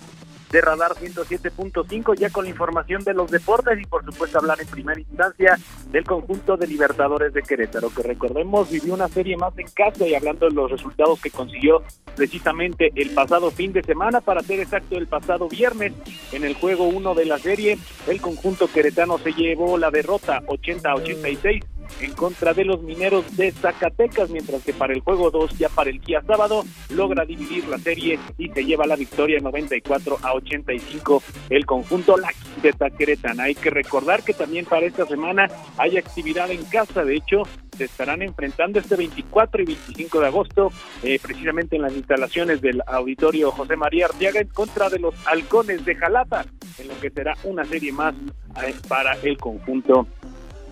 de 0.52 0.62
Radar 0.62 0.94
107.5, 0.94 2.16
ya 2.18 2.30
con 2.30 2.46
la 2.46 2.52
información 2.52 3.04
de 3.04 3.14
los 3.14 3.32
deportes 3.32 3.80
y 3.82 3.86
por 3.86 4.06
supuesto 4.06 4.38
hablar 4.38 4.62
en 4.62 4.68
primera 4.68 5.00
instancia 5.00 5.58
del 5.92 6.04
conjunto 6.04 6.56
de 6.56 6.68
Libertadores 6.68 7.34
de 7.34 7.42
Querétaro, 7.42 7.90
que 7.94 8.04
recordemos 8.04 8.70
vivió 8.70 8.94
una 8.94 9.08
serie 9.08 9.38
más 9.38 9.58
en 9.58 9.68
casa 9.68 10.08
y 10.08 10.14
hablando 10.14 10.48
de 10.48 10.54
los 10.54 10.72
resultados 10.72 11.20
que 11.20 11.32
consiguió 11.32 11.84
precisamente 12.16 12.92
el 12.96 13.10
pasado 13.12 13.52
fin 13.52 13.74
de 13.74 13.84
semana, 13.84 14.22
para 14.22 14.42
ser 14.42 14.60
exacto 14.60 14.98
el 14.98 15.08
pasado 15.08 15.50
viernes, 15.50 15.94
en 16.32 16.44
el 16.44 16.54
juego 16.56 16.86
1 16.88 17.16
de 17.16 17.26
la 17.26 17.38
serie, 17.38 17.78
el 18.08 18.22
conjunto 18.22 18.68
queretano 18.72 19.18
se 19.18 19.34
llevó 19.34 19.78
la 19.78 19.92
derrota 19.92 20.42
80 20.48 20.90
a 20.90 20.96
86 20.96 21.64
en 22.00 22.14
contra 22.14 22.54
de 22.54 22.66
los 22.66 22.82
mineros 22.82 23.36
de 23.38 23.52
Zacatecas, 23.52 24.30
mientras 24.30 24.64
que 24.64 24.74
para 24.74 24.94
el 24.94 25.02
juego 25.02 25.32
2, 25.32 25.58
ya 25.58 25.70
para 25.70 25.90
el 25.90 26.00
día 26.02 26.22
sábado, 26.22 26.64
logra 26.90 27.26
dividir 27.26 27.68
la 27.68 27.78
serie 27.78 28.20
y 28.38 28.50
se 28.50 28.66
lleva 28.66 28.86
la 28.86 28.96
victoria 28.96 29.40
94 29.40 30.20
a 30.22 30.34
85 30.34 31.24
el 31.50 31.66
conjunto 31.66 32.18
La 32.18 32.32
Quinteta 32.32 32.90
Queretana. 32.90 33.44
Hay 33.44 33.56
que 33.56 33.70
recordar 33.70 34.24
que 34.24 34.34
también 34.34 34.66
para 34.66 34.86
esta 34.86 35.06
semana 35.06 35.48
hay 35.78 35.98
actividad 35.98 36.50
en 36.52 36.64
casa, 36.66 37.04
de 37.04 37.16
hecho, 37.16 37.44
se 37.76 37.86
estarán 37.86 38.22
enfrentando 38.22 38.80
este 38.80 38.96
24 38.96 39.62
y 39.62 39.66
25 39.66 40.20
de 40.20 40.28
agosto, 40.28 40.72
eh, 41.04 41.20
precisamente 41.22 41.76
en 41.76 41.82
las 41.82 41.94
instalaciones 41.94 42.62
del 42.62 42.82
auditorio 42.88 43.52
José 43.52 43.76
María 43.76 44.06
Arteaga 44.06 44.40
en 44.40 44.48
contra 44.48 44.90
de 44.90 45.00
los 45.00 45.14
halcones 45.28 45.84
de 45.86 45.96
Jalapa, 45.96 46.46
en 46.80 46.88
lo 46.88 47.00
que 47.00 47.10
será 47.10 47.36
una 47.44 47.66
serie 47.66 47.92
más 47.92 48.16
eh, 48.64 48.74
para 48.88 49.14
el 49.24 49.38
conjunto 49.38 50.08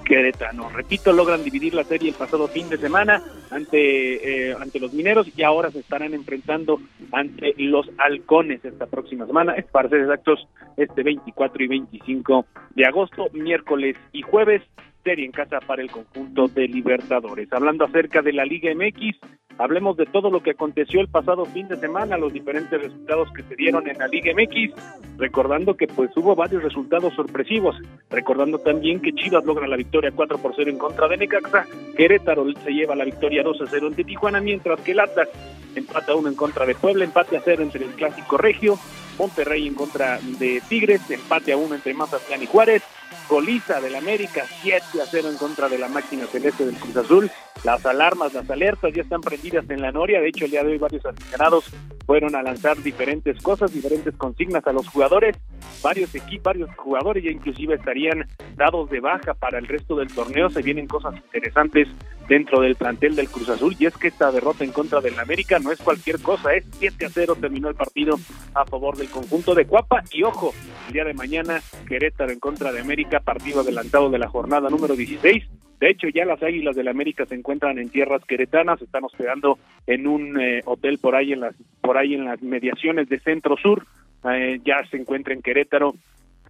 queretano. 0.03 0.69
Repito, 0.69 1.13
logran 1.13 1.43
dividir 1.43 1.73
la 1.73 1.83
serie 1.83 2.09
el 2.09 2.15
pasado 2.15 2.47
fin 2.47 2.69
de 2.69 2.77
semana 2.77 3.23
ante, 3.49 4.49
eh, 4.49 4.55
ante 4.59 4.79
los 4.79 4.93
mineros 4.93 5.27
y 5.35 5.43
ahora 5.43 5.71
se 5.71 5.79
estarán 5.79 6.13
enfrentando 6.13 6.79
ante 7.11 7.53
los 7.57 7.89
halcones 7.97 8.63
esta 8.63 8.85
próxima 8.85 9.25
semana, 9.25 9.53
es 9.53 9.65
para 9.65 9.89
ser 9.89 10.01
exactos, 10.01 10.47
este 10.77 11.03
24 11.03 11.63
y 11.63 11.67
25 11.67 12.45
de 12.75 12.85
agosto, 12.85 13.27
miércoles 13.33 13.95
y 14.11 14.21
jueves, 14.21 14.61
serie 15.03 15.25
en 15.25 15.31
casa 15.31 15.59
para 15.59 15.81
el 15.81 15.91
conjunto 15.91 16.47
de 16.47 16.67
Libertadores. 16.67 17.51
Hablando 17.51 17.85
acerca 17.85 18.21
de 18.21 18.33
la 18.33 18.45
Liga 18.45 18.73
MX, 18.73 19.19
hablemos 19.57 19.97
de 19.97 20.05
todo 20.05 20.29
lo 20.29 20.41
que 20.41 20.51
aconteció 20.51 21.01
el 21.01 21.07
pasado 21.07 21.45
fin 21.45 21.67
de 21.67 21.77
semana, 21.77 22.17
los 22.17 22.33
diferentes 22.33 22.81
resultados 22.81 23.29
que 23.35 23.43
se 23.43 23.55
dieron 23.55 23.87
en 23.87 23.97
la 23.97 24.07
Liga 24.07 24.33
MX, 24.33 24.73
recordando 25.17 25.75
que 25.75 25.87
pues 25.87 26.09
hubo 26.15 26.35
varios 26.35 26.63
resultados 26.63 27.13
sorpresivos, 27.13 27.75
recordando 28.09 28.59
también 28.59 29.01
que 29.01 29.13
Chivas 29.13 29.45
logra 29.45 29.67
la 29.67 29.77
victoria 29.77 30.11
4 30.15 30.37
por 30.37 30.53
0 30.55 30.69
en 30.69 30.77
contra 30.77 31.07
de 31.07 31.17
Necaxa, 31.17 31.65
Querétaro 31.95 32.45
se 32.63 32.71
lleva 32.71 32.95
la 32.95 33.05
victoria 33.05 33.43
2 33.43 33.61
a 33.61 33.67
0 33.67 33.87
ante 33.87 34.03
Tijuana, 34.03 34.41
mientras 34.41 34.79
que 34.81 34.91
Atlas 34.91 35.29
empata 35.75 36.15
1 36.15 36.29
en 36.29 36.35
contra 36.35 36.65
de 36.65 36.75
Puebla, 36.75 37.03
empate 37.03 37.37
a 37.37 37.41
0 37.43 37.63
entre 37.63 37.85
el 37.85 37.91
Clásico 37.91 38.37
Regio, 38.37 38.77
Monterrey 39.17 39.67
en 39.67 39.75
contra 39.75 40.19
de 40.39 40.61
Tigres, 40.67 41.09
empate 41.09 41.53
a 41.53 41.57
1 41.57 41.75
entre 41.75 41.93
Mazatlán 41.93 42.41
y 42.41 42.45
Juárez, 42.45 42.83
Goliza 43.29 43.79
del 43.81 43.95
América, 43.95 44.43
7 44.61 45.01
a 45.01 45.05
0 45.05 45.29
en 45.29 45.37
contra 45.37 45.69
de 45.69 45.77
la 45.77 45.87
máquina 45.87 46.25
celeste 46.25 46.65
del 46.65 46.75
Cruz 46.75 46.97
Azul. 46.97 47.31
Las 47.63 47.85
alarmas, 47.85 48.33
las 48.33 48.49
alertas 48.49 48.93
ya 48.93 49.01
están 49.01 49.21
prendidas 49.21 49.69
en 49.69 49.81
la 49.81 49.91
Noria. 49.91 50.19
De 50.19 50.27
hecho, 50.27 50.45
el 50.45 50.51
día 50.51 50.63
de 50.63 50.73
hoy 50.73 50.77
varios 50.77 51.05
aficionados 51.05 51.65
fueron 52.05 52.35
a 52.35 52.43
lanzar 52.43 52.77
diferentes 52.81 53.41
cosas, 53.41 53.73
diferentes 53.73 54.15
consignas 54.17 54.65
a 54.67 54.73
los 54.73 54.87
jugadores. 54.87 55.37
Varios 55.81 56.13
equipos, 56.15 56.43
varios 56.43 56.69
jugadores 56.75 57.23
ya 57.23 57.31
inclusive 57.31 57.75
estarían 57.75 58.27
dados 58.55 58.89
de 58.89 58.99
baja 58.99 59.33
para 59.33 59.59
el 59.59 59.67
resto 59.67 59.95
del 59.95 60.13
torneo. 60.13 60.49
Se 60.49 60.61
vienen 60.61 60.87
cosas 60.87 61.15
interesantes 61.15 61.87
dentro 62.27 62.61
del 62.61 62.75
plantel 62.75 63.15
del 63.15 63.29
Cruz 63.29 63.49
Azul 63.49 63.75
y 63.77 63.85
es 63.85 63.97
que 63.97 64.07
esta 64.07 64.31
derrota 64.31 64.63
en 64.63 64.71
contra 64.71 65.01
del 65.01 65.19
América 65.19 65.59
no 65.59 65.71
es 65.71 65.79
cualquier 65.79 66.21
cosa, 66.21 66.53
es 66.53 66.65
7 66.79 67.05
a 67.05 67.09
0 67.09 67.37
terminó 67.39 67.69
el 67.69 67.75
partido 67.75 68.17
a 68.53 68.65
favor 68.65 68.97
del 68.97 69.09
conjunto 69.09 69.53
de 69.53 69.65
Cuapa 69.65 70.03
y 70.11 70.23
ojo, 70.23 70.53
el 70.87 70.93
día 70.93 71.03
de 71.03 71.13
mañana 71.13 71.61
Querétaro 71.87 72.31
en 72.31 72.39
contra 72.39 72.71
de 72.71 72.79
América, 72.79 73.12
partido 73.19 73.61
adelantado 73.61 74.09
de 74.09 74.19
la 74.19 74.27
jornada 74.27 74.69
número 74.69 74.95
16. 74.95 75.43
De 75.79 75.89
hecho, 75.89 76.07
ya 76.07 76.23
las 76.23 76.41
Águilas 76.41 76.75
del 76.75 76.87
América 76.87 77.25
se 77.25 77.35
encuentran 77.35 77.77
en 77.77 77.89
tierras 77.89 78.23
queretanas, 78.25 78.81
están 78.81 79.03
hospedando 79.03 79.59
en 79.85 80.07
un 80.07 80.39
eh, 80.39 80.61
hotel 80.65 80.97
por 80.97 81.15
ahí 81.15 81.33
en 81.33 81.41
las 81.41 81.55
por 81.81 81.97
ahí 81.97 82.13
en 82.13 82.25
las 82.25 82.41
mediaciones 82.41 83.09
de 83.09 83.19
Centro 83.19 83.57
Sur. 83.57 83.85
Eh, 84.31 84.61
ya 84.63 84.85
se 84.89 84.97
encuentra 84.97 85.33
en 85.33 85.41
Querétaro 85.41 85.95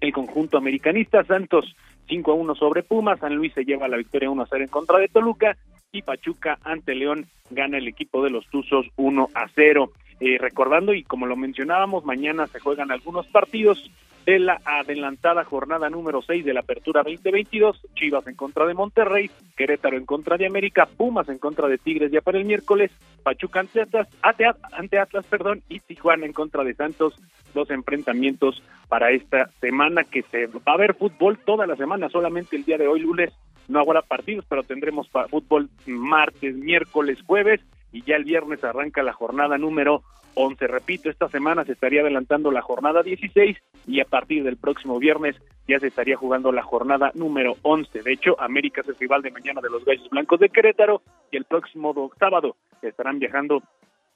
el 0.02 0.14
conjunto 0.14 0.58
americanista. 0.58 1.24
Santos 1.24 1.76
5 2.08 2.32
a 2.32 2.36
1 2.36 2.56
sobre 2.56 2.84
Pumas. 2.84 3.20
San 3.20 3.36
Luis 3.36 3.54
se 3.54 3.66
lleva 3.66 3.88
la 3.88 3.98
victoria 3.98 4.30
1 4.30 4.44
a 4.44 4.48
0 4.48 4.64
en 4.64 4.70
contra 4.70 5.00
de 5.00 5.08
Toluca. 5.08 5.58
Y 5.92 6.02
Pachuca 6.02 6.60
ante 6.64 6.94
León 6.96 7.26
gana 7.50 7.78
el 7.78 7.88
equipo 7.88 8.24
de 8.24 8.30
los 8.30 8.48
Tuzos 8.48 8.86
1 8.98 9.30
a 9.34 9.48
0. 9.56 9.92
Eh, 10.20 10.38
recordando, 10.40 10.94
y 10.94 11.04
como 11.04 11.26
lo 11.26 11.36
mencionábamos, 11.36 12.06
mañana 12.06 12.48
se 12.48 12.60
juegan 12.60 12.92
algunos 12.92 13.28
partidos 13.28 13.92
de 14.26 14.40
la 14.40 14.62
adelantada 14.64 15.44
jornada 15.44 15.90
número 15.90 16.22
6 16.22 16.46
de 16.46 16.54
la 16.54 16.62
Apertura 16.62 17.04
2022, 17.04 17.88
Chivas 17.96 18.26
en 18.28 18.36
contra 18.36 18.66
de 18.66 18.74
Monterrey, 18.74 19.30
Querétaro 19.56 19.98
en 19.98 20.06
contra 20.06 20.38
de 20.38 20.46
América, 20.46 20.86
Pumas 20.86 21.28
en 21.30 21.38
contra 21.38 21.68
de 21.68 21.78
Tigres 21.78 22.12
ya 22.12 22.22
para 22.22 22.38
el 22.38 22.46
miércoles, 22.46 22.92
Pachuca 23.24 23.60
ante 23.60 23.82
Atlas, 23.82 24.58
ante 24.72 25.00
Atlas 25.00 25.26
perdón, 25.28 25.62
y 25.70 25.80
Tijuana 25.80 26.26
en 26.26 26.34
contra 26.34 26.64
de 26.64 26.74
Santos, 26.74 27.16
dos 27.54 27.70
enfrentamientos 27.70 28.64
para 28.88 29.12
esta 29.12 29.50
semana 29.60 30.04
que 30.04 30.24
se 30.24 30.48
va 30.48 30.74
a 30.74 30.78
ver 30.78 30.96
fútbol 30.96 31.38
toda 31.40 31.68
la 31.68 31.76
semana, 31.76 32.10
solamente 32.10 32.56
el 32.56 32.64
día 32.64 32.78
de 32.78 32.88
hoy 32.88 33.02
lunes 33.02 33.34
no 33.68 33.80
habrá 33.80 34.02
partidos, 34.02 34.46
pero 34.48 34.64
tendremos 34.64 35.10
fútbol 35.30 35.70
martes, 35.86 36.56
miércoles, 36.56 37.20
jueves 37.26 37.62
y 37.94 38.02
ya 38.04 38.18
el 38.18 38.26
viernes 38.26 38.64
arranca 38.64 39.04
la 39.04 39.14
jornada 39.14 39.58
número 39.58 40.02
11. 40.36 40.68
Repito, 40.68 41.10
esta 41.10 41.30
semana 41.30 41.64
se 41.64 41.74
estaría 41.74 42.02
adelantando 42.02 42.52
la 42.52 42.62
jornada 42.62 43.04
16 43.04 43.56
y 43.88 44.02
a 44.02 44.06
partir 44.06 44.44
del 44.44 44.58
próximo 44.58 45.00
viernes 45.00 45.36
ya 45.68 45.80
se 45.80 45.88
estaría 45.88 46.18
jugando 46.18 46.52
la 46.52 46.64
jornada 46.64 47.12
número 47.14 47.56
11. 47.62 48.02
De 48.02 48.12
hecho, 48.12 48.36
América 48.42 48.82
es 48.82 48.90
el 48.90 48.98
rival 48.98 49.22
de 49.22 49.32
mañana 49.32 49.62
de 49.62 49.70
los 49.70 49.86
Gallos 49.86 50.10
Blancos 50.10 50.40
de 50.40 50.50
Querétaro 50.50 51.02
y 51.32 51.38
el 51.38 51.46
próximo 51.46 52.12
sábado 52.20 52.58
estarán 52.82 53.20
viajando 53.20 53.62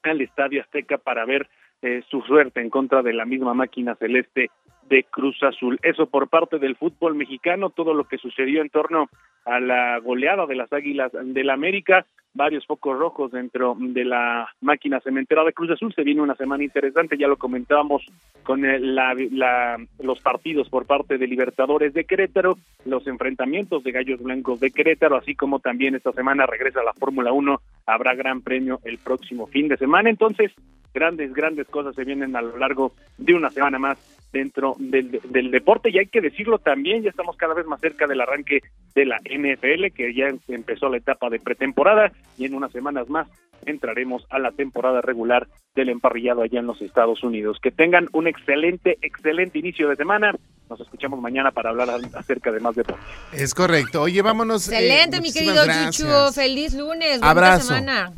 al 0.04 0.22
Estadio 0.22 0.62
Azteca 0.62 0.98
para 0.98 1.26
ver 1.26 1.48
eh, 1.82 2.04
su 2.10 2.22
suerte 2.22 2.62
en 2.62 2.70
contra 2.70 3.02
de 3.02 3.14
la 3.14 3.26
misma 3.26 3.54
máquina 3.54 3.96
celeste 3.96 4.50
de 4.90 5.04
Cruz 5.04 5.42
Azul. 5.44 5.80
Eso 5.84 6.08
por 6.08 6.30
parte 6.30 6.60
del 6.60 6.76
fútbol 6.76 7.16
mexicano, 7.16 7.70
todo 7.70 7.94
lo 7.94 8.06
que 8.06 8.18
sucedió 8.18 8.62
en 8.62 8.70
torno 8.70 9.10
a 9.46 9.60
la 9.60 10.00
goleada 10.00 10.46
de 10.46 10.56
las 10.56 10.72
Águilas 10.74 11.12
del 11.14 11.50
América, 11.50 12.06
varios 12.34 12.66
focos 12.66 12.98
rojos 12.98 13.32
dentro 13.32 13.76
de 13.80 14.06
la 14.06 14.48
máquina 14.62 15.00
cementera 15.00 15.44
de 15.44 15.54
Cruz 15.54 15.72
Azul. 15.72 15.94
Se 15.94 16.04
viene 16.04 16.22
una 16.22 16.36
semana 16.36 16.64
interesante, 16.64 17.18
ya 17.18 17.28
lo 17.28 17.38
comentábamos 17.38 18.06
con 18.44 18.62
los 18.62 20.20
partidos 20.22 20.70
por 20.70 20.86
parte 20.86 21.18
de 21.18 21.28
Libertadores 21.28 21.94
de 21.94 22.06
Querétaro, 22.06 22.58
los 22.86 23.08
enfrentamientos 23.08 23.84
de 23.84 23.92
Gallos 23.92 24.22
Blancos 24.22 24.60
de 24.60 24.72
Querétaro, 24.72 25.16
así 25.16 25.36
como 25.36 25.60
también 25.60 25.96
esta 25.96 26.12
semana 26.12 26.46
regresa 26.46 26.84
la 26.84 26.94
Fórmula 26.94 27.32
1, 27.32 27.60
habrá 27.86 28.16
gran 28.16 28.42
premio 28.42 28.80
el 28.84 28.98
próximo 29.00 29.48
fin 29.48 29.68
de 29.68 29.78
semana. 29.78 30.10
Entonces, 30.10 30.52
grandes, 30.98 31.32
grandes 31.32 31.68
cosas 31.68 31.94
se 31.94 32.04
vienen 32.04 32.36
a 32.36 32.42
lo 32.42 32.58
largo 32.58 32.94
de 33.20 33.36
una 33.36 33.52
semana 33.52 33.78
más 33.78 34.00
dentro 34.34 34.76
del, 34.80 35.22
del, 35.30 35.52
deporte 35.52 35.92
y 35.92 36.00
hay 36.00 36.08
que 36.08 36.22
decirlo 36.22 36.58
también, 36.58 37.04
ya 37.04 37.12
estamos 37.12 37.38
cada 37.38 37.54
vez 37.54 37.68
más 37.68 37.80
cerca 37.80 38.08
del 38.08 38.20
arranque 38.20 38.62
de 38.96 39.06
la 39.06 39.20
NFL, 39.20 39.94
que 39.96 40.14
ya 40.14 40.26
empezó 40.48 40.90
la 40.90 40.98
etapa 40.98 41.30
de 41.30 41.40
pretemporada 41.40 42.12
y 42.36 42.46
en 42.46 42.56
unas 42.56 42.72
semanas 42.72 43.08
más 43.10 43.28
entraremos 43.66 44.26
a 44.32 44.40
la 44.40 44.52
temporada 44.52 45.02
regular 45.02 45.48
del 45.76 45.90
emparrillado 45.90 46.42
allá 46.42 46.60
en 46.60 46.66
los 46.66 46.82
Estados 46.82 47.24
Unidos. 47.24 47.60
Que 47.62 47.72
tengan 47.72 48.08
un 48.12 48.28
excelente, 48.28 48.98
excelente 49.02 49.60
inicio 49.60 49.88
de 49.88 49.96
semana. 49.96 50.34
Nos 50.68 50.80
escuchamos 50.80 51.22
mañana 51.22 51.52
para 51.52 51.70
hablar 51.70 51.90
acerca 52.14 52.52
de 52.52 52.60
más 52.60 52.76
deporte. 52.76 53.02
Es 53.32 53.54
correcto. 53.54 54.02
Oye, 54.02 54.22
vámonos. 54.22 54.68
Eh, 54.70 54.74
excelente, 54.74 55.22
mi 55.22 55.32
querido 55.32 55.64
Chicho. 55.66 56.34
Feliz 56.34 56.74
lunes. 56.74 57.20
Abrazo. 57.22 57.68
semana. 57.68 58.12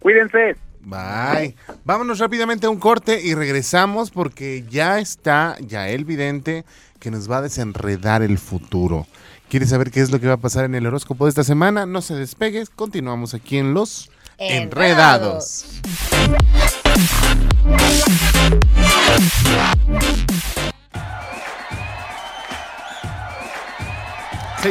Cuídense. 0.00 0.56
Bye. 0.86 1.56
Vámonos 1.84 2.20
rápidamente 2.20 2.66
a 2.66 2.70
un 2.70 2.78
corte 2.78 3.20
y 3.20 3.34
regresamos 3.34 4.12
porque 4.12 4.64
ya 4.70 5.00
está 5.00 5.56
ya 5.58 5.88
el 5.88 6.04
vidente 6.04 6.64
que 7.00 7.10
nos 7.10 7.28
va 7.28 7.38
a 7.38 7.42
desenredar 7.42 8.22
el 8.22 8.38
futuro. 8.38 9.04
¿Quieres 9.48 9.70
saber 9.70 9.90
qué 9.90 10.00
es 10.00 10.12
lo 10.12 10.20
que 10.20 10.28
va 10.28 10.34
a 10.34 10.38
pasar 10.38 10.64
en 10.64 10.76
el 10.76 10.86
horóscopo 10.86 11.24
de 11.24 11.30
esta 11.30 11.42
semana? 11.42 11.86
No 11.86 12.02
se 12.02 12.14
despegues, 12.14 12.70
continuamos 12.70 13.34
aquí 13.34 13.58
en 13.58 13.74
Los 13.74 14.10
Enredados. 14.38 15.66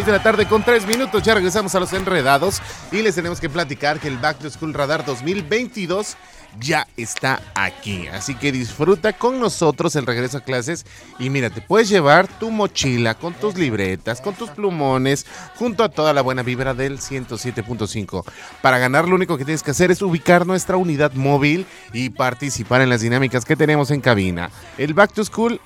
De 0.03 0.11
la 0.11 0.21
tarde 0.21 0.45
con 0.45 0.61
tres 0.61 0.85
minutos. 0.85 1.23
Ya 1.23 1.33
regresamos 1.33 1.73
a 1.73 1.79
los 1.79 1.93
enredados 1.93 2.61
y 2.91 3.01
les 3.01 3.15
tenemos 3.15 3.39
que 3.39 3.49
platicar 3.49 3.97
que 3.97 4.09
el 4.09 4.17
Back 4.17 4.39
to 4.39 4.49
School 4.49 4.73
Radar 4.73 5.05
2022 5.05 6.17
ya 6.59 6.85
está 6.97 7.41
aquí. 7.55 8.07
Así 8.07 8.35
que 8.35 8.51
disfruta 8.51 9.13
con 9.13 9.39
nosotros 9.39 9.95
el 9.95 10.05
regreso 10.05 10.39
a 10.39 10.41
clases. 10.41 10.85
Y 11.17 11.29
mira, 11.29 11.49
te 11.49 11.61
puedes 11.61 11.87
llevar 11.87 12.27
tu 12.27 12.51
mochila 12.51 13.13
con 13.13 13.35
tus 13.35 13.55
libretas, 13.55 14.19
con 14.19 14.35
tus 14.35 14.49
plumones, 14.49 15.25
junto 15.55 15.85
a 15.85 15.89
toda 15.89 16.11
la 16.13 16.21
buena 16.21 16.43
vibra 16.43 16.73
del 16.73 16.99
107.5. 16.99 18.25
Para 18.61 18.79
ganar, 18.79 19.07
lo 19.07 19.15
único 19.15 19.37
que 19.37 19.45
tienes 19.45 19.63
que 19.63 19.71
hacer 19.71 19.91
es 19.91 20.01
ubicar 20.01 20.45
nuestra 20.45 20.75
unidad 20.75 21.13
móvil 21.13 21.65
y 21.93 22.09
participar 22.09 22.81
en 22.81 22.89
las 22.89 22.99
dinámicas 22.99 23.45
que 23.45 23.55
tenemos 23.55 23.91
en 23.91 24.01
cabina. 24.01 24.51
El 24.77 24.93
Back 24.93 25.13
to 25.13 25.23
School, 25.23 25.61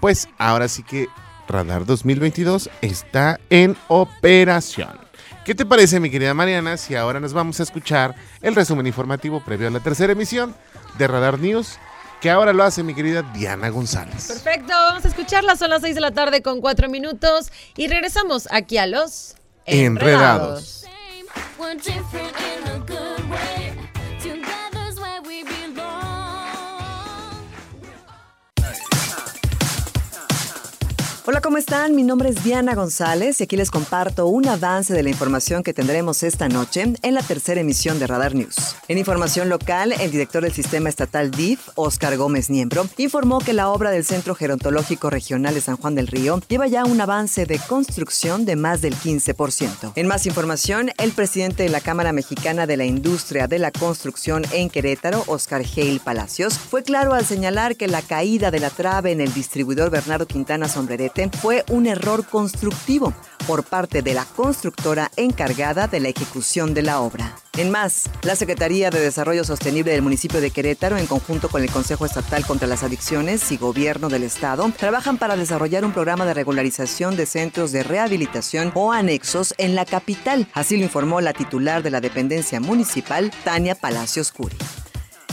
pues 0.00 0.28
ahora 0.36 0.68
sí 0.68 0.82
que 0.82 1.08
Radar 1.50 1.84
2022 1.84 2.70
está 2.80 3.38
en 3.50 3.76
operación. 3.88 4.98
¿Qué 5.44 5.54
te 5.54 5.66
parece, 5.66 6.00
mi 6.00 6.10
querida 6.10 6.34
Mariana, 6.34 6.76
si 6.76 6.94
ahora 6.94 7.18
nos 7.18 7.32
vamos 7.32 7.60
a 7.60 7.62
escuchar 7.62 8.14
el 8.40 8.54
resumen 8.54 8.86
informativo 8.86 9.40
previo 9.40 9.68
a 9.68 9.70
la 9.70 9.80
tercera 9.80 10.12
emisión 10.12 10.54
de 10.98 11.06
Radar 11.06 11.38
News? 11.38 11.78
Que 12.20 12.30
ahora 12.30 12.52
lo 12.52 12.62
hace 12.62 12.82
mi 12.82 12.94
querida 12.94 13.22
Diana 13.22 13.70
González. 13.70 14.28
Perfecto, 14.28 14.72
vamos 14.72 15.04
a 15.04 15.08
escucharla. 15.08 15.56
Son 15.56 15.70
las 15.70 15.80
6 15.80 15.94
de 15.94 16.00
la 16.02 16.10
tarde 16.10 16.42
con 16.42 16.60
4 16.60 16.88
minutos 16.88 17.50
y 17.76 17.88
regresamos 17.88 18.46
aquí 18.52 18.76
a 18.76 18.86
los 18.86 19.36
Enredados. 19.64 20.84
Hola, 31.30 31.40
¿cómo 31.40 31.58
están? 31.58 31.94
Mi 31.94 32.02
nombre 32.02 32.30
es 32.30 32.42
Diana 32.42 32.74
González 32.74 33.40
y 33.40 33.44
aquí 33.44 33.56
les 33.56 33.70
comparto 33.70 34.26
un 34.26 34.48
avance 34.48 34.92
de 34.92 35.04
la 35.04 35.10
información 35.10 35.62
que 35.62 35.72
tendremos 35.72 36.24
esta 36.24 36.48
noche 36.48 36.92
en 37.00 37.14
la 37.14 37.22
tercera 37.22 37.60
emisión 37.60 38.00
de 38.00 38.08
Radar 38.08 38.34
News. 38.34 38.74
En 38.88 38.98
información 38.98 39.48
local, 39.48 39.92
el 39.92 40.10
director 40.10 40.42
del 40.42 40.52
sistema 40.52 40.88
estatal 40.88 41.30
DIF, 41.30 41.68
Oscar 41.76 42.16
Gómez 42.16 42.50
Niembro, 42.50 42.84
informó 42.96 43.38
que 43.38 43.52
la 43.52 43.68
obra 43.68 43.92
del 43.92 44.04
Centro 44.04 44.34
Gerontológico 44.34 45.08
Regional 45.08 45.54
de 45.54 45.60
San 45.60 45.76
Juan 45.76 45.94
del 45.94 46.08
Río 46.08 46.40
lleva 46.48 46.66
ya 46.66 46.84
un 46.84 47.00
avance 47.00 47.46
de 47.46 47.60
construcción 47.60 48.44
de 48.44 48.56
más 48.56 48.80
del 48.80 48.96
15%. 48.96 49.92
En 49.94 50.08
más 50.08 50.26
información, 50.26 50.90
el 50.98 51.12
presidente 51.12 51.62
de 51.62 51.68
la 51.68 51.80
Cámara 51.80 52.12
Mexicana 52.12 52.66
de 52.66 52.76
la 52.76 52.86
Industria 52.86 53.46
de 53.46 53.60
la 53.60 53.70
Construcción 53.70 54.42
en 54.50 54.68
Querétaro, 54.68 55.22
Oscar 55.28 55.62
Heil 55.76 56.00
Palacios, 56.00 56.58
fue 56.58 56.82
claro 56.82 57.14
al 57.14 57.24
señalar 57.24 57.76
que 57.76 57.86
la 57.86 58.02
caída 58.02 58.50
de 58.50 58.58
la 58.58 58.70
trave 58.70 59.12
en 59.12 59.20
el 59.20 59.32
distribuidor 59.32 59.90
Bernardo 59.90 60.26
Quintana 60.26 60.68
Sombrerete 60.68 61.19
fue 61.28 61.64
un 61.68 61.86
error 61.86 62.24
constructivo 62.24 63.12
por 63.46 63.64
parte 63.64 64.00
de 64.00 64.14
la 64.14 64.24
constructora 64.24 65.10
encargada 65.16 65.86
de 65.88 66.00
la 66.00 66.08
ejecución 66.08 66.72
de 66.72 66.82
la 66.82 67.00
obra. 67.00 67.36
En 67.58 67.70
más, 67.70 68.08
la 68.22 68.36
Secretaría 68.36 68.90
de 68.90 69.00
Desarrollo 69.00 69.44
Sostenible 69.44 69.92
del 69.92 70.02
municipio 70.02 70.40
de 70.40 70.50
Querétaro, 70.50 70.96
en 70.96 71.06
conjunto 71.06 71.48
con 71.48 71.62
el 71.62 71.70
Consejo 71.70 72.06
Estatal 72.06 72.46
contra 72.46 72.68
las 72.68 72.84
Adicciones 72.84 73.50
y 73.52 73.56
Gobierno 73.56 74.08
del 74.08 74.22
Estado, 74.22 74.70
trabajan 74.78 75.18
para 75.18 75.36
desarrollar 75.36 75.84
un 75.84 75.92
programa 75.92 76.24
de 76.24 76.34
regularización 76.34 77.16
de 77.16 77.26
centros 77.26 77.72
de 77.72 77.82
rehabilitación 77.82 78.72
o 78.74 78.92
anexos 78.92 79.54
en 79.58 79.74
la 79.74 79.84
capital. 79.84 80.46
Así 80.54 80.76
lo 80.76 80.84
informó 80.84 81.20
la 81.20 81.32
titular 81.32 81.82
de 81.82 81.90
la 81.90 82.00
dependencia 82.00 82.60
municipal, 82.60 83.30
Tania 83.44 83.74
Palacios 83.74 84.32
Curi. 84.32 84.56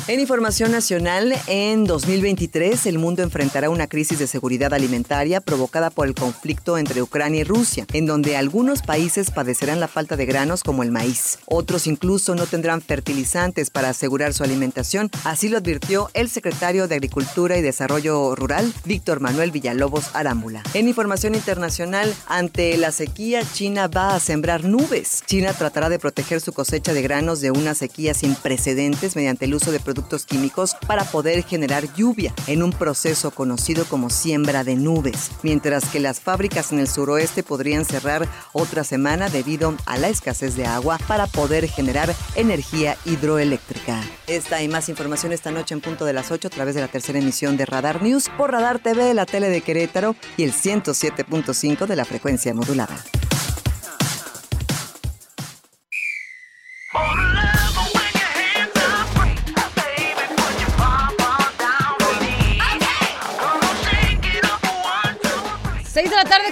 En 0.10 0.22
información 0.22 0.72
nacional, 0.72 1.34
en 1.48 1.84
2023 1.84 2.86
el 2.86 2.98
mundo 2.98 3.24
enfrentará 3.24 3.70
una 3.70 3.88
crisis 3.88 4.17
de 4.20 4.28
seguridad 4.28 4.74
alimentaria 4.74 5.41
provocada 5.41 5.89
por 5.89 6.08
el 6.08 6.15
conflicto 6.15 6.78
entre 6.78 7.02
Ucrania 7.02 7.41
y 7.41 7.43
Rusia, 7.43 7.86
en 7.91 8.06
donde 8.06 8.38
algunos 8.38 8.84
países 8.84 9.32
padecerán 9.32 9.82
la 9.82 9.89
falta 9.89 10.15
de 10.15 10.26
granos 10.26 10.63
como 10.63 10.84
el 10.84 10.93
maíz. 10.93 11.39
Otros 11.46 11.88
incluso 11.88 12.36
no 12.36 12.46
tendrán 12.46 12.82
fertilizantes 12.82 13.70
para 13.70 13.89
asegurar 13.89 14.34
su 14.34 14.46
alimentación, 14.46 15.12
así 15.26 15.50
lo 15.50 15.58
advirtió 15.58 16.10
el 16.13 16.30
secretario 16.30 16.88
de 16.88 16.96
Agricultura 16.96 17.58
y 17.58 17.62
Desarrollo 17.62 18.34
Rural, 18.34 18.74
Víctor 18.86 19.20
Manuel 19.20 19.52
Villalobos 19.52 20.15
Arámbula. 20.15 20.63
En 20.74 20.88
información 20.88 21.36
internacional, 21.36 22.15
ante 22.28 22.78
la 22.78 22.93
sequía, 22.93 23.41
China 23.52 23.89
va 23.89 24.15
a 24.15 24.22
sembrar 24.22 24.63
nubes. 24.63 25.24
China 25.26 25.52
tratará 25.52 25.89
de 25.89 26.00
proteger 26.00 26.39
su 26.39 26.54
cosecha 26.54 26.93
de 26.93 27.02
granos 27.02 27.41
de 27.41 27.52
una 27.52 27.76
sequía 27.76 28.13
sin 28.13 28.36
precedentes 28.36 29.17
mediante 29.17 29.43
el 29.43 29.54
uso 29.54 29.74
de 29.74 29.82
productos 29.82 29.96
químicos 30.25 30.75
para 30.88 31.03
poder 31.03 31.43
generar 31.43 31.93
lluvia 31.93 32.33
en 32.47 32.63
un 32.63 32.71
proceso 32.71 33.31
conocido 33.31 33.86
como 33.86 34.10
siembra 34.10 34.63
de 34.63 34.75
nubes, 34.75 35.31
mientras 35.43 35.86
que 35.86 35.99
las 35.99 36.19
fábricas 36.19 36.71
en 36.71 36.79
el 36.79 36.88
suroeste 36.88 37.43
podrían 37.43 37.86
cerrar 37.86 38.27
otra 38.53 38.83
semana 38.83 39.29
debido 39.29 39.75
a 39.86 39.97
la 39.97 40.10
escasez 40.10 40.55
de 40.55 40.65
agua 40.65 40.97
para 41.07 41.27
poder 41.27 41.67
generar 41.67 42.13
energía 42.36 42.97
hidroeléctrica. 43.05 44.01
Esta 44.27 44.62
y 44.62 44.67
más 44.67 44.89
información 44.89 45.31
esta 45.31 45.51
noche 45.51 45.73
en 45.73 45.81
punto 45.81 46.05
de 46.05 46.13
las 46.13 46.31
8 46.31 46.47
a 46.47 46.51
través 46.51 46.75
de 46.75 46.81
la 46.81 46.88
tercera 46.88 47.19
emisión 47.19 47.57
de 47.57 47.65
Radar 47.65 48.01
News 48.01 48.29
por 48.38 48.51
Radar 48.51 48.79
TV, 48.79 49.13
la 49.13 49.25
tele 49.25 49.49
de 49.49 49.62
Querétaro 49.62 50.15
y 50.38 50.43
el 50.43 50.53
107.5 50.53 51.86
de 51.86 51.95
la 51.95 52.05
frecuencia 52.05 52.53
modulada. 52.53 52.97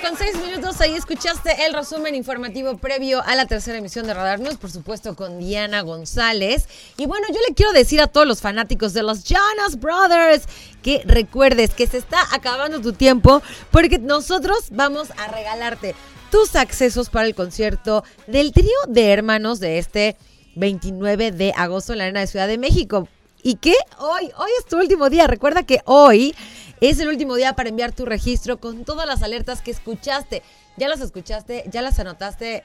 Con 0.08 0.18
6 0.18 0.38
minutos, 0.38 0.80
ahí 0.82 0.94
escuchaste 0.94 1.66
el 1.66 1.74
resumen 1.74 2.14
informativo 2.14 2.78
previo 2.78 3.24
a 3.24 3.36
la 3.36 3.48
tercera 3.48 3.80
emisión 3.80 4.06
de 4.06 4.14
Radar 4.14 4.40
News, 4.40 4.58
por 4.58 4.70
supuesto 4.70 5.16
con 5.16 5.40
Diana 5.40 5.82
González. 5.82 6.68
Y 6.98 7.08
bueno, 7.08 7.26
yo 7.30 7.40
le 7.48 7.56
quiero 7.56 7.72
decir 7.74 8.00
a 8.00 8.06
todos 8.06 8.28
los 8.28 8.40
fanáticos 8.40 8.94
de 8.94 9.02
los 9.02 9.24
Jonas 9.24 9.80
Brothers 9.80 10.44
que 10.84 11.02
recuerdes 11.06 11.72
que 11.72 11.88
se 11.88 11.98
está 11.98 12.20
acabando 12.32 12.82
tu 12.82 12.94
tiempo 12.94 13.42
porque 13.72 13.98
nosotros 13.98 14.66
vamos 14.70 15.10
a 15.18 15.28
regalarte 15.30 15.96
tus 16.30 16.56
accesos 16.56 17.10
para 17.10 17.26
el 17.26 17.34
concierto 17.34 18.04
del 18.28 18.52
trío 18.52 18.78
de 18.88 19.12
hermanos 19.12 19.60
de 19.60 19.80
este 19.80 20.18
29 20.56 21.32
de 21.32 21.52
agosto 21.58 21.94
en 21.94 21.98
la 21.98 22.04
Arena 22.04 22.20
de 22.20 22.28
Ciudad 22.28 22.48
de 22.48 22.60
México. 22.60 23.08
¿Y 23.42 23.56
qué? 23.56 23.76
Hoy, 23.98 24.32
hoy 24.38 24.52
es 24.60 24.66
tu 24.66 24.78
último 24.78 25.10
día. 25.10 25.26
Recuerda 25.26 25.64
que 25.64 25.82
hoy 25.86 26.36
es 26.82 27.00
el 27.00 27.08
último 27.08 27.36
día 27.36 27.54
para 27.54 27.70
enviar 27.70 27.94
tu 27.94 28.06
registro 28.06 28.58
con 28.58 28.84
todas 28.86 29.08
las 29.08 29.24
alertas 29.24 29.62
que 29.62 29.72
escuchaste. 29.72 30.44
Ya 30.78 30.90
las 30.90 31.02
escuchaste, 31.02 31.64
ya 31.72 31.82
las 31.82 31.98
anotaste. 32.00 32.64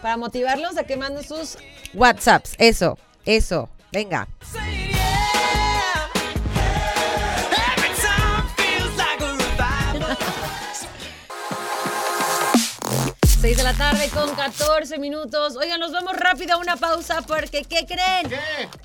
para 0.00 0.16
motivarlos 0.16 0.76
a 0.76 0.84
que 0.84 0.96
manden 0.96 1.24
sus 1.24 1.58
WhatsApps. 1.92 2.54
Eso, 2.58 2.98
eso. 3.24 3.68
Venga. 3.92 4.26
6 13.44 13.58
de 13.58 13.62
la 13.62 13.74
tarde 13.74 14.08
con 14.08 14.34
14 14.34 14.98
minutos. 14.98 15.54
Oigan, 15.56 15.78
nos 15.78 15.92
vamos 15.92 16.16
rápido 16.16 16.54
a 16.54 16.56
una 16.56 16.78
pausa 16.78 17.20
porque 17.20 17.62
¿qué 17.64 17.84
creen? 17.84 18.30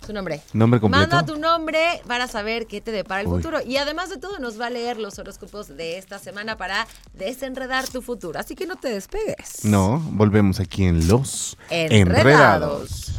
Su 0.05 0.13
nombre. 0.13 0.41
Nombre 0.53 0.79
completo. 0.79 1.15
Manda 1.15 1.25
tu 1.25 1.39
nombre 1.39 2.01
para 2.07 2.27
saber 2.27 2.67
qué 2.67 2.79
te 2.79 2.91
depara 2.91 3.21
el 3.21 3.27
futuro. 3.27 3.59
Y 3.65 3.77
además 3.77 4.09
de 4.09 4.17
todo, 4.17 4.37
nos 4.39 4.59
va 4.59 4.67
a 4.67 4.69
leer 4.69 4.97
los 4.97 5.17
horóscopos 5.17 5.75
de 5.75 5.97
esta 5.97 6.19
semana 6.19 6.57
para 6.57 6.87
desenredar 7.13 7.87
tu 7.87 8.01
futuro. 8.01 8.39
Así 8.39 8.55
que 8.55 8.67
no 8.67 8.75
te 8.75 8.89
despegues. 8.89 9.65
No, 9.65 9.99
volvemos 10.11 10.59
aquí 10.59 10.85
en 10.85 11.07
Los 11.07 11.57
Enredados. 11.69 13.11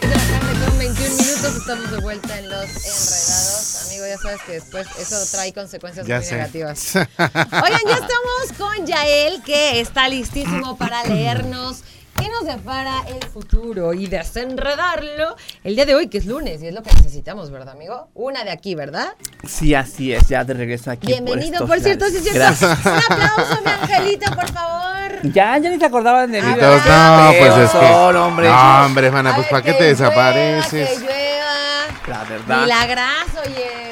Es 0.00 0.08
de 0.08 0.08
la 0.08 0.16
tarde 0.40 0.66
con 0.66 0.78
21 0.78 1.10
minutos. 1.16 1.56
Estamos 1.56 1.90
de 1.90 2.00
vuelta 2.00 2.38
en 2.38 2.48
Los 2.48 2.64
Enredados. 2.64 3.57
Amigo, 3.98 4.14
ya 4.14 4.18
sabes 4.22 4.40
que 4.42 4.52
después 4.52 4.86
eso 5.00 5.16
trae 5.32 5.52
consecuencias 5.52 6.06
Ya 6.06 6.16
muy 6.18 6.24
sé. 6.24 6.36
negativas. 6.36 6.94
Oigan, 7.18 7.80
ya 7.84 7.94
estamos 7.94 8.52
con 8.56 8.86
Yael, 8.86 9.42
que 9.42 9.80
está 9.80 10.08
listísimo 10.08 10.76
para 10.76 11.02
leernos 11.02 11.82
qué 12.16 12.28
nos 12.28 12.44
depara 12.44 13.02
el 13.08 13.28
futuro 13.28 13.94
y 13.94 14.06
desenredarlo 14.06 15.34
el 15.64 15.74
día 15.74 15.84
de 15.84 15.96
hoy, 15.96 16.06
que 16.06 16.18
es 16.18 16.26
lunes, 16.26 16.62
y 16.62 16.68
es 16.68 16.74
lo 16.74 16.84
que 16.84 16.92
necesitamos, 16.92 17.50
¿verdad, 17.50 17.70
amigo? 17.74 18.08
Una 18.14 18.44
de 18.44 18.52
aquí, 18.52 18.76
¿verdad? 18.76 19.14
Sí, 19.44 19.74
así 19.74 20.12
es, 20.12 20.28
ya 20.28 20.44
de 20.44 20.54
regreso 20.54 20.92
aquí. 20.92 21.08
Bienvenido, 21.08 21.66
por 21.66 21.80
cierto, 21.80 22.06
sí 22.06 22.20
Gracias. 22.32 22.78
cierto. 22.80 22.90
Un 22.90 23.12
aplauso, 23.12 23.62
mi 23.64 23.70
angelito, 23.70 24.32
por 24.32 24.48
favor. 24.52 24.88
Ya, 25.24 25.58
ya 25.58 25.68
ni 25.70 25.78
te 25.78 25.86
acordaban 25.86 26.30
de 26.30 26.40
mí. 26.40 26.48
No, 26.48 27.32
pues 27.36 27.56
es 27.56 27.70
que. 27.72 27.88
Son, 27.88 28.16
hombre. 28.16 28.48
No, 28.48 28.84
hombre, 28.86 29.06
hermana, 29.08 29.30
A 29.32 29.34
pues 29.34 29.48
¿para 29.48 29.62
qué 29.64 29.72
te 29.72 29.78
llueva, 29.80 29.88
desapareces? 29.90 30.88
Que 30.90 30.98
llueva. 31.00 31.86
La 32.06 32.24
verdad. 32.24 32.60
Milagrazo, 32.62 33.40
oye. 33.44 33.87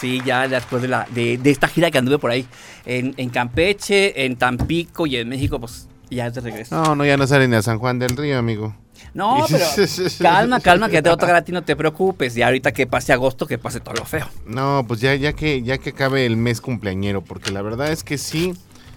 Sí, 0.00 0.20
ya 0.24 0.46
después 0.46 0.82
de, 0.82 0.88
la, 0.88 1.06
de, 1.10 1.38
de 1.38 1.50
esta 1.50 1.66
gira 1.68 1.90
que 1.90 1.98
anduve 1.98 2.18
por 2.18 2.30
ahí, 2.30 2.46
en, 2.86 3.14
en 3.16 3.30
Campeche, 3.30 4.24
en 4.24 4.36
Tampico 4.36 5.06
y 5.06 5.16
en 5.16 5.28
México, 5.28 5.58
pues 5.58 5.88
ya 6.10 6.30
de 6.30 6.40
regreso. 6.40 6.74
No, 6.74 6.94
no, 6.94 7.04
ya 7.04 7.16
no 7.16 7.26
salen 7.26 7.50
ni 7.50 7.56
a 7.56 7.62
San 7.62 7.78
Juan 7.78 7.98
del 7.98 8.16
Río, 8.16 8.38
amigo. 8.38 8.74
No, 9.14 9.44
pero 9.50 9.64
calma, 10.20 10.60
calma, 10.60 10.88
que 10.88 10.94
ya 10.94 11.02
te 11.02 11.08
va 11.08 11.14
a 11.14 11.18
tocar 11.18 11.36
a 11.36 11.42
ti, 11.42 11.52
no 11.52 11.62
te 11.62 11.74
preocupes. 11.76 12.34
Ya 12.34 12.46
ahorita 12.46 12.72
que 12.72 12.86
pase 12.86 13.12
agosto, 13.12 13.46
que 13.46 13.58
pase 13.58 13.80
todo 13.80 13.94
lo 13.94 14.04
feo. 14.04 14.26
No, 14.46 14.84
pues 14.86 15.00
ya, 15.00 15.14
ya 15.14 15.32
que, 15.32 15.62
ya 15.62 15.78
que 15.78 15.90
acabe 15.90 16.26
el 16.26 16.36
mes 16.36 16.60
cumpleañero, 16.60 17.22
porque 17.22 17.50
la 17.50 17.62
verdad 17.62 17.90
es 17.90 18.04
que 18.04 18.18
sí, 18.18 18.54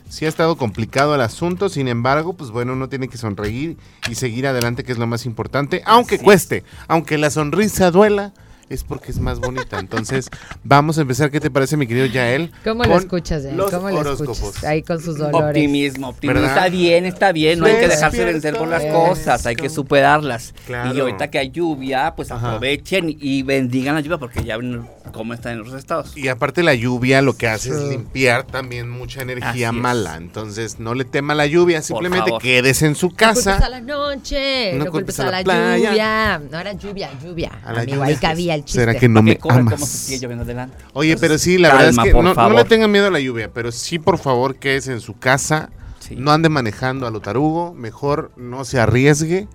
sí 0.10 0.26
ha 0.26 0.30
estado 0.30 0.56
complicado 0.58 1.16
el 1.16 1.22
asunto. 1.22 1.70
Sin 1.70 1.88
embargo, 1.88 2.34
pues 2.34 2.52
bueno, 2.52 2.74
uno 2.74 2.90
tiene 2.90 3.08
que 3.08 3.18
sonreír 3.18 3.78
y 4.10 4.16
seguir 4.16 4.48
adelante, 4.48 4.84
que 4.84 4.92
es 4.92 4.98
lo 4.98 5.08
más 5.08 5.26
importante, 5.26 5.82
aunque 5.86 6.16
Así 6.16 6.22
es. 6.22 6.26
cueste, 6.26 6.64
aunque 6.88 7.18
la 7.18 7.30
sonrisa 7.30 7.90
duela. 7.92 8.34
Es 8.74 8.84
porque 8.84 9.12
es 9.12 9.20
más 9.20 9.40
bonita. 9.40 9.80
Entonces, 9.80 10.30
vamos 10.64 10.98
a 10.98 11.02
empezar. 11.02 11.32
¿Qué 11.32 11.40
te 11.40 11.50
parece, 11.52 11.78
mi 11.78 11.88
querido 11.88 12.06
Yael? 12.06 12.52
¿Cómo 12.64 12.84
lo 12.84 12.90
Con 12.90 13.00
escuchas, 13.00 13.44
Yael? 13.44 13.58
los 13.58 13.72
¿Cómo 13.72 13.90
lo 13.90 14.00
horóscopos. 14.00 14.38
escuchas? 14.40 14.64
Ahí 14.64 14.82
con 14.84 15.02
sus 15.02 15.18
dolores. 15.18 15.48
Optimismo, 15.48 16.10
optimismo. 16.10 16.42
¿Verdad? 16.42 16.58
Está 16.58 16.70
bien, 16.70 17.06
está 17.06 17.32
bien. 17.32 17.60
No 17.60 17.66
hay 17.66 17.76
que 17.76 17.88
dejarse 17.88 18.26
vencer 18.26 18.58
por 18.58 18.68
las 18.68 18.86
cosas, 18.86 19.46
hay 19.46 19.56
que 19.56 19.70
superarlas. 19.70 20.54
Claro. 20.66 20.96
Y 20.96 21.00
ahorita 21.00 21.30
que 21.30 21.40
hay 21.40 21.52
lluvia, 21.52 22.14
pues 22.16 22.32
Ajá. 22.32 22.48
aprovechen 22.56 23.16
y 23.20 23.44
bendigan 23.44 23.96
la 23.96 24.02
lluvia 24.02 24.18
porque 24.18 24.44
ya 24.44 24.58
ven 24.58 24.86
cómo 25.14 25.34
está 25.34 25.52
en 25.52 25.62
otros 25.62 25.76
estados. 25.76 26.16
Y 26.16 26.28
aparte 26.30 26.64
la 26.64 26.74
lluvia 26.74 27.22
lo 27.22 27.36
que 27.36 27.48
hace 27.48 27.70
es 27.70 27.82
limpiar 27.90 28.44
también 28.46 28.90
mucha 28.90 29.22
energía 29.22 29.50
Así 29.50 29.64
es. 29.64 29.74
mala. 29.74 30.16
Entonces 30.18 30.80
no 30.80 30.94
le 30.94 31.06
tema 31.06 31.36
la 31.36 31.46
lluvia, 31.46 31.82
simplemente 31.82 32.32
quédese 32.42 32.86
en 32.86 32.96
su 32.96 33.08
No 33.08 33.16
culpes 33.18 33.48
a 33.48 33.52
casa. 33.58 33.70
la 33.70 33.82
noche, 33.82 34.74
No 34.74 34.86
no, 34.86 34.92
culpes 34.92 35.16
culpes 35.16 35.20
a 35.20 35.28
a 35.28 35.32
la 35.32 35.44
playa. 35.44 35.90
lluvia. 35.90 36.42
No 36.52 36.60
era 36.60 36.74
lluvia, 36.74 37.10
lluvia. 37.24 37.52
A 37.64 37.74
la 37.74 37.82
Amigo, 37.82 37.98
lluvia. 37.98 38.08
ahí 38.10 38.16
cabía 38.16 38.54
el 38.62 38.66
chiste. 38.66 38.80
¿Será 38.80 38.96
que 38.96 39.10
no 39.10 39.22
me 39.22 39.36
que 39.36 39.40
como 39.40 39.78
si 39.78 40.20
lloviendo. 40.20 40.46
Oye, 40.94 41.18
pero 41.18 41.38
sí, 41.38 41.58
la 41.58 41.74
verdad 41.74 41.90
es 41.90 41.98
que 41.98 42.14
no, 42.14 42.50
le 42.50 42.66
tengan 42.66 42.92
miedo 42.92 43.08
a 43.08 43.12
la 43.12 43.20
lluvia, 43.20 43.52
pero 43.54 43.72
sí, 43.72 44.00
por 44.00 44.18
favor, 44.18 44.56
quédese 44.56 44.92
en 44.94 45.02
su 45.02 45.18
casa. 45.18 45.70
Sí. 46.00 46.16
No 46.16 46.32
ande 46.32 46.50
manejando 46.50 47.06
a 47.06 47.12
lo 47.12 47.20
tarugo. 47.20 47.74
Mejor 47.74 48.32
no 48.36 48.66
se 48.66 48.80
arriesgue. 48.80 49.48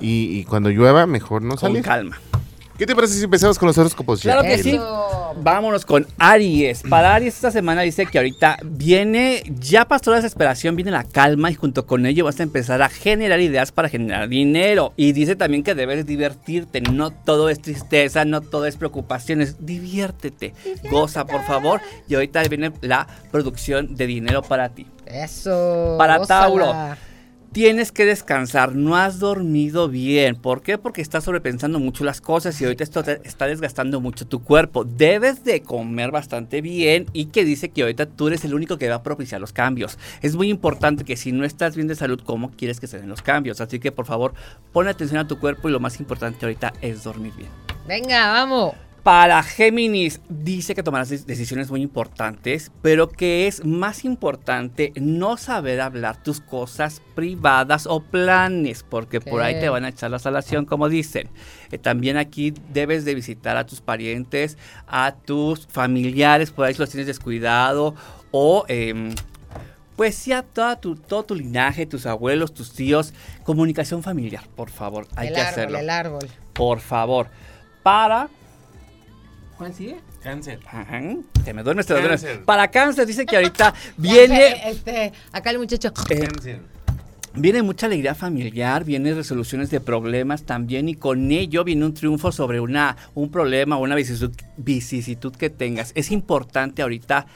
Y, 0.00 0.38
y 0.38 0.44
cuando 0.44 0.70
llueva, 0.70 1.06
mejor 1.06 1.42
no 1.42 1.50
Con 1.50 1.58
salir. 1.58 1.82
calma. 1.82 2.20
¿Qué 2.76 2.86
te 2.86 2.94
parece 2.96 3.14
si 3.14 3.24
empezamos 3.24 3.56
con 3.56 3.68
los 3.68 3.78
horóscopos? 3.78 4.20
ya? 4.22 4.32
Claro 4.32 4.48
que 4.48 4.60
sí. 4.60 4.80
Vámonos 5.36 5.84
con 5.84 6.06
Aries. 6.18 6.82
Para 6.82 7.14
Aries 7.14 7.34
esta 7.34 7.52
semana 7.52 7.82
dice 7.82 8.06
que 8.06 8.18
ahorita 8.18 8.58
viene, 8.64 9.44
ya 9.60 9.86
pasó 9.86 10.10
la 10.10 10.16
desesperación, 10.16 10.74
viene 10.74 10.90
la 10.90 11.04
calma 11.04 11.50
y 11.52 11.54
junto 11.54 11.86
con 11.86 12.04
ello 12.04 12.24
vas 12.24 12.40
a 12.40 12.42
empezar 12.42 12.82
a 12.82 12.88
generar 12.88 13.40
ideas 13.40 13.70
para 13.70 13.88
generar 13.88 14.28
dinero. 14.28 14.92
Y 14.96 15.12
dice 15.12 15.36
también 15.36 15.62
que 15.62 15.76
debes 15.76 16.04
divertirte, 16.04 16.80
no 16.80 17.12
todo 17.12 17.48
es 17.48 17.62
tristeza, 17.62 18.24
no 18.24 18.40
todo 18.40 18.66
es 18.66 18.76
preocupaciones, 18.76 19.64
diviértete, 19.64 20.52
goza 20.90 21.26
por 21.26 21.44
favor. 21.44 21.80
Y 22.08 22.14
ahorita 22.14 22.42
viene 22.44 22.72
la 22.80 23.06
producción 23.30 23.94
de 23.94 24.06
dinero 24.08 24.42
para 24.42 24.70
ti. 24.70 24.86
Eso. 25.06 25.94
Para 25.96 26.18
gózala. 26.18 26.40
Tauro. 26.40 26.74
Tienes 27.54 27.92
que 27.92 28.04
descansar, 28.04 28.74
no 28.74 28.96
has 28.96 29.20
dormido 29.20 29.88
bien. 29.88 30.34
¿Por 30.34 30.60
qué? 30.60 30.76
Porque 30.76 31.00
estás 31.00 31.22
sobrepensando 31.22 31.78
mucho 31.78 32.02
las 32.02 32.20
cosas 32.20 32.60
y 32.60 32.64
ahorita 32.64 32.82
esto 32.82 33.04
te 33.04 33.20
está 33.22 33.46
desgastando 33.46 34.00
mucho 34.00 34.26
tu 34.26 34.42
cuerpo. 34.42 34.82
Debes 34.82 35.44
de 35.44 35.62
comer 35.62 36.10
bastante 36.10 36.60
bien 36.60 37.06
y 37.12 37.26
que 37.26 37.44
dice 37.44 37.68
que 37.68 37.82
ahorita 37.82 38.06
tú 38.06 38.26
eres 38.26 38.44
el 38.44 38.54
único 38.54 38.76
que 38.76 38.88
va 38.88 38.96
a 38.96 39.02
propiciar 39.04 39.40
los 39.40 39.52
cambios. 39.52 40.00
Es 40.20 40.34
muy 40.34 40.50
importante 40.50 41.04
que 41.04 41.16
si 41.16 41.30
no 41.30 41.44
estás 41.44 41.76
bien 41.76 41.86
de 41.86 41.94
salud, 41.94 42.20
¿cómo 42.24 42.50
quieres 42.50 42.80
que 42.80 42.88
se 42.88 42.98
den 42.98 43.08
los 43.08 43.22
cambios? 43.22 43.60
Así 43.60 43.78
que 43.78 43.92
por 43.92 44.06
favor, 44.06 44.34
pon 44.72 44.88
atención 44.88 45.20
a 45.20 45.28
tu 45.28 45.38
cuerpo 45.38 45.68
y 45.68 45.72
lo 45.72 45.78
más 45.78 46.00
importante 46.00 46.44
ahorita 46.44 46.72
es 46.80 47.04
dormir 47.04 47.34
bien. 47.36 47.50
Venga, 47.86 48.32
vamos. 48.32 48.74
Para 49.04 49.42
Géminis, 49.42 50.22
dice 50.30 50.74
que 50.74 50.82
tomarás 50.82 51.26
decisiones 51.26 51.70
muy 51.70 51.82
importantes, 51.82 52.72
pero 52.80 53.10
que 53.10 53.46
es 53.46 53.62
más 53.62 54.02
importante 54.06 54.94
no 54.96 55.36
saber 55.36 55.82
hablar 55.82 56.22
tus 56.22 56.40
cosas 56.40 57.02
privadas 57.14 57.86
o 57.86 58.00
planes, 58.00 58.82
porque 58.82 59.20
por 59.20 59.42
ahí 59.42 59.60
te 59.60 59.68
van 59.68 59.84
a 59.84 59.90
echar 59.90 60.10
la 60.10 60.18
salación, 60.18 60.64
como 60.64 60.88
dicen. 60.88 61.28
Eh, 61.70 61.76
también 61.76 62.16
aquí 62.16 62.54
debes 62.72 63.04
de 63.04 63.14
visitar 63.14 63.58
a 63.58 63.66
tus 63.66 63.82
parientes, 63.82 64.56
a 64.86 65.14
tus 65.14 65.66
familiares, 65.66 66.50
por 66.50 66.64
ahí 66.64 66.72
si 66.72 66.80
los 66.80 66.88
tienes 66.88 67.06
descuidado, 67.06 67.94
o... 68.30 68.64
em, 68.68 69.14
pues 69.96 70.14
sí, 70.16 70.32
a 70.32 70.42
toda 70.42 70.80
tu, 70.80 70.96
todo 70.96 71.24
tu 71.24 71.34
linaje, 71.36 71.86
tus 71.86 72.06
abuelos, 72.06 72.52
tus 72.52 72.72
tíos, 72.72 73.12
comunicación 73.44 74.02
familiar, 74.02 74.42
por 74.56 74.70
favor, 74.70 75.06
hay 75.14 75.28
el 75.28 75.34
que 75.34 75.40
árbol, 75.40 75.52
hacerlo. 75.52 75.78
el 75.78 75.90
árbol. 75.90 76.28
Por 76.54 76.80
favor. 76.80 77.28
Para. 77.84 78.28
¿Cuál 79.58 79.72
sigue? 79.74 79.96
Cáncer. 80.22 80.60
Ajá. 80.66 81.00
Te 81.44 81.54
me 81.54 81.62
duermes, 81.62 81.86
te 81.86 81.94
me 81.94 82.00
duermes. 82.00 82.22
Cáncer. 82.22 82.44
Para 82.44 82.68
cáncer 82.68 83.06
dice 83.06 83.24
que 83.24 83.36
ahorita 83.36 83.72
viene, 83.96 84.68
Este, 84.68 85.12
acá 85.32 85.50
el 85.50 85.58
muchacho. 85.58 85.92
eh, 86.10 86.18
Cáncer. 86.26 86.60
viene 87.34 87.62
mucha 87.62 87.86
alegría 87.86 88.14
familiar, 88.16 88.84
viene 88.84 89.14
resoluciones 89.14 89.70
de 89.70 89.80
problemas 89.80 90.42
también 90.42 90.88
y 90.88 90.94
con 90.94 91.30
ello 91.30 91.62
viene 91.62 91.84
un 91.84 91.94
triunfo 91.94 92.32
sobre 92.32 92.58
una, 92.60 92.96
un 93.14 93.30
problema 93.30 93.76
o 93.76 93.82
una 93.82 93.94
vicisitud, 93.94 94.32
vicisitud 94.56 95.32
que 95.34 95.50
tengas. 95.50 95.92
Es 95.94 96.10
importante 96.10 96.82
ahorita 96.82 97.26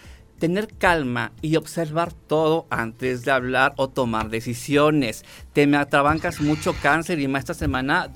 tener 0.40 0.68
calma 0.78 1.32
y 1.40 1.54
observar 1.56 2.12
todo 2.12 2.66
antes 2.70 3.24
de 3.24 3.30
hablar 3.30 3.74
o 3.76 3.88
tomar 3.88 4.28
decisiones. 4.28 5.24
Te 5.52 5.66
me 5.68 5.76
atrabancas 5.76 6.40
mucho 6.40 6.74
cáncer 6.82 7.18
y 7.20 7.28
más 7.28 7.40
esta 7.40 7.54
semana, 7.54 8.10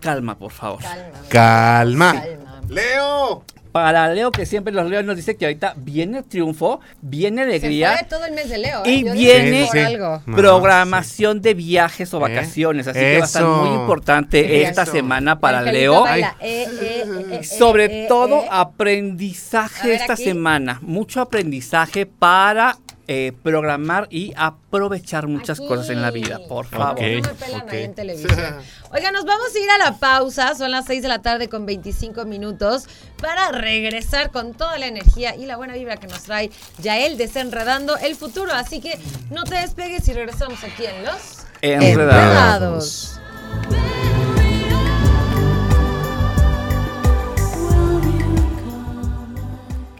calma 0.00 0.38
por 0.38 0.52
favor. 0.52 0.80
Calma. 0.82 1.18
Calma. 1.28 2.12
Calma. 2.12 2.47
Leo. 2.68 3.42
Para 3.72 4.08
Leo, 4.12 4.32
que 4.32 4.46
siempre 4.46 4.72
los 4.72 4.88
Leos 4.88 5.04
nos 5.04 5.14
dice 5.14 5.36
que 5.36 5.44
ahorita 5.44 5.74
viene 5.76 6.18
el 6.18 6.24
triunfo, 6.24 6.80
viene 7.02 7.42
Se 7.44 7.48
alegría, 7.50 7.98
fue 7.98 8.06
todo 8.08 8.24
el 8.24 8.32
mes 8.34 8.48
de 8.48 8.58
Leo. 8.58 8.82
Y 8.86 9.00
¿eh? 9.00 9.04
Yo 9.06 9.12
viene- 9.12 9.64
Sí, 9.64 9.68
sí. 9.72 9.78
algo. 9.78 10.22
Programación 10.34 11.42
de 11.42 11.52
viajes 11.54 12.12
o 12.14 12.16
¿Eh? 12.16 12.20
vacaciones. 12.20 12.88
Así 12.88 12.98
que 12.98 13.18
va 13.18 13.24
a 13.24 13.26
estar 13.26 13.44
muy 13.44 13.68
importante 13.78 14.62
esta 14.62 14.82
Eso. 14.84 14.92
semana 14.92 15.38
para 15.38 15.60
Leo. 15.62 16.04
Eh, 16.40 17.40
Sobre 17.44 18.06
todo 18.08 18.44
aprendizaje 18.50 19.88
ver, 19.88 20.00
esta 20.00 20.14
aquí. 20.14 20.24
semana. 20.24 20.78
Mucho 20.82 21.20
aprendizaje 21.20 22.06
para 22.06 22.78
eh, 23.10 23.32
programar 23.42 24.06
y 24.10 24.34
aprovechar 24.36 25.26
muchas 25.28 25.58
Aquí. 25.58 25.66
cosas 25.66 25.88
en 25.88 26.02
la 26.02 26.10
vida, 26.10 26.40
por 26.46 26.66
favor. 26.66 26.92
Ok, 26.92 27.00
No 27.00 27.28
me 27.28 27.34
pelan 27.34 27.62
ok. 27.62 27.72
ahí 27.72 27.82
en 27.84 27.94
televisión. 27.94 28.54
Oiga, 28.92 29.10
nos 29.12 29.24
vamos 29.24 29.48
a 29.54 29.58
ir 29.58 29.70
a 29.70 29.78
la 29.78 29.98
pausa. 29.98 30.54
Son 30.54 30.70
las 30.70 30.84
6 30.84 31.02
de 31.02 31.08
la 31.08 31.20
tarde 31.22 31.48
con 31.48 31.64
25 31.66 32.24
minutos 32.26 32.84
para 33.20 33.50
regresar 33.50 34.30
con 34.30 34.52
toda 34.54 34.78
la 34.78 34.86
energía 34.86 35.34
y 35.36 35.46
la 35.46 35.56
buena 35.56 35.74
vibra 35.74 35.96
que 35.96 36.06
nos 36.06 36.22
trae 36.22 36.50
Yael 36.82 37.16
desenredando 37.16 37.96
el 37.96 38.14
futuro. 38.14 38.52
Así 38.52 38.80
que 38.80 38.98
no 39.30 39.44
te 39.44 39.56
despegues 39.56 40.06
y 40.08 40.12
regresamos 40.12 40.62
aquí 40.62 40.84
en 40.84 41.04
Los 41.04 41.44
Enredados. 41.62 41.90
Enredados. 41.90 43.20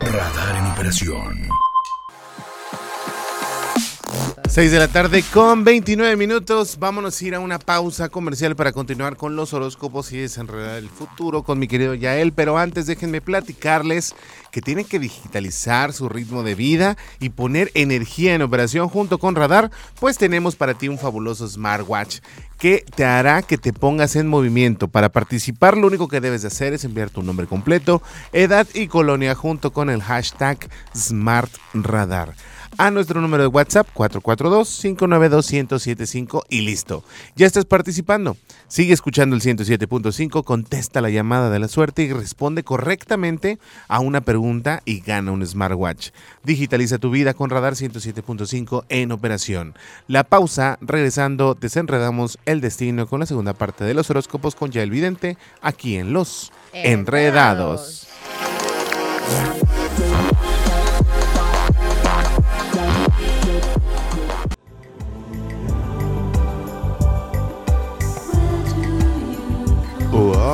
Radar 0.01 0.57
en 0.57 0.67
operación. 0.73 1.49
6 4.59 4.73
de 4.73 4.79
la 4.81 4.89
tarde 4.89 5.23
con 5.33 5.63
29 5.63 6.17
minutos. 6.17 6.81
Vámonos 6.81 7.23
a 7.23 7.25
ir 7.25 7.37
a 7.37 7.39
una 7.39 7.61
pausa 7.61 8.09
comercial 8.09 8.57
para 8.57 8.73
continuar 8.73 9.17
con 9.17 9.37
los 9.37 9.55
horóscopos 9.55 10.11
y 10.11 10.17
desenredar 10.17 10.79
el 10.79 10.89
futuro 10.89 11.45
con 11.45 11.61
mi 11.61 11.69
querido 11.69 11.95
Yael. 11.95 12.33
Pero 12.33 12.59
antes 12.59 12.87
déjenme 12.87 13.21
platicarles 13.21 14.17
que 14.51 14.61
tienen 14.61 14.85
que 14.85 14.99
digitalizar 14.99 15.93
su 15.93 16.09
ritmo 16.09 16.43
de 16.43 16.57
vida 16.57 16.97
y 17.21 17.29
poner 17.29 17.71
energía 17.75 18.35
en 18.35 18.43
operación 18.43 18.89
junto 18.89 19.19
con 19.19 19.37
Radar, 19.37 19.71
pues 20.01 20.19
tenemos 20.19 20.57
para 20.57 20.75
ti 20.75 20.89
un 20.89 20.99
fabuloso 20.99 21.47
smartwatch 21.47 22.19
que 22.59 22.85
te 22.97 23.05
hará 23.05 23.43
que 23.43 23.59
te 23.59 23.73
pongas 23.73 24.17
en 24.17 24.27
movimiento. 24.27 24.89
Para 24.89 25.11
participar 25.11 25.77
lo 25.77 25.87
único 25.87 26.09
que 26.09 26.21
debes 26.21 26.43
de 26.43 26.49
hacer 26.49 26.73
es 26.73 26.85
enviar 26.85 27.11
tu 27.11 27.23
nombre 27.23 27.47
completo, 27.47 28.03
edad 28.33 28.67
y 28.75 28.89
colonia 28.89 29.37
junto 29.37 29.73
con 29.73 29.89
el 29.89 30.03
hashtag 30.03 30.69
SmartRadar 30.97 32.35
a 32.79 32.91
nuestro 32.91 33.21
número 33.21 33.43
de 33.43 33.49
WhatsApp 33.49 33.87
442-592-1075 33.95 36.45
y 36.49 36.63
listo. 36.63 37.05
Ya 37.37 37.47
estás 37.47 37.67
participando. 37.67 38.39
Sigue 38.69 38.95
escuchando 38.95 39.37
el 39.37 39.43
107.5, 39.43 40.45
contesta 40.45 41.01
la 41.01 41.11
llamada 41.11 41.51
de 41.51 41.59
la 41.59 41.67
suerte 41.69 42.05
y 42.05 42.13
responde 42.13 42.63
correctamente 42.63 43.59
a 43.89 43.99
una 44.01 44.21
pregunta 44.23 44.83
y 44.85 45.01
gana 45.01 45.33
un 45.33 45.47
smartwatch. 45.47 46.11
Digitaliza 46.45 46.99
tu 46.99 47.11
vida 47.11 47.33
con 47.35 47.51
Radar 47.51 47.75
107.5 47.75 48.85
en 48.89 49.13
operación. 49.13 49.75
La 50.07 50.25
pausa, 50.25 50.79
regresando, 50.81 51.55
desenredamos 51.55 52.39
el 52.47 52.61
destino 52.61 53.07
con 53.07 53.21
la 53.21 53.27
segunda 53.27 53.55
parte 53.55 53.85
de 53.85 53.95
los 53.95 54.11
horóscopos 54.11 54.55
con 54.55 54.71
Yael 54.71 54.91
Vidente 54.91 55.37
aquí 55.61 55.97
en 55.97 56.13
Los 56.13 56.53
Enredados. 56.73 58.09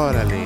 Órale, 0.05 0.45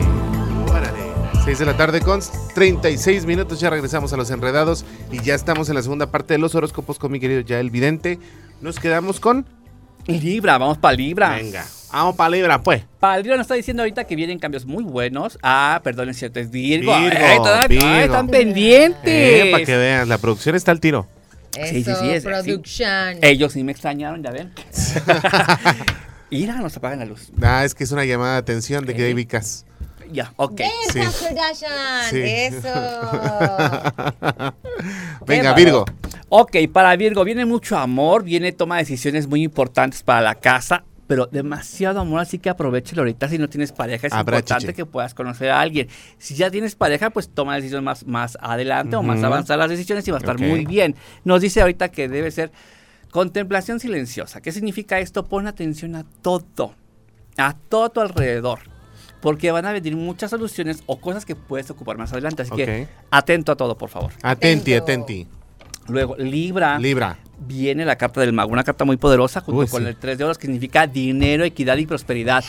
órale. 0.70 0.98
6 1.44 1.58
de 1.58 1.66
la 1.66 1.76
tarde 1.76 2.00
con 2.00 2.20
36 2.54 3.24
minutos. 3.26 3.60
Ya 3.60 3.70
regresamos 3.70 4.12
a 4.12 4.16
los 4.16 4.30
enredados 4.30 4.84
y 5.10 5.22
ya 5.22 5.34
estamos 5.34 5.68
en 5.68 5.74
la 5.76 5.82
segunda 5.82 6.10
parte 6.10 6.34
de 6.34 6.38
los 6.38 6.54
horóscopos 6.54 6.98
con 6.98 7.10
mi 7.12 7.20
querido 7.20 7.40
Yael 7.40 7.70
Vidente. 7.70 8.18
Nos 8.60 8.78
quedamos 8.78 9.20
con. 9.20 9.46
Libra, 10.06 10.56
vamos 10.58 10.78
para 10.78 10.94
Libra. 10.96 11.30
Venga, 11.36 11.66
vamos 11.92 12.16
para 12.16 12.30
Libra, 12.30 12.62
pues. 12.62 12.82
Para 12.98 13.18
Libra 13.18 13.36
nos 13.36 13.44
está 13.44 13.54
diciendo 13.54 13.82
ahorita 13.82 14.04
que 14.04 14.16
vienen 14.16 14.38
cambios 14.38 14.64
muy 14.64 14.84
buenos. 14.84 15.38
Ah, 15.42 15.80
perdón, 15.84 16.08
es 16.08 16.18
cierto, 16.18 16.40
es 16.40 16.50
Virgo. 16.50 16.98
Virgo, 16.98 17.18
Ay, 17.22 17.36
todavía- 17.38 17.80
ay, 17.82 17.88
Virgo. 18.00 18.14
están 18.14 18.28
pendientes. 18.28 19.00
Eh, 19.04 19.48
para 19.52 19.64
que 19.64 19.76
veas, 19.76 20.08
la 20.08 20.18
producción 20.18 20.54
está 20.54 20.70
al 20.70 20.80
tiro. 20.80 21.06
Eso, 21.56 21.72
Sí, 21.74 21.84
sí, 21.84 21.90
sí, 22.00 22.10
es- 22.10 22.24
production. 22.24 23.18
Ellos 23.22 23.52
sí 23.52 23.64
me 23.64 23.72
extrañaron, 23.72 24.22
ya 24.22 24.30
ven. 24.30 24.52
Mira, 26.30 26.56
nos 26.56 26.76
apagan 26.76 26.98
la 26.98 27.06
luz. 27.06 27.30
Ah, 27.42 27.64
es 27.64 27.74
que 27.74 27.84
es 27.84 27.92
una 27.92 28.04
llamada 28.04 28.32
de 28.34 28.38
atención 28.38 28.84
de 28.84 28.94
que 28.94 29.04
hay 29.04 29.14
vicas. 29.14 29.64
Ya, 30.12 30.32
ok. 30.36 30.60
¡Esa 30.60 31.10
Sí. 31.10 31.24
Kardashian! 31.26 32.10
Sí. 32.10 32.20
¡Eso! 32.22 32.68
Venga, 35.26 35.54
Qué 35.54 35.64
Virgo. 35.64 35.84
Ok, 36.30 36.56
para 36.72 36.94
Virgo 36.96 37.24
viene 37.24 37.44
mucho 37.44 37.76
amor, 37.78 38.22
viene 38.24 38.52
toma 38.52 38.76
de 38.76 38.82
decisiones 38.82 39.26
muy 39.26 39.42
importantes 39.42 40.02
para 40.02 40.20
la 40.20 40.34
casa, 40.34 40.84
pero 41.06 41.26
demasiado 41.26 42.00
amor, 42.00 42.20
así 42.20 42.38
que 42.38 42.50
aprovechalo 42.50 43.02
ahorita 43.02 43.28
si 43.28 43.38
no 43.38 43.48
tienes 43.48 43.72
pareja. 43.72 44.06
Es 44.06 44.12
Habrá 44.12 44.38
importante 44.38 44.66
chiche. 44.66 44.74
que 44.74 44.86
puedas 44.86 45.14
conocer 45.14 45.50
a 45.50 45.60
alguien. 45.60 45.88
Si 46.18 46.34
ya 46.34 46.50
tienes 46.50 46.74
pareja, 46.74 47.10
pues 47.10 47.28
toma 47.30 47.56
decisiones 47.56 47.84
más, 47.84 48.06
más 48.06 48.36
adelante 48.40 48.96
o 48.96 49.02
más 49.02 49.22
avanzadas 49.22 49.58
las 49.58 49.70
decisiones 49.70 50.06
y 50.06 50.10
va 50.10 50.18
a 50.18 50.20
estar 50.20 50.38
muy 50.38 50.66
bien. 50.66 50.94
Nos 51.24 51.40
dice 51.40 51.60
ahorita 51.62 51.88
que 51.90 52.08
debe 52.08 52.30
ser 52.30 52.52
contemplación 53.10 53.80
silenciosa. 53.80 54.40
¿Qué 54.40 54.52
significa 54.52 54.98
esto? 54.98 55.24
Pon 55.24 55.46
atención 55.46 55.94
a 55.96 56.04
todo, 56.22 56.74
a 57.36 57.54
todo 57.68 57.84
a 57.84 57.88
tu 57.90 58.00
alrededor. 58.00 58.60
Porque 59.20 59.50
van 59.50 59.66
a 59.66 59.72
venir 59.72 59.96
muchas 59.96 60.30
soluciones 60.30 60.82
o 60.86 61.00
cosas 61.00 61.24
que 61.24 61.34
puedes 61.34 61.68
ocupar 61.70 61.98
más 61.98 62.12
adelante. 62.12 62.42
Así 62.42 62.52
que 62.52 62.86
atento 63.10 63.50
a 63.52 63.56
todo, 63.56 63.76
por 63.76 63.88
favor. 63.90 64.12
Atenti, 64.22 64.74
atenti. 64.74 65.26
Luego, 65.88 66.14
Libra 66.16 66.78
Libra. 66.78 67.18
viene 67.38 67.84
la 67.84 67.96
carta 67.96 68.20
del 68.20 68.32
mago, 68.32 68.52
una 68.52 68.62
carta 68.62 68.84
muy 68.84 68.96
poderosa 68.98 69.40
junto 69.40 69.60
Uy, 69.62 69.66
con 69.68 69.82
sí. 69.82 69.88
el 69.88 69.96
3 69.96 70.18
de 70.18 70.24
oros 70.24 70.38
que 70.38 70.46
significa 70.46 70.86
dinero, 70.86 71.44
equidad 71.44 71.78
y 71.78 71.86
prosperidad. 71.86 72.44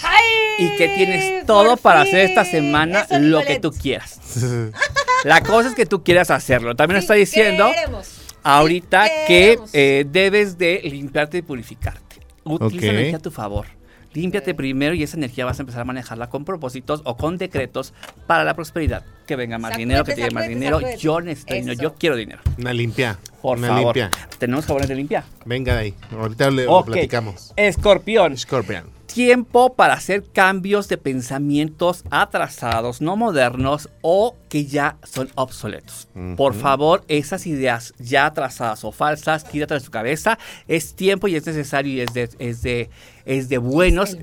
y 0.60 0.76
que 0.76 0.89
tienes 0.89 1.45
¡Por 1.45 1.45
todo 1.47 1.78
para 1.78 2.01
hacer 2.01 2.20
esta 2.20 2.43
semana 2.43 3.01
Eso, 3.10 3.18
lo 3.20 3.41
que 3.43 3.60
tú 3.60 3.72
quieras. 3.72 4.20
La 5.24 5.41
cosa 5.41 5.70
es 5.70 5.76
que 5.76 5.86
tú 5.86 6.03
quieras 6.03 6.30
hacerlo. 6.32 6.76
También 6.76 6.99
está 6.99 7.14
diciendo 7.14 7.70
Queremos. 7.74 8.10
Ahorita 8.58 9.08
que 9.28 9.60
eh, 9.74 10.06
debes 10.10 10.58
de 10.58 10.82
limpiarte 10.84 11.38
y 11.38 11.41
purificarte. 11.41 12.18
Utiliza 12.43 12.88
Ok. 12.88 12.93
energía 12.93 13.18
a 13.18 13.22
tu 13.22 13.32
favor. 13.32 13.68
Límpiate 14.14 14.56
primero 14.56 14.95
y 14.95 15.04
esa 15.04 15.18
energía 15.18 15.45
vas 15.45 15.60
a 15.60 15.62
empezar 15.62 15.82
a 15.82 15.86
manejarla 15.86 16.30
con 16.30 16.43
propósitos 16.43 17.02
o 17.06 17.16
con 17.16 17.38
decretos 17.38 17.93
para 18.26 18.43
la 18.43 18.56
prosperidad. 18.56 19.06
Que 19.28 19.36
venga 19.36 19.60
más 19.60 19.70
Sacúdete, 19.74 19.80
dinero, 19.86 20.04
que 20.04 20.12
te 20.16 20.22
llegue 20.22 20.34
más 20.34 20.47
dinero. 20.47 20.78
sacúdete. 20.80 20.97
Yo 21.00 21.22
necesito 21.22 21.74
yo 21.74 21.93
quiero 21.93 22.16
dinero. 22.16 22.41
Una 22.58 22.74
limpia. 22.74 23.20
Por 23.41 23.60
Una 23.60 23.68
favor. 23.68 23.95
limpia. 23.95 24.10
Tenemos 24.39 24.66
jabones 24.66 24.88
de 24.89 24.95
limpia. 24.95 25.24
Venga 25.45 25.76
de 25.76 25.80
ahí. 25.80 25.93
Ahorita 26.12 26.50
le 26.50 26.66
platicamos. 26.66 27.54
Escorpión. 27.56 28.36
Scorpion. 28.36 28.86
Tiempo 29.14 29.74
para 29.74 29.95
hacer 29.95 30.24
cambios 30.24 30.88
de 30.88 30.97
pensamientos 30.97 32.03
atrasados, 32.12 33.01
no 33.01 33.16
modernos 33.16 33.89
o 34.01 34.36
que 34.49 34.66
ya 34.66 34.97
son 35.03 35.30
obsoletos. 35.36 36.07
Por 36.38 36.53
favor, 36.53 37.03
esas 37.07 37.47
ideas 37.47 37.93
ya 37.97 38.28
atrasadas 38.28 38.84
o 38.84 38.91
falsas, 38.91 39.43
quítate 39.43 39.74
de 39.74 39.80
su 39.80 39.89
cabeza. 39.89 40.38
Es 40.68 40.93
tiempo 40.93 41.28
y 41.28 41.36
es 41.36 41.45
necesario 41.45 41.93
y 41.93 42.01
es 42.01 42.14
de, 42.14 42.30
es 42.38 42.62
de, 42.62 42.89
es 43.30 43.48
de 43.48 43.60
buenos 43.60 44.10
Es 44.10 44.18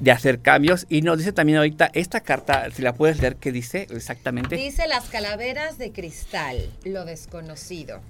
de 0.00 0.10
hacer 0.10 0.40
cambios. 0.40 0.86
Y 0.88 1.02
nos 1.02 1.18
dice 1.18 1.32
también 1.32 1.58
ahorita 1.58 1.90
esta 1.92 2.20
carta, 2.20 2.68
si 2.74 2.80
la 2.82 2.94
puedes 2.94 3.20
leer, 3.20 3.36
¿qué 3.36 3.52
dice 3.52 3.86
exactamente? 3.90 4.56
Dice 4.56 4.86
las 4.88 5.04
calaveras 5.10 5.76
de 5.78 5.92
cristal, 5.92 6.70
lo 6.84 7.04
desconocido. 7.04 8.00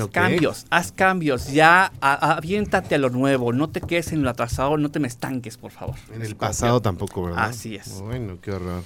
Ok. 0.00 0.12
Cambios, 0.12 0.66
haz 0.70 0.92
cambios, 0.92 1.52
ya 1.52 1.92
a- 2.00 2.32
aviéntate 2.36 2.94
a 2.94 2.98
lo 2.98 3.10
nuevo, 3.10 3.52
no 3.52 3.68
te 3.68 3.80
quedes 3.80 4.12
en 4.12 4.22
lo 4.22 4.30
atrasado, 4.30 4.76
no 4.76 4.90
te 4.90 5.00
me 5.00 5.08
estanques, 5.08 5.56
por 5.56 5.72
favor. 5.72 5.96
En 6.14 6.22
el 6.22 6.36
pasado 6.36 6.80
tampoco, 6.80 7.24
¿verdad? 7.24 7.44
Así 7.46 7.74
es. 7.76 8.00
Bueno, 8.00 8.38
qué 8.40 8.52
horror. 8.52 8.84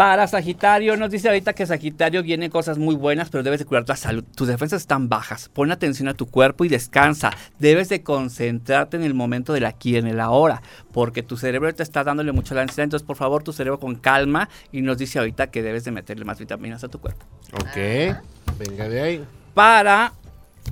Para 0.00 0.26
Sagitario, 0.26 0.96
nos 0.96 1.10
dice 1.10 1.28
ahorita 1.28 1.52
que 1.52 1.66
Sagitario 1.66 2.22
viene 2.22 2.48
cosas 2.48 2.78
muy 2.78 2.94
buenas, 2.94 3.28
pero 3.28 3.42
debes 3.42 3.58
de 3.58 3.66
cuidar 3.66 3.86
la 3.86 3.96
salud. 3.96 4.24
Tus 4.34 4.48
defensas 4.48 4.80
están 4.80 5.10
bajas. 5.10 5.50
Pon 5.50 5.70
atención 5.70 6.08
a 6.08 6.14
tu 6.14 6.24
cuerpo 6.24 6.64
y 6.64 6.70
descansa. 6.70 7.32
Debes 7.58 7.90
de 7.90 8.02
concentrarte 8.02 8.96
en 8.96 9.02
el 9.02 9.12
momento 9.12 9.52
del 9.52 9.66
aquí 9.66 9.90
y 9.90 9.96
en 9.98 10.06
el 10.06 10.18
ahora, 10.20 10.62
porque 10.90 11.22
tu 11.22 11.36
cerebro 11.36 11.74
te 11.74 11.82
está 11.82 12.02
dándole 12.02 12.32
mucho 12.32 12.54
la 12.54 12.62
ansiedad. 12.62 12.84
Entonces, 12.84 13.06
por 13.06 13.16
favor, 13.16 13.42
tu 13.42 13.52
cerebro 13.52 13.78
con 13.78 13.94
calma 13.94 14.48
y 14.72 14.80
nos 14.80 14.96
dice 14.96 15.18
ahorita 15.18 15.48
que 15.48 15.62
debes 15.62 15.84
de 15.84 15.90
meterle 15.90 16.24
más 16.24 16.38
vitaminas 16.38 16.82
a 16.82 16.88
tu 16.88 16.98
cuerpo. 16.98 17.26
Ok. 17.52 18.16
Venga 18.58 18.88
de 18.88 19.02
ahí. 19.02 19.24
Para 19.52 20.14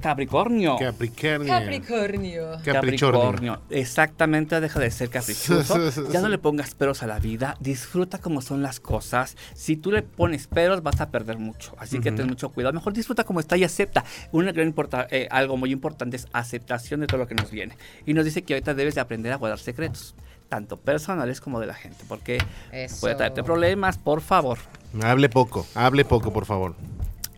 Capricornio. 0.01 0.77
Capricornio. 0.79 1.47
Capricornio. 1.53 2.59
Capricornio. 2.65 3.61
Exactamente, 3.71 4.61
deja 4.61 4.79
de 4.81 4.91
ser 4.91 5.11
caprichoso. 5.11 5.79
Ya 6.13 6.21
no 6.21 6.29
le 6.29 6.39
pongas 6.39 6.75
peros 6.75 7.03
a 7.03 7.07
la 7.07 7.19
vida. 7.19 7.57
Disfruta 7.61 8.19
como 8.19 8.41
son 8.43 8.63
las 8.63 8.81
cosas. 8.81 9.37
Si 9.55 9.77
tú 9.77 9.91
le 9.91 10.03
pones 10.03 10.47
peros, 10.47 10.83
vas 10.83 11.01
a 11.01 11.11
perder 11.11 11.39
mucho. 11.39 11.75
Así 11.79 11.99
que 12.01 12.13
ten 12.13 12.27
mucho 12.27 12.51
cuidado. 12.51 12.73
Mejor 12.73 12.93
disfruta 12.93 13.25
como 13.25 13.41
está 13.41 13.57
y 13.57 13.65
acepta. 13.65 14.05
Una 14.33 14.53
gran 14.53 14.67
importa- 14.69 15.07
eh, 15.11 15.27
algo 15.31 15.57
muy 15.57 15.73
importante 15.73 16.17
es 16.17 16.27
aceptación 16.33 17.01
de 17.01 17.07
todo 17.07 17.19
lo 17.19 17.27
que 17.27 17.35
nos 17.35 17.51
viene. 17.51 17.77
Y 18.07 18.15
nos 18.15 18.25
dice 18.25 18.43
que 18.43 18.55
ahorita 18.55 18.75
debes 18.75 18.95
de 18.95 19.01
aprender 19.01 19.33
a 19.33 19.37
guardar 19.37 19.59
secretos, 19.59 20.15
tanto 20.49 20.77
personales 20.79 21.41
como 21.41 21.61
de 21.61 21.67
la 21.67 21.75
gente, 21.75 22.05
porque 22.09 22.39
Eso. 22.73 23.01
puede 23.01 23.15
traerte 23.17 23.43
problemas. 23.43 23.99
Por 23.99 24.21
favor, 24.21 24.59
Hable 25.03 25.29
poco, 25.29 25.67
hable 25.75 26.05
poco, 26.07 26.33
por 26.33 26.47
favor. 26.47 26.75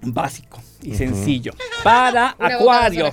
Básico 0.03 0.62
y 0.82 0.94
sencillo. 0.94 1.53
Para 1.82 2.34
Una 2.38 2.55
Acuario. 2.57 3.11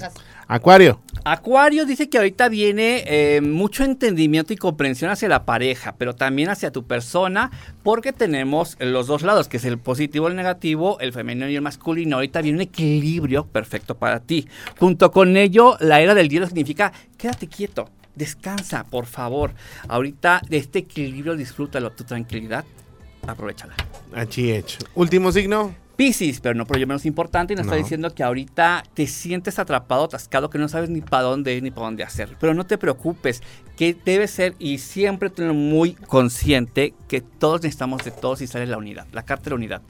Acuario. 0.47 1.01
Acuario 1.25 1.85
dice 1.85 2.09
que 2.09 2.17
ahorita 2.17 2.47
viene 2.47 3.03
eh, 3.05 3.41
mucho 3.41 3.83
entendimiento 3.83 4.53
y 4.53 4.55
comprensión 4.55 5.11
hacia 5.11 5.27
la 5.27 5.43
pareja, 5.43 5.95
pero 5.97 6.15
también 6.15 6.49
hacia 6.49 6.71
tu 6.71 6.85
persona, 6.85 7.51
porque 7.83 8.13
tenemos 8.13 8.77
los 8.79 9.07
dos 9.07 9.23
lados, 9.23 9.49
que 9.49 9.57
es 9.57 9.65
el 9.65 9.77
positivo, 9.77 10.29
el 10.29 10.37
negativo, 10.37 10.99
el 11.01 11.11
femenino 11.11 11.49
y 11.49 11.55
el 11.55 11.61
masculino. 11.61 12.15
Ahorita 12.15 12.41
viene 12.41 12.59
un 12.59 12.61
equilibrio 12.61 13.45
perfecto 13.45 13.95
para 13.97 14.21
ti. 14.21 14.47
Junto 14.79 15.11
con 15.11 15.35
ello, 15.35 15.75
la 15.81 15.99
era 15.99 16.15
del 16.15 16.29
hielo 16.29 16.47
significa 16.47 16.93
quédate 17.17 17.47
quieto, 17.47 17.89
descansa, 18.15 18.85
por 18.85 19.05
favor. 19.05 19.51
Ahorita 19.89 20.41
de 20.47 20.57
este 20.57 20.79
equilibrio 20.79 21.35
disfrútalo, 21.35 21.91
tu 21.91 22.05
tranquilidad, 22.05 22.63
aprovechala. 23.27 23.75
Aquí 24.15 24.53
hecho. 24.53 24.79
Último 24.95 25.33
signo. 25.33 25.86
Piscis, 25.97 26.39
pero 26.39 26.53
no 26.53 26.67
por 26.67 26.77
ello 26.77 26.85
menos 26.85 27.07
importante, 27.07 27.53
y 27.53 27.55
nos 27.55 27.65
está 27.65 27.75
diciendo 27.75 28.13
que 28.13 28.21
ahorita 28.21 28.83
te 28.93 29.07
sientes 29.07 29.57
atrapado, 29.57 30.03
atascado, 30.03 30.49
que 30.51 30.59
no 30.59 30.69
sabes 30.69 30.91
ni 30.91 31.01
para 31.01 31.23
dónde 31.23 31.55
ir 31.55 31.63
ni 31.63 31.71
para 31.71 31.87
dónde 31.87 32.03
hacer. 32.03 32.37
Pero 32.39 32.53
no 32.53 32.67
te 32.67 32.77
preocupes, 32.77 33.41
que 33.75 33.97
debe 34.05 34.27
ser 34.27 34.53
y 34.59 34.77
siempre 34.77 35.31
tener 35.31 35.53
muy 35.53 35.93
consciente 35.93 36.93
que 37.07 37.21
todos 37.21 37.63
necesitamos 37.63 38.05
de 38.05 38.11
todos 38.11 38.41
y 38.41 38.47
sale 38.47 38.67
la 38.67 38.77
unidad, 38.77 39.07
la 39.11 39.23
carta 39.23 39.45
de 39.45 39.49
la 39.49 39.55
unidad. 39.55 39.81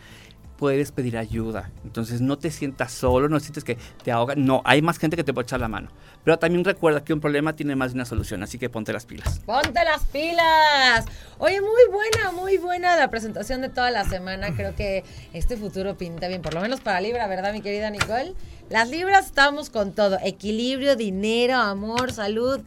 Puedes 0.57 0.91
pedir 0.91 1.17
ayuda, 1.19 1.69
entonces 1.83 2.19
no 2.19 2.37
te 2.39 2.49
sientas 2.49 2.91
solo, 2.91 3.29
no 3.29 3.39
sientes 3.39 3.63
que 3.63 3.77
te 4.03 4.11
ahoga. 4.11 4.33
No, 4.35 4.63
hay 4.65 4.81
más 4.81 4.97
gente 4.97 5.15
que 5.15 5.23
te 5.23 5.31
puede 5.31 5.45
echar 5.45 5.59
la 5.59 5.67
mano. 5.67 5.89
Pero 6.23 6.39
también 6.39 6.65
recuerda 6.65 7.03
que 7.03 7.13
un 7.13 7.19
problema 7.21 7.55
tiene 7.55 7.75
más 7.75 7.91
de 7.91 7.95
una 7.97 8.05
solución, 8.05 8.41
así 8.41 8.57
que 8.57 8.67
ponte 8.67 8.91
las 8.91 9.05
pilas. 9.05 9.39
Ponte 9.45 9.83
las 9.83 10.03
pilas. 10.05 11.05
Oye, 11.37 11.61
muy 11.61 11.83
buena, 11.91 12.31
muy 12.31 12.57
buena 12.57 12.95
la 12.95 13.09
presentación 13.11 13.61
de 13.61 13.69
toda 13.69 13.91
la 13.91 14.03
semana. 14.03 14.55
Creo 14.55 14.75
que 14.75 15.03
este 15.33 15.57
futuro 15.57 15.95
pinta 15.95 16.27
bien, 16.27 16.41
por 16.41 16.55
lo 16.55 16.61
menos 16.61 16.81
para 16.81 16.99
Libra, 17.01 17.27
¿verdad, 17.27 17.53
mi 17.53 17.61
querida 17.61 17.91
Nicole? 17.91 18.33
Las 18.69 18.89
Libras 18.89 19.27
estamos 19.27 19.69
con 19.69 19.93
todo. 19.93 20.17
Equilibrio, 20.23 20.95
dinero, 20.95 21.55
amor, 21.57 22.11
salud. 22.11 22.61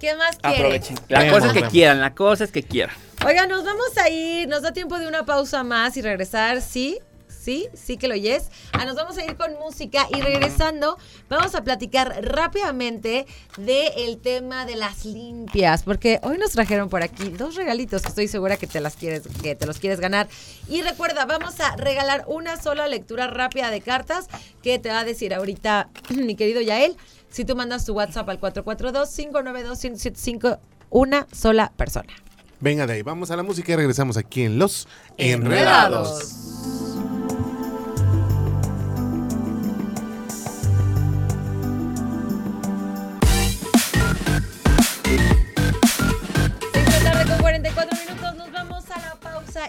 ¿Qué 0.00 0.14
más 0.16 0.36
quieres? 0.38 0.60
Aprovechen. 0.60 0.96
La 1.08 1.20
Vemos, 1.20 1.34
cosa 1.34 1.46
es 1.48 1.52
que 1.52 1.58
vemos. 1.60 1.72
quieran, 1.72 2.00
la 2.00 2.14
cosa 2.14 2.44
es 2.44 2.50
que 2.50 2.62
quieran. 2.62 2.96
Oiga, 3.26 3.46
nos 3.46 3.64
vamos 3.64 3.96
a 3.98 4.08
ir. 4.08 4.48
Nos 4.48 4.62
da 4.62 4.72
tiempo 4.72 4.98
de 4.98 5.06
una 5.06 5.24
pausa 5.26 5.62
más 5.62 5.96
y 5.98 6.02
regresar, 6.02 6.62
¿sí? 6.62 6.98
Sí, 7.44 7.68
sí 7.74 7.98
que 7.98 8.08
lo 8.08 8.14
oyes. 8.14 8.48
Ah, 8.72 8.86
nos 8.86 8.96
vamos 8.96 9.18
a 9.18 9.24
ir 9.24 9.36
con 9.36 9.52
música 9.58 10.08
y 10.16 10.22
regresando 10.22 10.96
vamos 11.28 11.54
a 11.54 11.62
platicar 11.62 12.24
rápidamente 12.24 13.26
del 13.58 14.16
tema 14.16 14.64
de 14.64 14.76
las 14.76 15.04
limpias, 15.04 15.82
porque 15.82 16.20
hoy 16.22 16.38
nos 16.38 16.52
trajeron 16.52 16.88
por 16.88 17.02
aquí 17.02 17.28
dos 17.28 17.56
regalitos 17.56 18.00
que 18.00 18.08
estoy 18.08 18.28
segura 18.28 18.56
que 18.56 18.66
te 18.66 18.80
las 18.80 18.96
quieres, 18.96 19.24
que 19.42 19.54
te 19.54 19.66
los 19.66 19.78
quieres 19.78 20.00
ganar. 20.00 20.26
Y 20.70 20.80
recuerda, 20.80 21.26
vamos 21.26 21.60
a 21.60 21.76
regalar 21.76 22.24
una 22.28 22.56
sola 22.56 22.88
lectura 22.88 23.26
rápida 23.26 23.70
de 23.70 23.82
cartas 23.82 24.28
que 24.62 24.78
te 24.78 24.88
va 24.88 25.00
a 25.00 25.04
decir 25.04 25.34
ahorita 25.34 25.90
mi 26.16 26.36
querido 26.36 26.62
Yael. 26.62 26.96
Si 27.28 27.44
tú 27.44 27.56
mandas 27.56 27.84
tu 27.84 27.92
WhatsApp 27.92 28.26
al 28.30 28.40
442-592-1075, 28.40 30.60
una 30.88 31.26
sola 31.30 31.74
persona. 31.76 32.14
Venga 32.60 32.86
de 32.86 32.94
ahí. 32.94 33.02
Vamos 33.02 33.30
a 33.30 33.36
la 33.36 33.42
música 33.42 33.72
y 33.72 33.76
regresamos 33.76 34.16
aquí 34.16 34.44
en 34.44 34.58
Los 34.58 34.88
Enredados. 35.18 36.22
Enredados. 36.22 36.93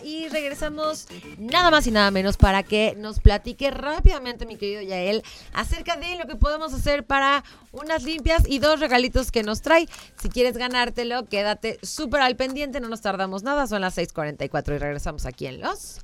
Y 0.03 0.27
regresamos 0.29 1.07
nada 1.37 1.69
más 1.69 1.85
y 1.87 1.91
nada 1.91 2.09
menos 2.11 2.37
para 2.37 2.63
que 2.63 2.95
nos 2.97 3.19
platique 3.19 3.69
rápidamente 3.69 4.45
mi 4.45 4.57
querido 4.57 4.81
Yael 4.81 5.23
acerca 5.53 5.95
de 5.95 6.15
lo 6.15 6.25
que 6.25 6.35
podemos 6.35 6.73
hacer 6.73 7.05
para 7.05 7.43
unas 7.71 8.03
limpias 8.03 8.43
y 8.47 8.59
dos 8.59 8.79
regalitos 8.79 9.31
que 9.31 9.43
nos 9.43 9.61
trae. 9.61 9.87
Si 10.21 10.29
quieres 10.29 10.57
ganártelo, 10.57 11.25
quédate 11.25 11.79
súper 11.83 12.21
al 12.21 12.35
pendiente, 12.35 12.79
no 12.79 12.89
nos 12.89 13.01
tardamos 13.01 13.43
nada, 13.43 13.67
son 13.67 13.81
las 13.81 13.97
6.44 13.97 14.75
y 14.75 14.77
regresamos 14.77 15.25
aquí 15.25 15.45
en 15.47 15.61
Los 15.61 15.99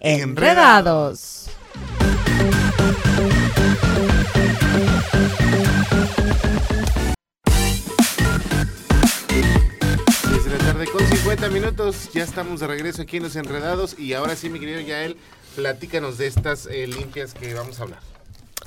Enredados. 0.00 1.50
Desde 5.28 5.67
tarde 10.78 10.92
con 10.92 11.06
50 11.06 11.48
minutos. 11.48 12.10
Ya 12.14 12.22
estamos 12.22 12.60
de 12.60 12.66
regreso 12.68 13.02
aquí 13.02 13.16
en 13.16 13.24
Los 13.24 13.34
Enredados. 13.36 13.98
Y 13.98 14.12
ahora 14.12 14.36
sí, 14.36 14.48
mi 14.48 14.60
querido 14.60 14.80
Yael, 14.80 15.16
platícanos 15.56 16.18
de 16.18 16.26
estas 16.28 16.66
eh, 16.66 16.86
limpias 16.86 17.34
que 17.34 17.52
vamos 17.54 17.80
a 17.80 17.82
hablar. 17.84 17.98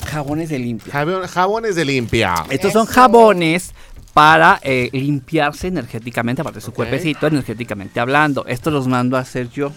Jabones 0.07 0.49
de 0.49 0.59
limpia. 0.59 0.91
Jabón- 0.91 1.25
jabones 1.27 1.75
de 1.75 1.85
limpia. 1.85 2.33
Estos 2.49 2.73
son 2.73 2.83
Eso. 2.83 2.93
jabones 2.93 3.71
para 4.13 4.59
eh, 4.63 4.89
limpiarse 4.91 5.67
energéticamente, 5.67 6.41
aparte 6.41 6.59
de 6.59 6.65
su 6.65 6.73
cuerpecito, 6.73 7.27
energéticamente 7.27 7.99
hablando. 7.99 8.45
Estos 8.45 8.73
los 8.73 8.87
mando 8.87 9.15
a 9.15 9.21
hacer 9.21 9.49
yo 9.49 9.71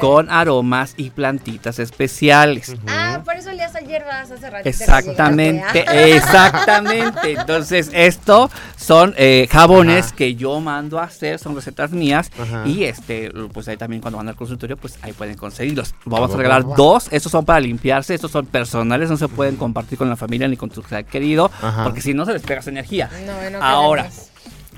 con 0.00 0.30
aromas 0.30 0.94
y 0.96 1.10
plantitas 1.10 1.78
especiales. 1.78 2.74
Ah, 2.86 3.20
por 3.24 3.36
eso 3.36 3.52
le 3.52 3.62
hace 3.62 3.84
hierbas 3.84 4.30
hace 4.30 4.50
ratito. 4.50 4.68
Exactamente, 4.68 5.80
llegaste, 5.80 6.14
exactamente. 6.16 7.32
Entonces, 7.32 7.90
esto 7.92 8.50
son 8.84 9.14
eh, 9.16 9.48
jabones 9.50 10.06
Ajá. 10.06 10.16
que 10.16 10.34
yo 10.34 10.60
mando 10.60 10.98
a 10.98 11.04
hacer, 11.04 11.38
son 11.38 11.54
recetas 11.54 11.92
mías. 11.92 12.30
Ajá. 12.38 12.66
Y 12.66 12.84
este, 12.84 13.30
pues 13.52 13.66
ahí 13.68 13.76
también 13.76 14.02
cuando 14.02 14.18
van 14.18 14.28
al 14.28 14.36
consultorio, 14.36 14.76
pues 14.76 14.98
ahí 15.02 15.12
pueden 15.12 15.36
conseguirlos. 15.36 15.94
Vamos 16.04 16.30
Va, 16.30 16.34
a 16.34 16.36
regalar 16.36 16.64
dos. 16.76 17.08
Estos 17.10 17.32
son 17.32 17.44
para 17.44 17.60
limpiarse, 17.60 18.14
estos 18.14 18.30
son 18.30 18.46
personales, 18.46 19.08
no 19.10 19.16
se 19.16 19.28
pueden 19.28 19.56
compartir 19.56 19.96
con 19.96 20.08
la 20.08 20.16
familia 20.16 20.48
ni 20.48 20.56
con 20.56 20.68
tu 20.70 20.82
ser 20.82 21.04
querido, 21.06 21.50
Ajá. 21.62 21.84
porque 21.84 22.00
si 22.00 22.12
no 22.14 22.26
se 22.26 22.32
les 22.34 22.42
pega 22.42 22.60
su 22.62 22.70
energía. 22.70 23.10
No, 23.26 23.50
no 23.50 23.64
Ahora, 23.64 24.08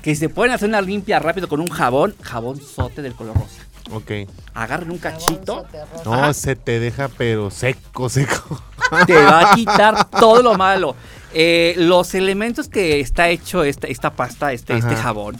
que 0.01 0.15
se 0.15 0.29
pueden 0.29 0.53
hacer 0.53 0.69
una 0.69 0.81
limpia 0.81 1.19
rápido 1.19 1.49
con 1.49 1.59
un 1.59 1.67
jabón, 1.67 2.15
jabón 2.21 2.61
sote 2.61 3.01
del 3.01 3.13
color 3.13 3.35
rosa. 3.35 3.63
Ok. 3.91 4.11
Agarren 4.53 4.91
un 4.91 4.97
cachito. 4.97 5.65
No, 6.05 6.33
se 6.33 6.55
te 6.55 6.79
deja, 6.79 7.09
pero 7.09 7.49
seco, 7.51 8.09
seco. 8.09 8.61
te 9.05 9.13
va 9.15 9.51
a 9.51 9.55
quitar 9.55 10.09
todo 10.09 10.41
lo 10.41 10.55
malo. 10.55 10.95
Eh, 11.33 11.75
los 11.77 12.13
elementos 12.15 12.69
que 12.69 12.99
está 12.99 13.29
hecho 13.29 13.63
esta, 13.63 13.87
esta 13.87 14.13
pasta, 14.13 14.53
este, 14.53 14.77
este 14.77 14.95
jabón, 14.95 15.35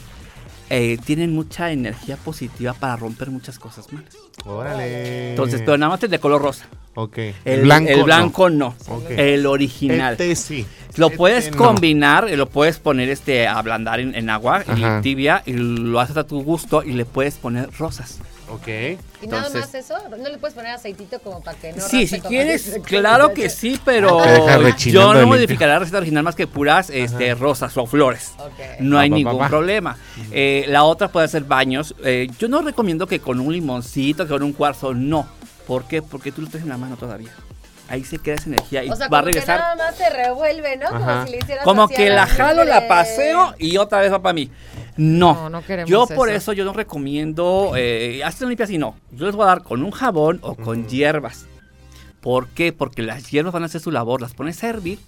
eh, 0.70 0.98
tienen 1.06 1.34
mucha 1.34 1.72
energía 1.72 2.18
positiva 2.18 2.74
para 2.74 2.98
romper 2.98 3.30
muchas 3.30 3.58
cosas 3.58 3.92
malas. 3.94 4.14
Órale. 4.46 5.30
Entonces, 5.32 5.62
pero 5.66 5.78
nada 5.78 5.92
más 5.92 6.04
es 6.04 6.10
de 6.10 6.20
color 6.20 6.42
rosa. 6.42 6.68
Ok. 6.96 7.18
El 7.46 7.62
blanco. 7.62 7.90
el 7.92 8.04
blanco 8.04 8.50
no. 8.50 8.76
El 9.10 9.46
original. 9.46 10.14
Este 10.14 10.36
sí. 10.36 10.66
Lo 10.96 11.08
Este 11.08 11.18
puedes 11.18 11.52
no. 11.52 11.58
combinar, 11.58 12.28
eh, 12.28 12.36
lo 12.36 12.50
puedes 12.50 12.80
poner 12.80 13.10
este 13.10 13.48
a 13.48 13.60
ablandar 13.60 14.00
en, 14.00 14.16
en 14.16 14.30
agua 14.30 14.64
y 14.76 15.02
tibia 15.02 15.44
y 15.46 15.54
lo 15.54 16.00
haces 16.00 16.18
a 16.18 16.26
tu 16.26 16.44
gusto 16.44 16.84
y 16.84 16.94
le 16.94 17.06
puedes 17.06 17.36
poner 17.36 17.70
rosas. 17.78 18.20
Ok. 18.50 18.68
¿Y 19.22 19.28
nada 19.28 19.50
más 19.50 19.74
eso? 19.74 19.95
¿No 20.10 20.30
le 20.30 20.38
puedes 20.38 20.56
poner 20.56 20.72
aceitito 20.72 21.20
como 21.20 21.41
para 21.43 21.58
que 21.58 21.74
no 21.74 21.82
sí, 21.86 22.08
si 22.08 22.22
quieres, 22.22 22.80
claro 22.86 23.28
la 23.28 23.34
que 23.34 23.50
sí, 23.50 23.80
pero 23.84 24.22
yo 24.78 25.14
no 25.14 25.28
modificaré 25.28 25.74
la 25.74 25.80
receta 25.80 25.98
original 25.98 26.24
más 26.24 26.36
que 26.36 26.48
puras 26.48 26.89
este, 26.89 27.36
rosas 27.36 27.76
o 27.76 27.86
flores. 27.86 28.32
Ok. 28.39 28.80
No 28.80 28.98
hay 29.00 29.10
Va, 29.10 29.16
va, 29.16 29.24
va, 29.24 29.30
ningún 29.32 29.41
va. 29.43 29.50
problema. 29.50 29.98
Eh, 30.32 30.66
la 30.70 30.84
otra 30.84 31.10
puede 31.10 31.28
ser 31.28 31.43
baños. 31.43 31.93
Eh, 32.06 32.30
yo 32.39 32.48
no 32.48 32.62
recomiendo 32.62 33.06
que 33.06 33.20
con 33.20 33.39
un 33.39 33.52
limoncito, 33.52 34.24
que 34.26 34.30
con 34.30 34.43
un 34.43 34.54
cuarzo, 34.54 34.93
no. 34.93 35.28
¿Por 35.66 35.86
qué? 35.86 36.02
Porque 36.02 36.32
tú 36.32 36.41
lo 36.41 36.48
traes 36.48 36.64
en 36.64 36.70
la 36.70 36.78
mano 36.78 36.95
todavía. 36.95 37.32
Ahí 37.89 38.04
se 38.04 38.18
queda 38.20 38.36
esa 38.36 38.48
energía 38.48 38.84
y 38.84 38.89
O 38.89 38.95
sea, 38.95 39.08
va 39.08 39.20
a 39.20 39.22
como 39.22 39.32
que 39.32 39.39
regresar. 39.39 39.60
nada 39.60 39.76
más 39.76 39.95
se 39.95 40.10
revuelve, 40.10 40.76
¿no? 40.78 40.88
Ajá. 40.88 40.98
Como 41.00 41.26
si 41.26 41.32
le 41.32 41.38
hicieras 41.38 41.64
Como 41.64 41.88
que 41.88 42.10
la 42.10 42.28
jalo, 42.28 42.64
la 42.66 42.88
paseo 42.88 43.56
y 43.58 43.78
otra 43.78 44.00
vez 44.02 44.12
va 44.12 44.22
para 44.22 44.34
mí. 44.34 44.52
No, 44.98 45.34
No, 45.34 45.50
no 45.50 45.66
queremos 45.66 45.89
yo 45.89 46.08
por 46.08 46.30
eso. 46.30 46.38
eso 46.38 46.54
yo 46.54 46.66
no 46.66 46.74
recomiendo 46.74 47.74
eh, 47.76 48.22
hacer 48.24 48.48
limpias 48.48 48.70
así, 48.70 48.78
no. 48.78 48.95
Yo 49.12 49.26
les 49.28 49.36
voy 49.36 49.43
a 49.43 49.48
dar 49.48 49.64
con 49.64 49.84
un 49.84 49.91
jabón 49.91 50.39
o 50.41 50.56
con 50.56 50.88
hierbas. 50.88 51.45
¿Por 52.22 52.48
qué? 52.50 52.74
Porque 52.74 53.04
las 53.04 53.30
hierbas 53.30 53.54
van 53.54 53.64
a 53.64 53.68
hacer 53.68 53.80
su 53.82 53.91
labor, 53.91 54.22
las 54.22 54.34
pones 54.34 54.64
a 54.64 54.70
hervir 54.70 55.00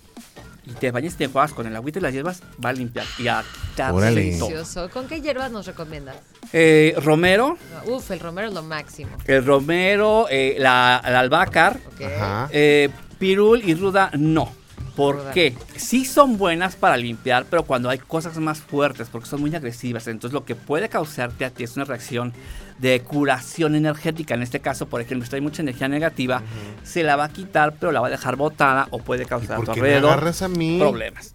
y 0.65 0.71
te 0.73 0.91
bañas 0.91 1.15
y 1.15 1.17
te 1.17 1.27
juegas 1.27 1.53
con 1.53 1.65
el 1.65 1.75
agüita 1.75 1.99
y 1.99 2.01
las 2.03 2.13
hierbas, 2.13 2.43
va 2.63 2.69
a 2.69 2.73
limpiar 2.73 3.05
y 3.17 3.27
a 3.27 3.43
todo. 3.75 3.99
Delicioso. 3.99 4.89
¿Con 4.89 5.07
qué 5.07 5.19
hierbas 5.21 5.51
nos 5.51 5.65
recomiendas? 5.65 6.17
Eh, 6.53 6.93
romero, 7.03 7.57
Uf, 7.87 8.11
el 8.11 8.19
romero 8.19 8.47
es 8.49 8.53
lo 8.53 8.63
máximo. 8.63 9.11
el 9.25 9.43
romero, 9.45 10.27
eh, 10.29 10.55
la, 10.59 11.01
la. 11.03 11.41
Ajá. 11.41 12.49
eh, 12.51 12.89
pirul 13.17 13.61
y 13.63 13.73
ruda, 13.73 14.11
no. 14.17 14.58
¿Por 14.99 15.31
qué? 15.31 15.55
Sí 15.77 16.03
son 16.03 16.37
buenas 16.37 16.75
para 16.75 16.97
limpiar, 16.97 17.45
pero 17.49 17.63
cuando 17.63 17.89
hay 17.89 17.99
cosas 17.99 18.37
más 18.37 18.59
fuertes, 18.59 19.07
porque 19.09 19.29
son 19.29 19.39
muy 19.39 19.55
agresivas, 19.55 20.07
entonces 20.07 20.33
lo 20.33 20.43
que 20.43 20.55
puede 20.55 20.89
causarte 20.89 21.45
a 21.45 21.51
ti 21.51 21.63
es 21.63 21.77
una 21.77 21.85
reacción 21.85 22.33
de 22.79 22.99
curación 23.01 23.75
energética. 23.75 24.33
En 24.33 24.41
este 24.41 24.59
caso, 24.59 24.87
por 24.87 24.99
ejemplo, 24.99 25.25
si 25.25 25.35
hay 25.35 25.41
mucha 25.41 25.61
energía 25.61 25.87
negativa, 25.87 26.41
se 26.83 27.03
la 27.03 27.15
va 27.15 27.25
a 27.25 27.29
quitar, 27.29 27.75
pero 27.79 27.93
la 27.93 28.01
va 28.01 28.07
a 28.07 28.11
dejar 28.11 28.35
botada 28.35 28.87
o 28.91 28.99
puede 28.99 29.23
¿Y 29.23 29.25
causar 29.25 29.53
a 29.53 29.59
tu 29.59 29.65
por 29.65 29.75
qué 29.75 29.81
me 29.81 29.87
alrededor 29.87 30.11
agarras 30.11 30.41
a 30.41 30.49
mí? 30.49 30.77
problemas. 30.79 31.33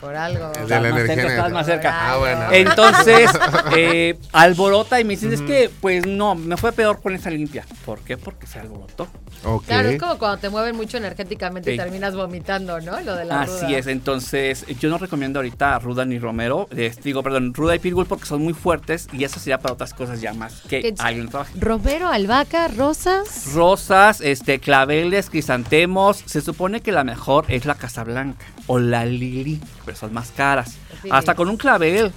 Por 0.00 0.14
algo. 0.14 0.50
De 0.52 0.68
la 0.80 0.88
energía 0.88 1.14
cerca, 1.14 1.22
estás 1.22 1.24
negativa. 1.24 1.48
más 1.50 1.66
cerca. 1.66 2.12
Ah, 2.12 2.16
bueno. 2.18 2.44
Entonces, 2.52 3.30
eh, 3.76 4.18
alborota 4.32 5.00
y 5.00 5.04
me 5.04 5.10
dicen, 5.14 5.32
es 5.32 5.42
que, 5.42 5.70
pues 5.80 6.06
no, 6.06 6.34
me 6.34 6.56
fue 6.56 6.72
peor 6.72 7.00
con 7.00 7.14
esa 7.14 7.30
limpia. 7.30 7.64
¿Por 7.84 8.00
qué? 8.00 8.16
Porque 8.16 8.46
se 8.46 8.60
alborotó. 8.60 9.08
Ok. 9.44 9.66
Claro, 9.66 9.88
es 9.88 10.00
como 10.00 10.18
cuando 10.18 10.38
te 10.38 10.48
mueven 10.50 10.74
mucho 10.76 10.96
energéticamente 10.96 11.72
y 11.72 11.76
terminas 11.76 12.14
vomitando, 12.14 12.80
¿no? 12.80 13.00
Lo 13.00 13.14
de 13.14 13.24
la 13.24 13.42
Así 13.42 13.64
ruda. 13.66 13.78
es, 13.78 13.86
entonces 13.86 14.66
yo 14.80 14.88
no 14.90 14.98
recomiendo 14.98 15.38
ahorita 15.38 15.78
Ruda 15.78 16.04
ni 16.04 16.18
Romero, 16.18 16.66
eh, 16.76 16.92
digo, 17.04 17.22
perdón, 17.22 17.54
Ruda 17.54 17.76
y 17.76 17.78
Pitbull 17.78 18.06
porque 18.06 18.26
son 18.26 18.42
muy 18.42 18.52
fuertes 18.52 19.06
y 19.12 19.22
eso 19.22 19.38
sería 19.38 19.58
para 19.58 19.74
otras 19.74 19.94
cosas 19.94 20.20
ya 20.20 20.32
más 20.34 20.62
que 20.68 20.80
¿Qué- 20.80 20.94
alguien 20.98 21.28
trabaje. 21.28 21.52
Romero, 21.60 22.08
albahaca, 22.08 22.66
rosas. 22.66 23.52
Rosas, 23.54 24.20
este, 24.20 24.58
claveles, 24.58 25.30
crisantemos, 25.30 26.22
se 26.26 26.40
supone 26.40 26.80
que 26.80 26.90
la 26.90 27.04
mejor 27.04 27.44
es 27.48 27.64
la 27.64 27.76
Casablanca 27.76 28.44
o 28.68 28.78
la 28.78 29.04
Lili, 29.04 29.60
pero 29.84 29.96
son 29.96 30.12
más 30.14 30.30
caras. 30.30 30.76
Sí. 31.02 31.08
Hasta 31.10 31.34
con 31.34 31.48
un 31.48 31.56
clavel. 31.56 32.12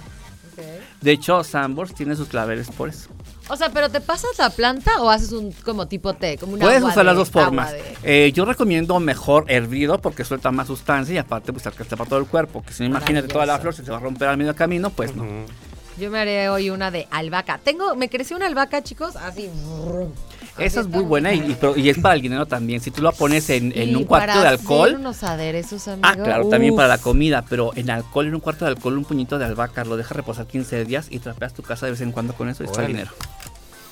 De 1.00 1.10
hecho, 1.10 1.42
Sambors 1.42 1.94
tiene 1.94 2.14
sus 2.14 2.28
claveles 2.28 2.70
por 2.70 2.88
eso. 2.88 3.08
O 3.48 3.56
sea, 3.56 3.70
pero 3.70 3.88
¿te 3.90 4.00
pasas 4.00 4.30
la 4.38 4.50
planta 4.50 5.02
o 5.02 5.10
haces 5.10 5.32
un 5.32 5.50
como 5.50 5.88
tipo 5.88 6.14
té? 6.14 6.38
Como 6.38 6.52
una 6.52 6.64
Puedes 6.64 6.78
agua 6.78 6.90
usar 6.90 7.00
de- 7.00 7.04
las 7.06 7.16
dos 7.16 7.30
formas. 7.30 7.72
de- 7.72 7.82
Eh, 8.04 8.32
yo 8.32 8.44
recomiendo 8.44 9.00
mejor 9.00 9.46
hervido 9.48 9.98
porque 10.00 10.24
suelta 10.24 10.52
más 10.52 10.68
sustancia 10.68 11.14
y 11.14 11.18
aparte 11.18 11.52
pues 11.52 11.66
alcanza 11.66 11.96
para 11.96 12.08
todo 12.08 12.20
el 12.20 12.26
cuerpo. 12.26 12.62
Que 12.62 12.72
si 12.72 12.84
no 12.84 12.90
imagínate 12.90 13.26
toda 13.26 13.46
la 13.46 13.54
flor 13.58 13.72
Maravilloso. 13.72 13.76
se 13.78 13.82
te 13.84 13.90
va 13.90 13.96
a 13.96 14.00
romper 14.00 14.28
al 14.28 14.36
medio 14.36 14.54
camino, 14.54 14.90
pues 14.90 15.16
no. 15.16 15.24
Yo 15.98 16.10
me 16.10 16.20
haré 16.20 16.48
hoy 16.48 16.70
una 16.70 16.90
de 16.92 17.08
albahaca. 17.10 17.58
Tengo, 17.58 17.96
me 17.96 18.08
creció 18.08 18.36
una 18.36 18.46
albahaca, 18.46 18.82
chicos, 18.82 19.16
así. 19.16 19.50
Esa 20.58 20.80
es 20.80 20.86
muy 20.86 21.02
buena 21.02 21.32
y, 21.32 21.56
y 21.76 21.88
es 21.88 21.98
para 21.98 22.14
el 22.14 22.20
dinero 22.22 22.44
también. 22.46 22.80
Si 22.80 22.90
tú 22.90 23.00
la 23.02 23.12
pones 23.12 23.48
en, 23.50 23.72
en 23.74 23.96
un 23.96 24.04
cuarto 24.04 24.26
para 24.26 24.40
de 24.40 24.46
hacer 24.48 24.60
alcohol. 24.60 24.94
unos 24.98 25.22
aderezos, 25.22 25.88
amigo. 25.88 26.06
Ah, 26.06 26.14
claro, 26.14 26.48
también 26.48 26.76
para 26.76 26.88
la 26.88 26.98
comida, 26.98 27.42
pero 27.48 27.72
en 27.74 27.88
alcohol, 27.90 28.26
en 28.26 28.34
un 28.34 28.40
cuarto 28.40 28.64
de 28.66 28.72
alcohol, 28.72 28.98
un 28.98 29.04
puñito 29.04 29.38
de 29.38 29.46
albahaca, 29.46 29.84
lo 29.84 29.96
dejas 29.96 30.14
reposar 30.16 30.46
15 30.46 30.84
días 30.84 31.06
y 31.10 31.20
trapeas 31.20 31.54
tu 31.54 31.62
casa 31.62 31.86
de 31.86 31.92
vez 31.92 32.00
en 32.02 32.12
cuando 32.12 32.34
con 32.34 32.48
eso 32.50 32.62
y 32.62 32.66
está 32.66 32.82
el 32.82 32.88
dinero. 32.88 33.10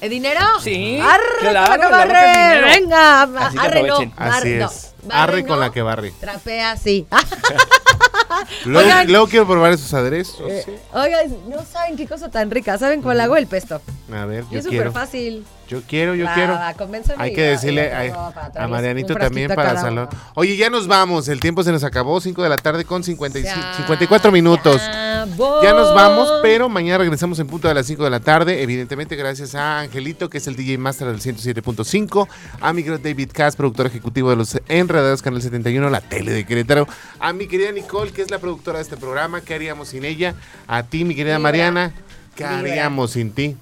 ¿El 0.02 0.10
dinero? 0.10 0.40
Sí, 0.62 0.98
¡Arre 0.98 1.22
claro, 1.40 1.82
con 1.82 1.90
la 1.92 2.04
que 2.06 2.12
barre! 2.12 2.48
dinero. 2.48 2.66
¡Venga! 2.68 3.22
Así 3.46 3.58
que 3.58 3.66
arre 3.66 3.82
no, 3.82 3.96
Así 4.16 4.48
no, 4.54 4.66
es. 4.66 4.94
barre 5.04 5.22
Arre 5.22 5.46
con 5.46 5.60
la 5.60 5.70
que 5.72 5.82
barre. 5.82 6.12
Trapea 6.20 6.76
sí. 6.76 7.06
Luego, 8.64 8.86
Oigan. 8.86 9.06
luego 9.08 9.26
quiero 9.26 9.46
probar 9.46 9.72
esos 9.72 9.92
aderezos. 9.92 10.40
Eh, 10.48 10.62
sí. 10.64 10.72
Oigan, 10.94 11.26
no 11.48 11.62
saben 11.64 11.96
qué 11.96 12.06
cosa 12.06 12.30
tan 12.30 12.50
rica. 12.50 12.78
¿Saben 12.78 13.02
cuál 13.02 13.20
hago? 13.20 13.36
El 13.36 13.46
pesto. 13.46 13.80
A 14.12 14.24
ver, 14.24 14.44
yo 14.50 14.58
es 14.60 14.64
súper 14.64 14.90
fácil. 14.92 15.44
Yo 15.70 15.82
quiero, 15.86 16.16
yo 16.16 16.24
Va, 16.24 16.34
quiero. 16.34 16.54
va, 16.54 16.74
Hay 17.16 17.32
que 17.32 17.42
decirle 17.42 17.92
a, 17.92 18.66
Marianito 18.66 19.14
también 19.14 19.54
para 19.54 19.70
el 19.70 19.78
salón. 19.78 20.08
Oye, 20.34 20.56
ya 20.56 20.68
nos 20.68 20.88
vamos. 20.88 21.28
El 21.28 21.38
tiempo 21.38 21.62
se 21.62 21.70
nos 21.70 21.84
acabó. 21.84 22.20
5 22.20 22.42
de 22.42 22.48
la 22.48 22.56
tarde 22.56 22.84
con 22.84 23.04
55, 23.04 23.54
Ya, 23.54 23.76
54 23.76 24.32
minutos. 24.32 24.82
ya 24.82 25.28
Ya 25.62 25.72
nos 25.72 25.94
vamos, 25.94 26.28
pero 26.42 26.68
mañana 26.68 26.98
regresamos 26.98 27.38
en 27.38 27.46
punto 27.46 27.68
de 27.68 27.74
las 27.74 27.86
5 27.86 28.02
de 28.02 28.10
la 28.10 28.18
tarde. 28.18 28.64
Evidentemente, 28.64 29.14
gracias 29.14 29.54
a 29.54 29.78
Angelito, 29.78 30.28
que 30.28 30.38
es 30.38 30.48
el 30.48 30.56
DJ 30.56 30.76
Master 30.76 31.06
del 31.06 31.20
107.5. 31.20 32.26
A 32.60 32.72
mi 32.72 32.82
querido 32.82 32.98
David 32.98 33.30
Cass, 33.32 33.54
productor 33.54 33.86
ejecutivo 33.86 34.30
de 34.30 34.36
los 34.36 34.60
Enredados 34.66 35.22
Canal 35.22 35.40
71, 35.40 35.88
la 35.88 36.00
tele 36.00 36.32
de 36.32 36.44
Querétaro. 36.44 36.88
A 37.20 37.32
mi 37.32 37.46
querida 37.46 37.70
Nicole, 37.70 38.10
que 38.10 38.22
es 38.22 38.30
la 38.32 38.40
productora 38.40 38.78
de 38.78 38.82
este 38.82 38.96
programa. 38.96 39.40
¿Qué 39.40 39.54
haríamos 39.54 39.90
sin 39.90 40.04
ella? 40.04 40.34
A 40.66 40.82
ti, 40.82 41.04
mi 41.04 41.14
querida. 41.14 41.38
Mariana. 41.38 41.92
¿Qué 42.34 42.44
haríamos 42.44 43.12
sin 43.12 43.30
ti? 43.30 43.56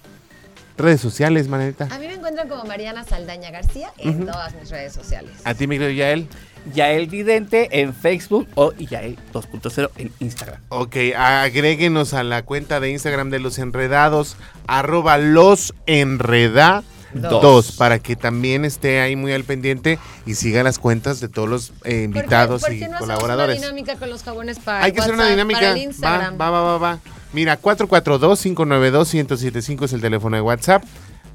Redes 0.78 1.00
sociales, 1.00 1.48
Marianita. 1.48 1.88
A 1.90 1.98
mí 1.98 2.06
me 2.06 2.14
encuentran 2.14 2.48
como 2.48 2.64
Mariana 2.64 3.04
Saldaña 3.04 3.50
García 3.50 3.92
en 3.98 4.24
todas 4.26 4.54
mis 4.54 4.70
redes 4.70 4.92
sociales. 4.92 5.32
A 5.44 5.54
ti, 5.54 5.66
mi 5.66 5.76
querido 5.78 5.90
Yael. 5.98 6.28
Yael 6.74 7.06
Vidente 7.08 7.80
en 7.80 7.94
Facebook 7.94 8.46
o 8.54 8.72
Yael 8.74 9.16
2.0 9.32 9.90
en 9.96 10.12
Instagram. 10.20 10.60
Ok, 10.68 10.96
agréguenos 11.16 12.14
a 12.14 12.22
la 12.22 12.42
cuenta 12.44 12.78
de 12.80 12.90
Instagram 12.90 13.30
de 13.30 13.38
los 13.38 13.58
enredados, 13.58 14.36
arroba 14.66 15.18
los 15.18 15.74
enreda. 15.86 16.82
Dos. 17.14 17.40
Dos, 17.40 17.72
para 17.72 18.00
que 18.00 18.16
también 18.16 18.66
esté 18.66 19.00
ahí 19.00 19.16
muy 19.16 19.32
al 19.32 19.42
pendiente 19.44 19.98
y 20.26 20.34
siga 20.34 20.62
las 20.62 20.78
cuentas 20.78 21.20
de 21.20 21.28
todos 21.30 21.48
los 21.48 21.72
eh, 21.84 22.02
invitados 22.02 22.60
¿Por 22.60 22.68
qué- 22.70 22.76
y 22.76 22.78
por 22.80 22.84
qué 22.86 22.90
no 22.90 22.96
hacemos 22.96 23.00
colaboradores. 23.00 23.58
una 23.58 23.66
dinámica 23.68 23.96
con 23.96 24.10
los 24.10 24.22
jabones 24.22 24.58
para 24.58 24.84
Hay 24.84 24.92
que 24.92 25.00
hacer 25.00 25.14
una 25.14 25.26
dinámica. 25.26 25.58
Para 25.60 25.70
el 25.72 25.78
Va, 25.78 25.82
Instagram. 25.84 26.38
va, 26.38 26.50
va, 26.50 26.60
va, 26.60 26.78
va. 26.78 26.98
Mira, 27.32 27.60
442-592-1075 27.60 29.84
es 29.84 29.92
el 29.92 30.00
teléfono 30.00 30.36
de 30.36 30.42
WhatsApp. 30.42 30.82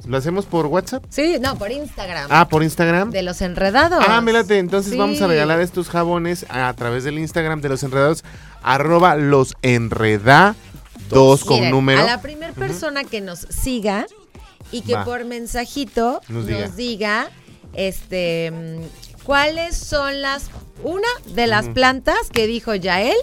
¿Lo 0.05 0.17
hacemos 0.17 0.45
por 0.45 0.65
WhatsApp? 0.65 1.05
Sí, 1.09 1.37
no, 1.39 1.57
por 1.57 1.71
Instagram. 1.71 2.27
Ah, 2.29 2.49
por 2.49 2.61
Instagram. 2.63 3.11
De 3.11 3.23
los 3.23 3.41
enredados. 3.41 4.03
Ah, 4.05 4.19
mírate, 4.19 4.59
entonces 4.59 4.91
Sí. 4.93 4.97
vamos 4.97 5.21
a 5.21 5.27
regalar 5.27 5.61
estos 5.61 5.87
jabones 5.89 6.45
a, 6.49 6.73
través 6.73 7.05
del 7.05 7.19
Instagram 7.19 7.61
de 7.61 7.69
los 7.69 7.83
enredados, 7.83 8.23
arroba 8.61 9.15
los 9.15 9.53
enreda 9.61 10.55
dos 11.09 11.45
con 11.45 11.57
Miren, 11.57 11.71
número. 11.71 12.01
A 12.01 12.05
la 12.05 12.21
primera 12.21 12.51
persona 12.51 13.05
que 13.05 13.21
nos 13.21 13.39
siga 13.39 14.05
y 14.73 14.81
que 14.81 14.95
Va. 14.95 15.05
por 15.05 15.23
mensajito 15.23 16.19
Nos 16.27 16.45
nos 16.45 16.47
diga. 16.47 16.67
diga, 16.75 17.27
este, 17.73 18.51
mm, 18.51 19.23
cuáles 19.23 19.77
son 19.77 20.21
las, 20.21 20.49
una 20.83 21.07
de 21.33 21.47
las 21.47 21.69
plantas 21.69 22.29
que 22.31 22.45
dijo 22.45 22.75
Yael 22.75 23.15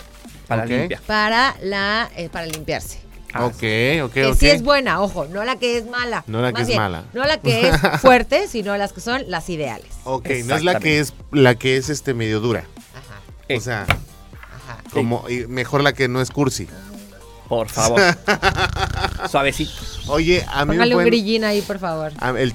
Para 0.51 0.65
Ok. 0.65 0.69
limpia. 0.69 1.01
para, 1.07 1.55
la, 1.63 2.11
eh, 2.17 2.29
para 2.29 2.45
limpiarse. 2.47 3.01
Ah, 3.33 3.45
Ok, 3.47 3.55
ok, 3.55 3.63
Que 4.13 4.27
ok. 4.27 4.37
sí 4.37 4.49
es 4.51 4.63
buena, 4.63 5.01
ojo, 5.01 5.25
no 5.27 5.45
la 5.45 5.55
que 5.57 5.79
es 5.79 5.87
mala. 5.87 6.25
No 6.27 6.41
la 6.43 6.49
que 6.49 6.53
Más 6.55 6.63
es 6.63 6.67
bien, 6.69 6.81
mala. 6.81 7.05
No 7.13 7.25
la 7.25 7.39
que 7.41 7.69
es 7.69 7.77
fuerte, 8.03 8.49
sino 8.49 8.77
las 8.77 8.93
que 8.93 9.01
son 9.01 9.23
las 9.31 9.49
ideales. 9.49 9.87
Ok, 10.05 10.29
no 10.47 10.57
es 10.57 10.65
la 10.65 10.81
que 10.81 10.99
es 10.99 11.15
la 11.31 11.55
que 11.55 11.77
es 11.77 11.89
este 11.91 12.13
medio 12.13 12.41
dura. 12.41 12.65
Ajá, 12.93 13.21
Eh. 13.49 13.57
O 13.57 13.61
sea, 13.61 13.83
ajá. 13.85 14.83
como 14.93 15.25
y 15.29 15.47
mejor 15.47 15.83
la 15.83 15.93
que 15.93 16.09
no 16.09 16.21
es 16.21 16.31
cursi. 16.33 16.67
Por 17.49 17.69
favor. 17.69 18.01
Suavecito. 19.31 19.73
Oye, 20.09 20.45
a 20.49 20.65
mí 20.65 20.71
me 20.71 20.75
Póngale 20.77 20.97
un 20.97 21.05
grillín 21.05 21.45
ahí, 21.45 21.63
por 21.63 21.79
favor. 21.79 22.13
a- 22.19 22.31
el 22.31 22.51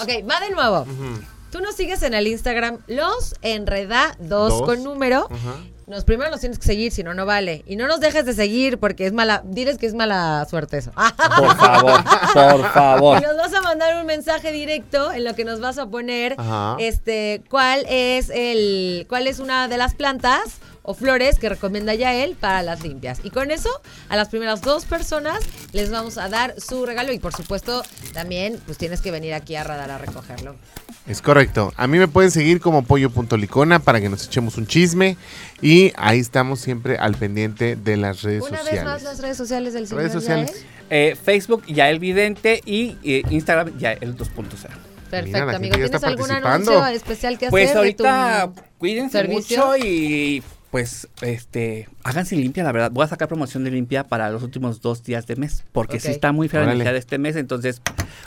Ok, 0.00 0.08
va 0.30 0.40
de 0.40 0.50
nuevo. 0.50 0.80
Ujú. 0.82 1.22
Tú 1.50 1.60
nos 1.60 1.74
sigues 1.76 2.02
en 2.02 2.14
el 2.14 2.26
Instagram 2.26 2.78
Los 2.86 3.34
Enreda 3.42 4.16
Dos. 4.18 4.58
2 4.58 4.62
con 4.62 4.84
número. 4.84 5.28
Ajá. 5.30 5.56
Nos 5.86 6.04
primero 6.04 6.30
nos 6.30 6.40
tienes 6.40 6.58
que 6.58 6.66
seguir, 6.66 6.92
si 6.92 7.02
no, 7.02 7.14
no 7.14 7.24
vale. 7.24 7.64
Y 7.66 7.76
no 7.76 7.86
nos 7.86 7.98
dejes 8.00 8.26
de 8.26 8.34
seguir 8.34 8.76
porque 8.78 9.06
es 9.06 9.14
mala. 9.14 9.40
Diles 9.46 9.78
que 9.78 9.86
es 9.86 9.94
mala 9.94 10.46
suerte 10.50 10.76
eso. 10.76 10.92
Por 11.38 11.56
favor. 11.56 12.04
Por 12.34 12.72
favor. 12.72 13.18
Y 13.18 13.22
nos 13.22 13.36
vas 13.38 13.54
a 13.54 13.62
mandar 13.62 13.98
un 13.98 14.04
mensaje 14.04 14.52
directo 14.52 15.10
en 15.12 15.24
lo 15.24 15.34
que 15.34 15.46
nos 15.46 15.60
vas 15.60 15.78
a 15.78 15.86
poner 15.86 16.34
Ajá. 16.36 16.76
este 16.78 17.42
cuál 17.48 17.86
es 17.88 18.28
el 18.28 19.06
cuál 19.08 19.26
es 19.26 19.38
una 19.38 19.66
de 19.68 19.78
las 19.78 19.94
plantas 19.94 20.58
o 20.82 20.94
flores 20.94 21.38
que 21.38 21.48
recomienda 21.48 21.94
Yael 21.94 22.34
para 22.34 22.62
las 22.62 22.82
limpias. 22.82 23.20
Y 23.22 23.30
con 23.30 23.50
eso, 23.50 23.68
a 24.08 24.16
las 24.16 24.28
primeras 24.28 24.62
dos 24.62 24.84
personas 24.86 25.40
les 25.72 25.90
vamos 25.90 26.16
a 26.18 26.28
dar 26.28 26.54
su 26.60 26.86
regalo 26.86 27.12
y 27.12 27.18
por 27.18 27.34
supuesto 27.34 27.82
también 28.14 28.58
pues 28.66 28.78
tienes 28.78 29.00
que 29.00 29.10
venir 29.10 29.34
aquí 29.34 29.54
a 29.56 29.64
Radar 29.64 29.90
a 29.90 29.98
recogerlo. 29.98 30.56
Es 31.06 31.22
correcto. 31.22 31.72
A 31.76 31.86
mí 31.86 31.98
me 31.98 32.06
pueden 32.08 32.30
seguir 32.30 32.60
como 32.60 32.84
pollo.licona 32.84 33.78
para 33.78 34.00
que 34.00 34.08
nos 34.10 34.26
echemos 34.26 34.56
un 34.58 34.66
chisme. 34.66 35.16
Y 35.62 35.92
ahí 35.96 36.18
estamos 36.18 36.60
siempre 36.60 36.98
al 36.98 37.14
pendiente 37.14 37.76
de 37.76 37.96
las 37.96 38.22
redes 38.22 38.42
Una 38.42 38.58
sociales. 38.58 38.84
vez 38.84 38.84
más 38.84 39.02
las 39.02 39.18
redes 39.20 39.36
sociales 39.38 39.72
del 39.72 39.86
señor 39.86 40.02
Redes 40.02 40.12
sociales. 40.12 40.50
Yael. 40.52 40.66
Eh, 40.90 41.16
Facebook, 41.22 41.64
ya 41.66 41.88
el 41.88 41.98
vidente 41.98 42.60
y 42.64 42.96
eh, 43.04 43.22
Instagram, 43.30 43.78
ya 43.78 43.92
el 43.92 44.16
2.0. 44.16 44.68
Perfecto, 45.10 45.38
amigo. 45.56 45.76
ya 45.78 45.84
¿Tienes 45.84 46.04
algún 46.04 46.30
anuncio 46.30 46.86
especial 46.88 47.38
que 47.38 47.46
hacer? 47.46 47.50
Pues 47.50 47.72
de 47.72 47.78
ahorita 47.78 48.50
tu- 48.54 48.62
cuídense 48.76 49.18
servicio? 49.18 49.64
mucho 49.66 49.76
y 49.78 50.42
pues 50.70 51.08
este 51.22 51.88
háganse 52.08 52.36
limpia, 52.36 52.64
la 52.64 52.72
verdad. 52.72 52.90
Voy 52.90 53.04
a 53.04 53.08
sacar 53.08 53.28
promoción 53.28 53.64
de 53.64 53.70
limpia 53.70 54.04
para 54.04 54.30
los 54.30 54.42
últimos 54.42 54.80
dos 54.80 55.02
días 55.02 55.26
de 55.26 55.36
mes, 55.36 55.64
porque 55.72 55.96
Ok. 55.98 56.02
sí 56.02 56.10
está 56.10 56.32
muy 56.32 56.48
fea 56.48 56.64
la 56.64 56.92
de 56.92 56.98
este 56.98 57.18
mes, 57.18 57.36
entonces 57.36 57.82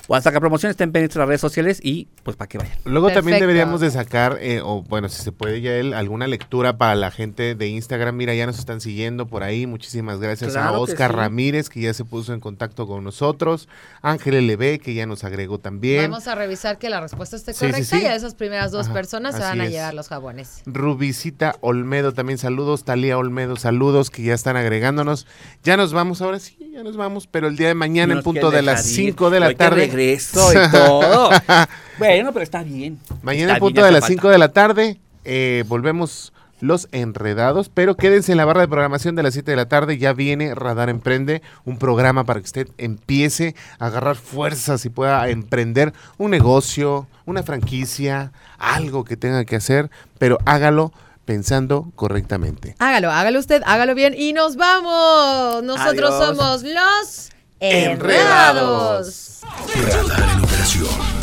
voy 0.07 0.17
a 0.17 0.21
sacar 0.21 0.39
promoción, 0.39 0.69
estén 0.69 0.91
pendientes 0.91 1.15
de 1.15 1.19
las 1.19 1.27
redes 1.27 1.41
sociales 1.41 1.79
y 1.81 2.07
pues 2.23 2.37
para 2.37 2.47
que 2.47 2.57
vayan. 2.59 2.77
Luego 2.85 3.09
también 3.11 3.39
deberíamos 3.39 3.81
de 3.81 3.89
sacar, 3.91 4.37
eh, 4.41 4.61
o 4.63 4.83
bueno, 4.83 5.09
si 5.09 5.21
se 5.23 5.31
puede 5.31 5.61
ya 5.61 5.71
él, 5.75 5.93
alguna 5.93 6.27
lectura 6.27 6.77
para 6.77 6.95
la 6.95 7.11
gente 7.11 7.55
de 7.55 7.67
Instagram. 7.67 8.15
Mira, 8.15 8.33
ya 8.35 8.45
nos 8.45 8.59
están 8.59 8.81
siguiendo 8.81 9.25
por 9.27 9.43
ahí. 9.43 9.65
Muchísimas 9.65 10.19
gracias 10.19 10.55
a 10.55 10.61
Claro 10.61 10.81
Oscar 10.81 11.11
sí. 11.11 11.17
Ramírez, 11.17 11.69
que 11.69 11.81
ya 11.81 11.93
se 11.93 12.05
puso 12.05 12.33
en 12.33 12.39
contacto 12.39 12.85
con 12.87 13.03
nosotros. 13.03 13.67
Ángel 14.01 14.35
LB, 14.47 14.79
que 14.79 14.93
ya 14.93 15.05
nos 15.05 15.23
agregó 15.23 15.59
también. 15.59 16.11
Vamos 16.11 16.27
a 16.27 16.35
revisar 16.35 16.77
que 16.77 16.89
la 16.89 17.01
respuesta 17.01 17.35
esté 17.35 17.53
Sí, 17.53 17.59
sí, 17.59 17.65
correcta 17.71 17.97
sí. 17.97 18.03
y 18.03 18.05
a 18.05 18.15
esas 18.15 18.35
primeras 18.35 18.71
dos 18.71 18.85
Ajá, 18.85 18.93
personas 18.93 19.35
se 19.35 19.41
van 19.41 19.61
a 19.61 19.65
es. 19.65 19.71
llevar 19.71 19.93
los 19.93 20.07
jabones. 20.09 20.61
Rubicita 20.65 21.55
Olmedo, 21.61 22.13
también 22.13 22.37
saludos. 22.37 22.83
Talía 22.83 23.17
Olmedo, 23.17 23.55
saludos, 23.55 23.70
que 24.09 24.23
ya 24.23 24.33
están 24.33 24.57
agregándonos. 24.57 25.27
Ya 25.63 25.77
nos 25.77 25.93
vamos, 25.93 26.21
ahora 26.21 26.39
sí, 26.39 26.57
ya 26.73 26.83
nos 26.83 26.97
vamos, 26.97 27.27
pero 27.27 27.47
el 27.47 27.57
día 27.57 27.67
de 27.67 27.75
mañana 27.75 28.13
en 28.13 28.23
punto 28.23 28.51
de 28.51 28.61
las 28.61 28.85
dejar 28.85 28.99
ir. 28.99 29.05
5 29.13 29.29
de 29.29 29.39
la 29.39 29.47
Hoy 29.47 29.55
tarde. 29.55 29.81
regreso 29.81 30.51
y 30.53 30.71
todo. 30.71 31.29
bueno, 31.99 32.31
pero 32.33 32.43
está 32.43 32.63
bien. 32.63 32.99
Mañana 33.21 33.53
Está 33.53 33.57
en 33.57 33.59
punto 33.59 33.83
de 33.83 33.91
las 33.91 34.03
hace 34.03 34.13
5 34.13 34.29
de 34.29 34.37
la 34.37 34.53
tarde 34.53 34.99
eh, 35.23 35.63
volvemos 35.67 36.33
los 36.59 36.87
enredados, 36.91 37.69
pero 37.69 37.95
quédense 37.95 38.31
en 38.31 38.37
la 38.37 38.45
barra 38.45 38.61
de 38.61 38.67
programación 38.67 39.15
de 39.15 39.23
las 39.23 39.33
7 39.33 39.49
de 39.51 39.57
la 39.57 39.67
tarde, 39.67 39.97
ya 39.97 40.13
viene 40.13 40.53
Radar 40.53 40.89
Emprende, 40.89 41.41
un 41.65 41.77
programa 41.77 42.23
para 42.23 42.39
que 42.39 42.45
usted 42.45 42.67
empiece 42.77 43.55
a 43.79 43.87
agarrar 43.87 44.15
fuerzas 44.15 44.85
y 44.85 44.89
pueda 44.89 45.27
emprender 45.29 45.93
un 46.17 46.31
negocio, 46.31 47.07
una 47.25 47.41
franquicia, 47.41 48.31
algo 48.59 49.03
que 49.03 49.17
tenga 49.17 49.43
que 49.43 49.55
hacer, 49.55 49.89
pero 50.19 50.37
hágalo 50.45 50.93
pensando 51.31 51.93
correctamente. 51.95 52.75
Hágalo, 52.79 53.09
hágalo 53.09 53.39
usted, 53.39 53.61
hágalo 53.65 53.95
bien 53.95 54.13
y 54.17 54.33
nos 54.33 54.57
vamos. 54.57 55.63
Nosotros 55.63 56.11
Adiós. 56.11 56.37
somos 56.37 56.63
los 56.63 57.29
Enredados. 57.61 59.39
enredados. 59.39 60.09
Radar 60.09 60.29
en 60.37 60.43
operación. 60.43 61.20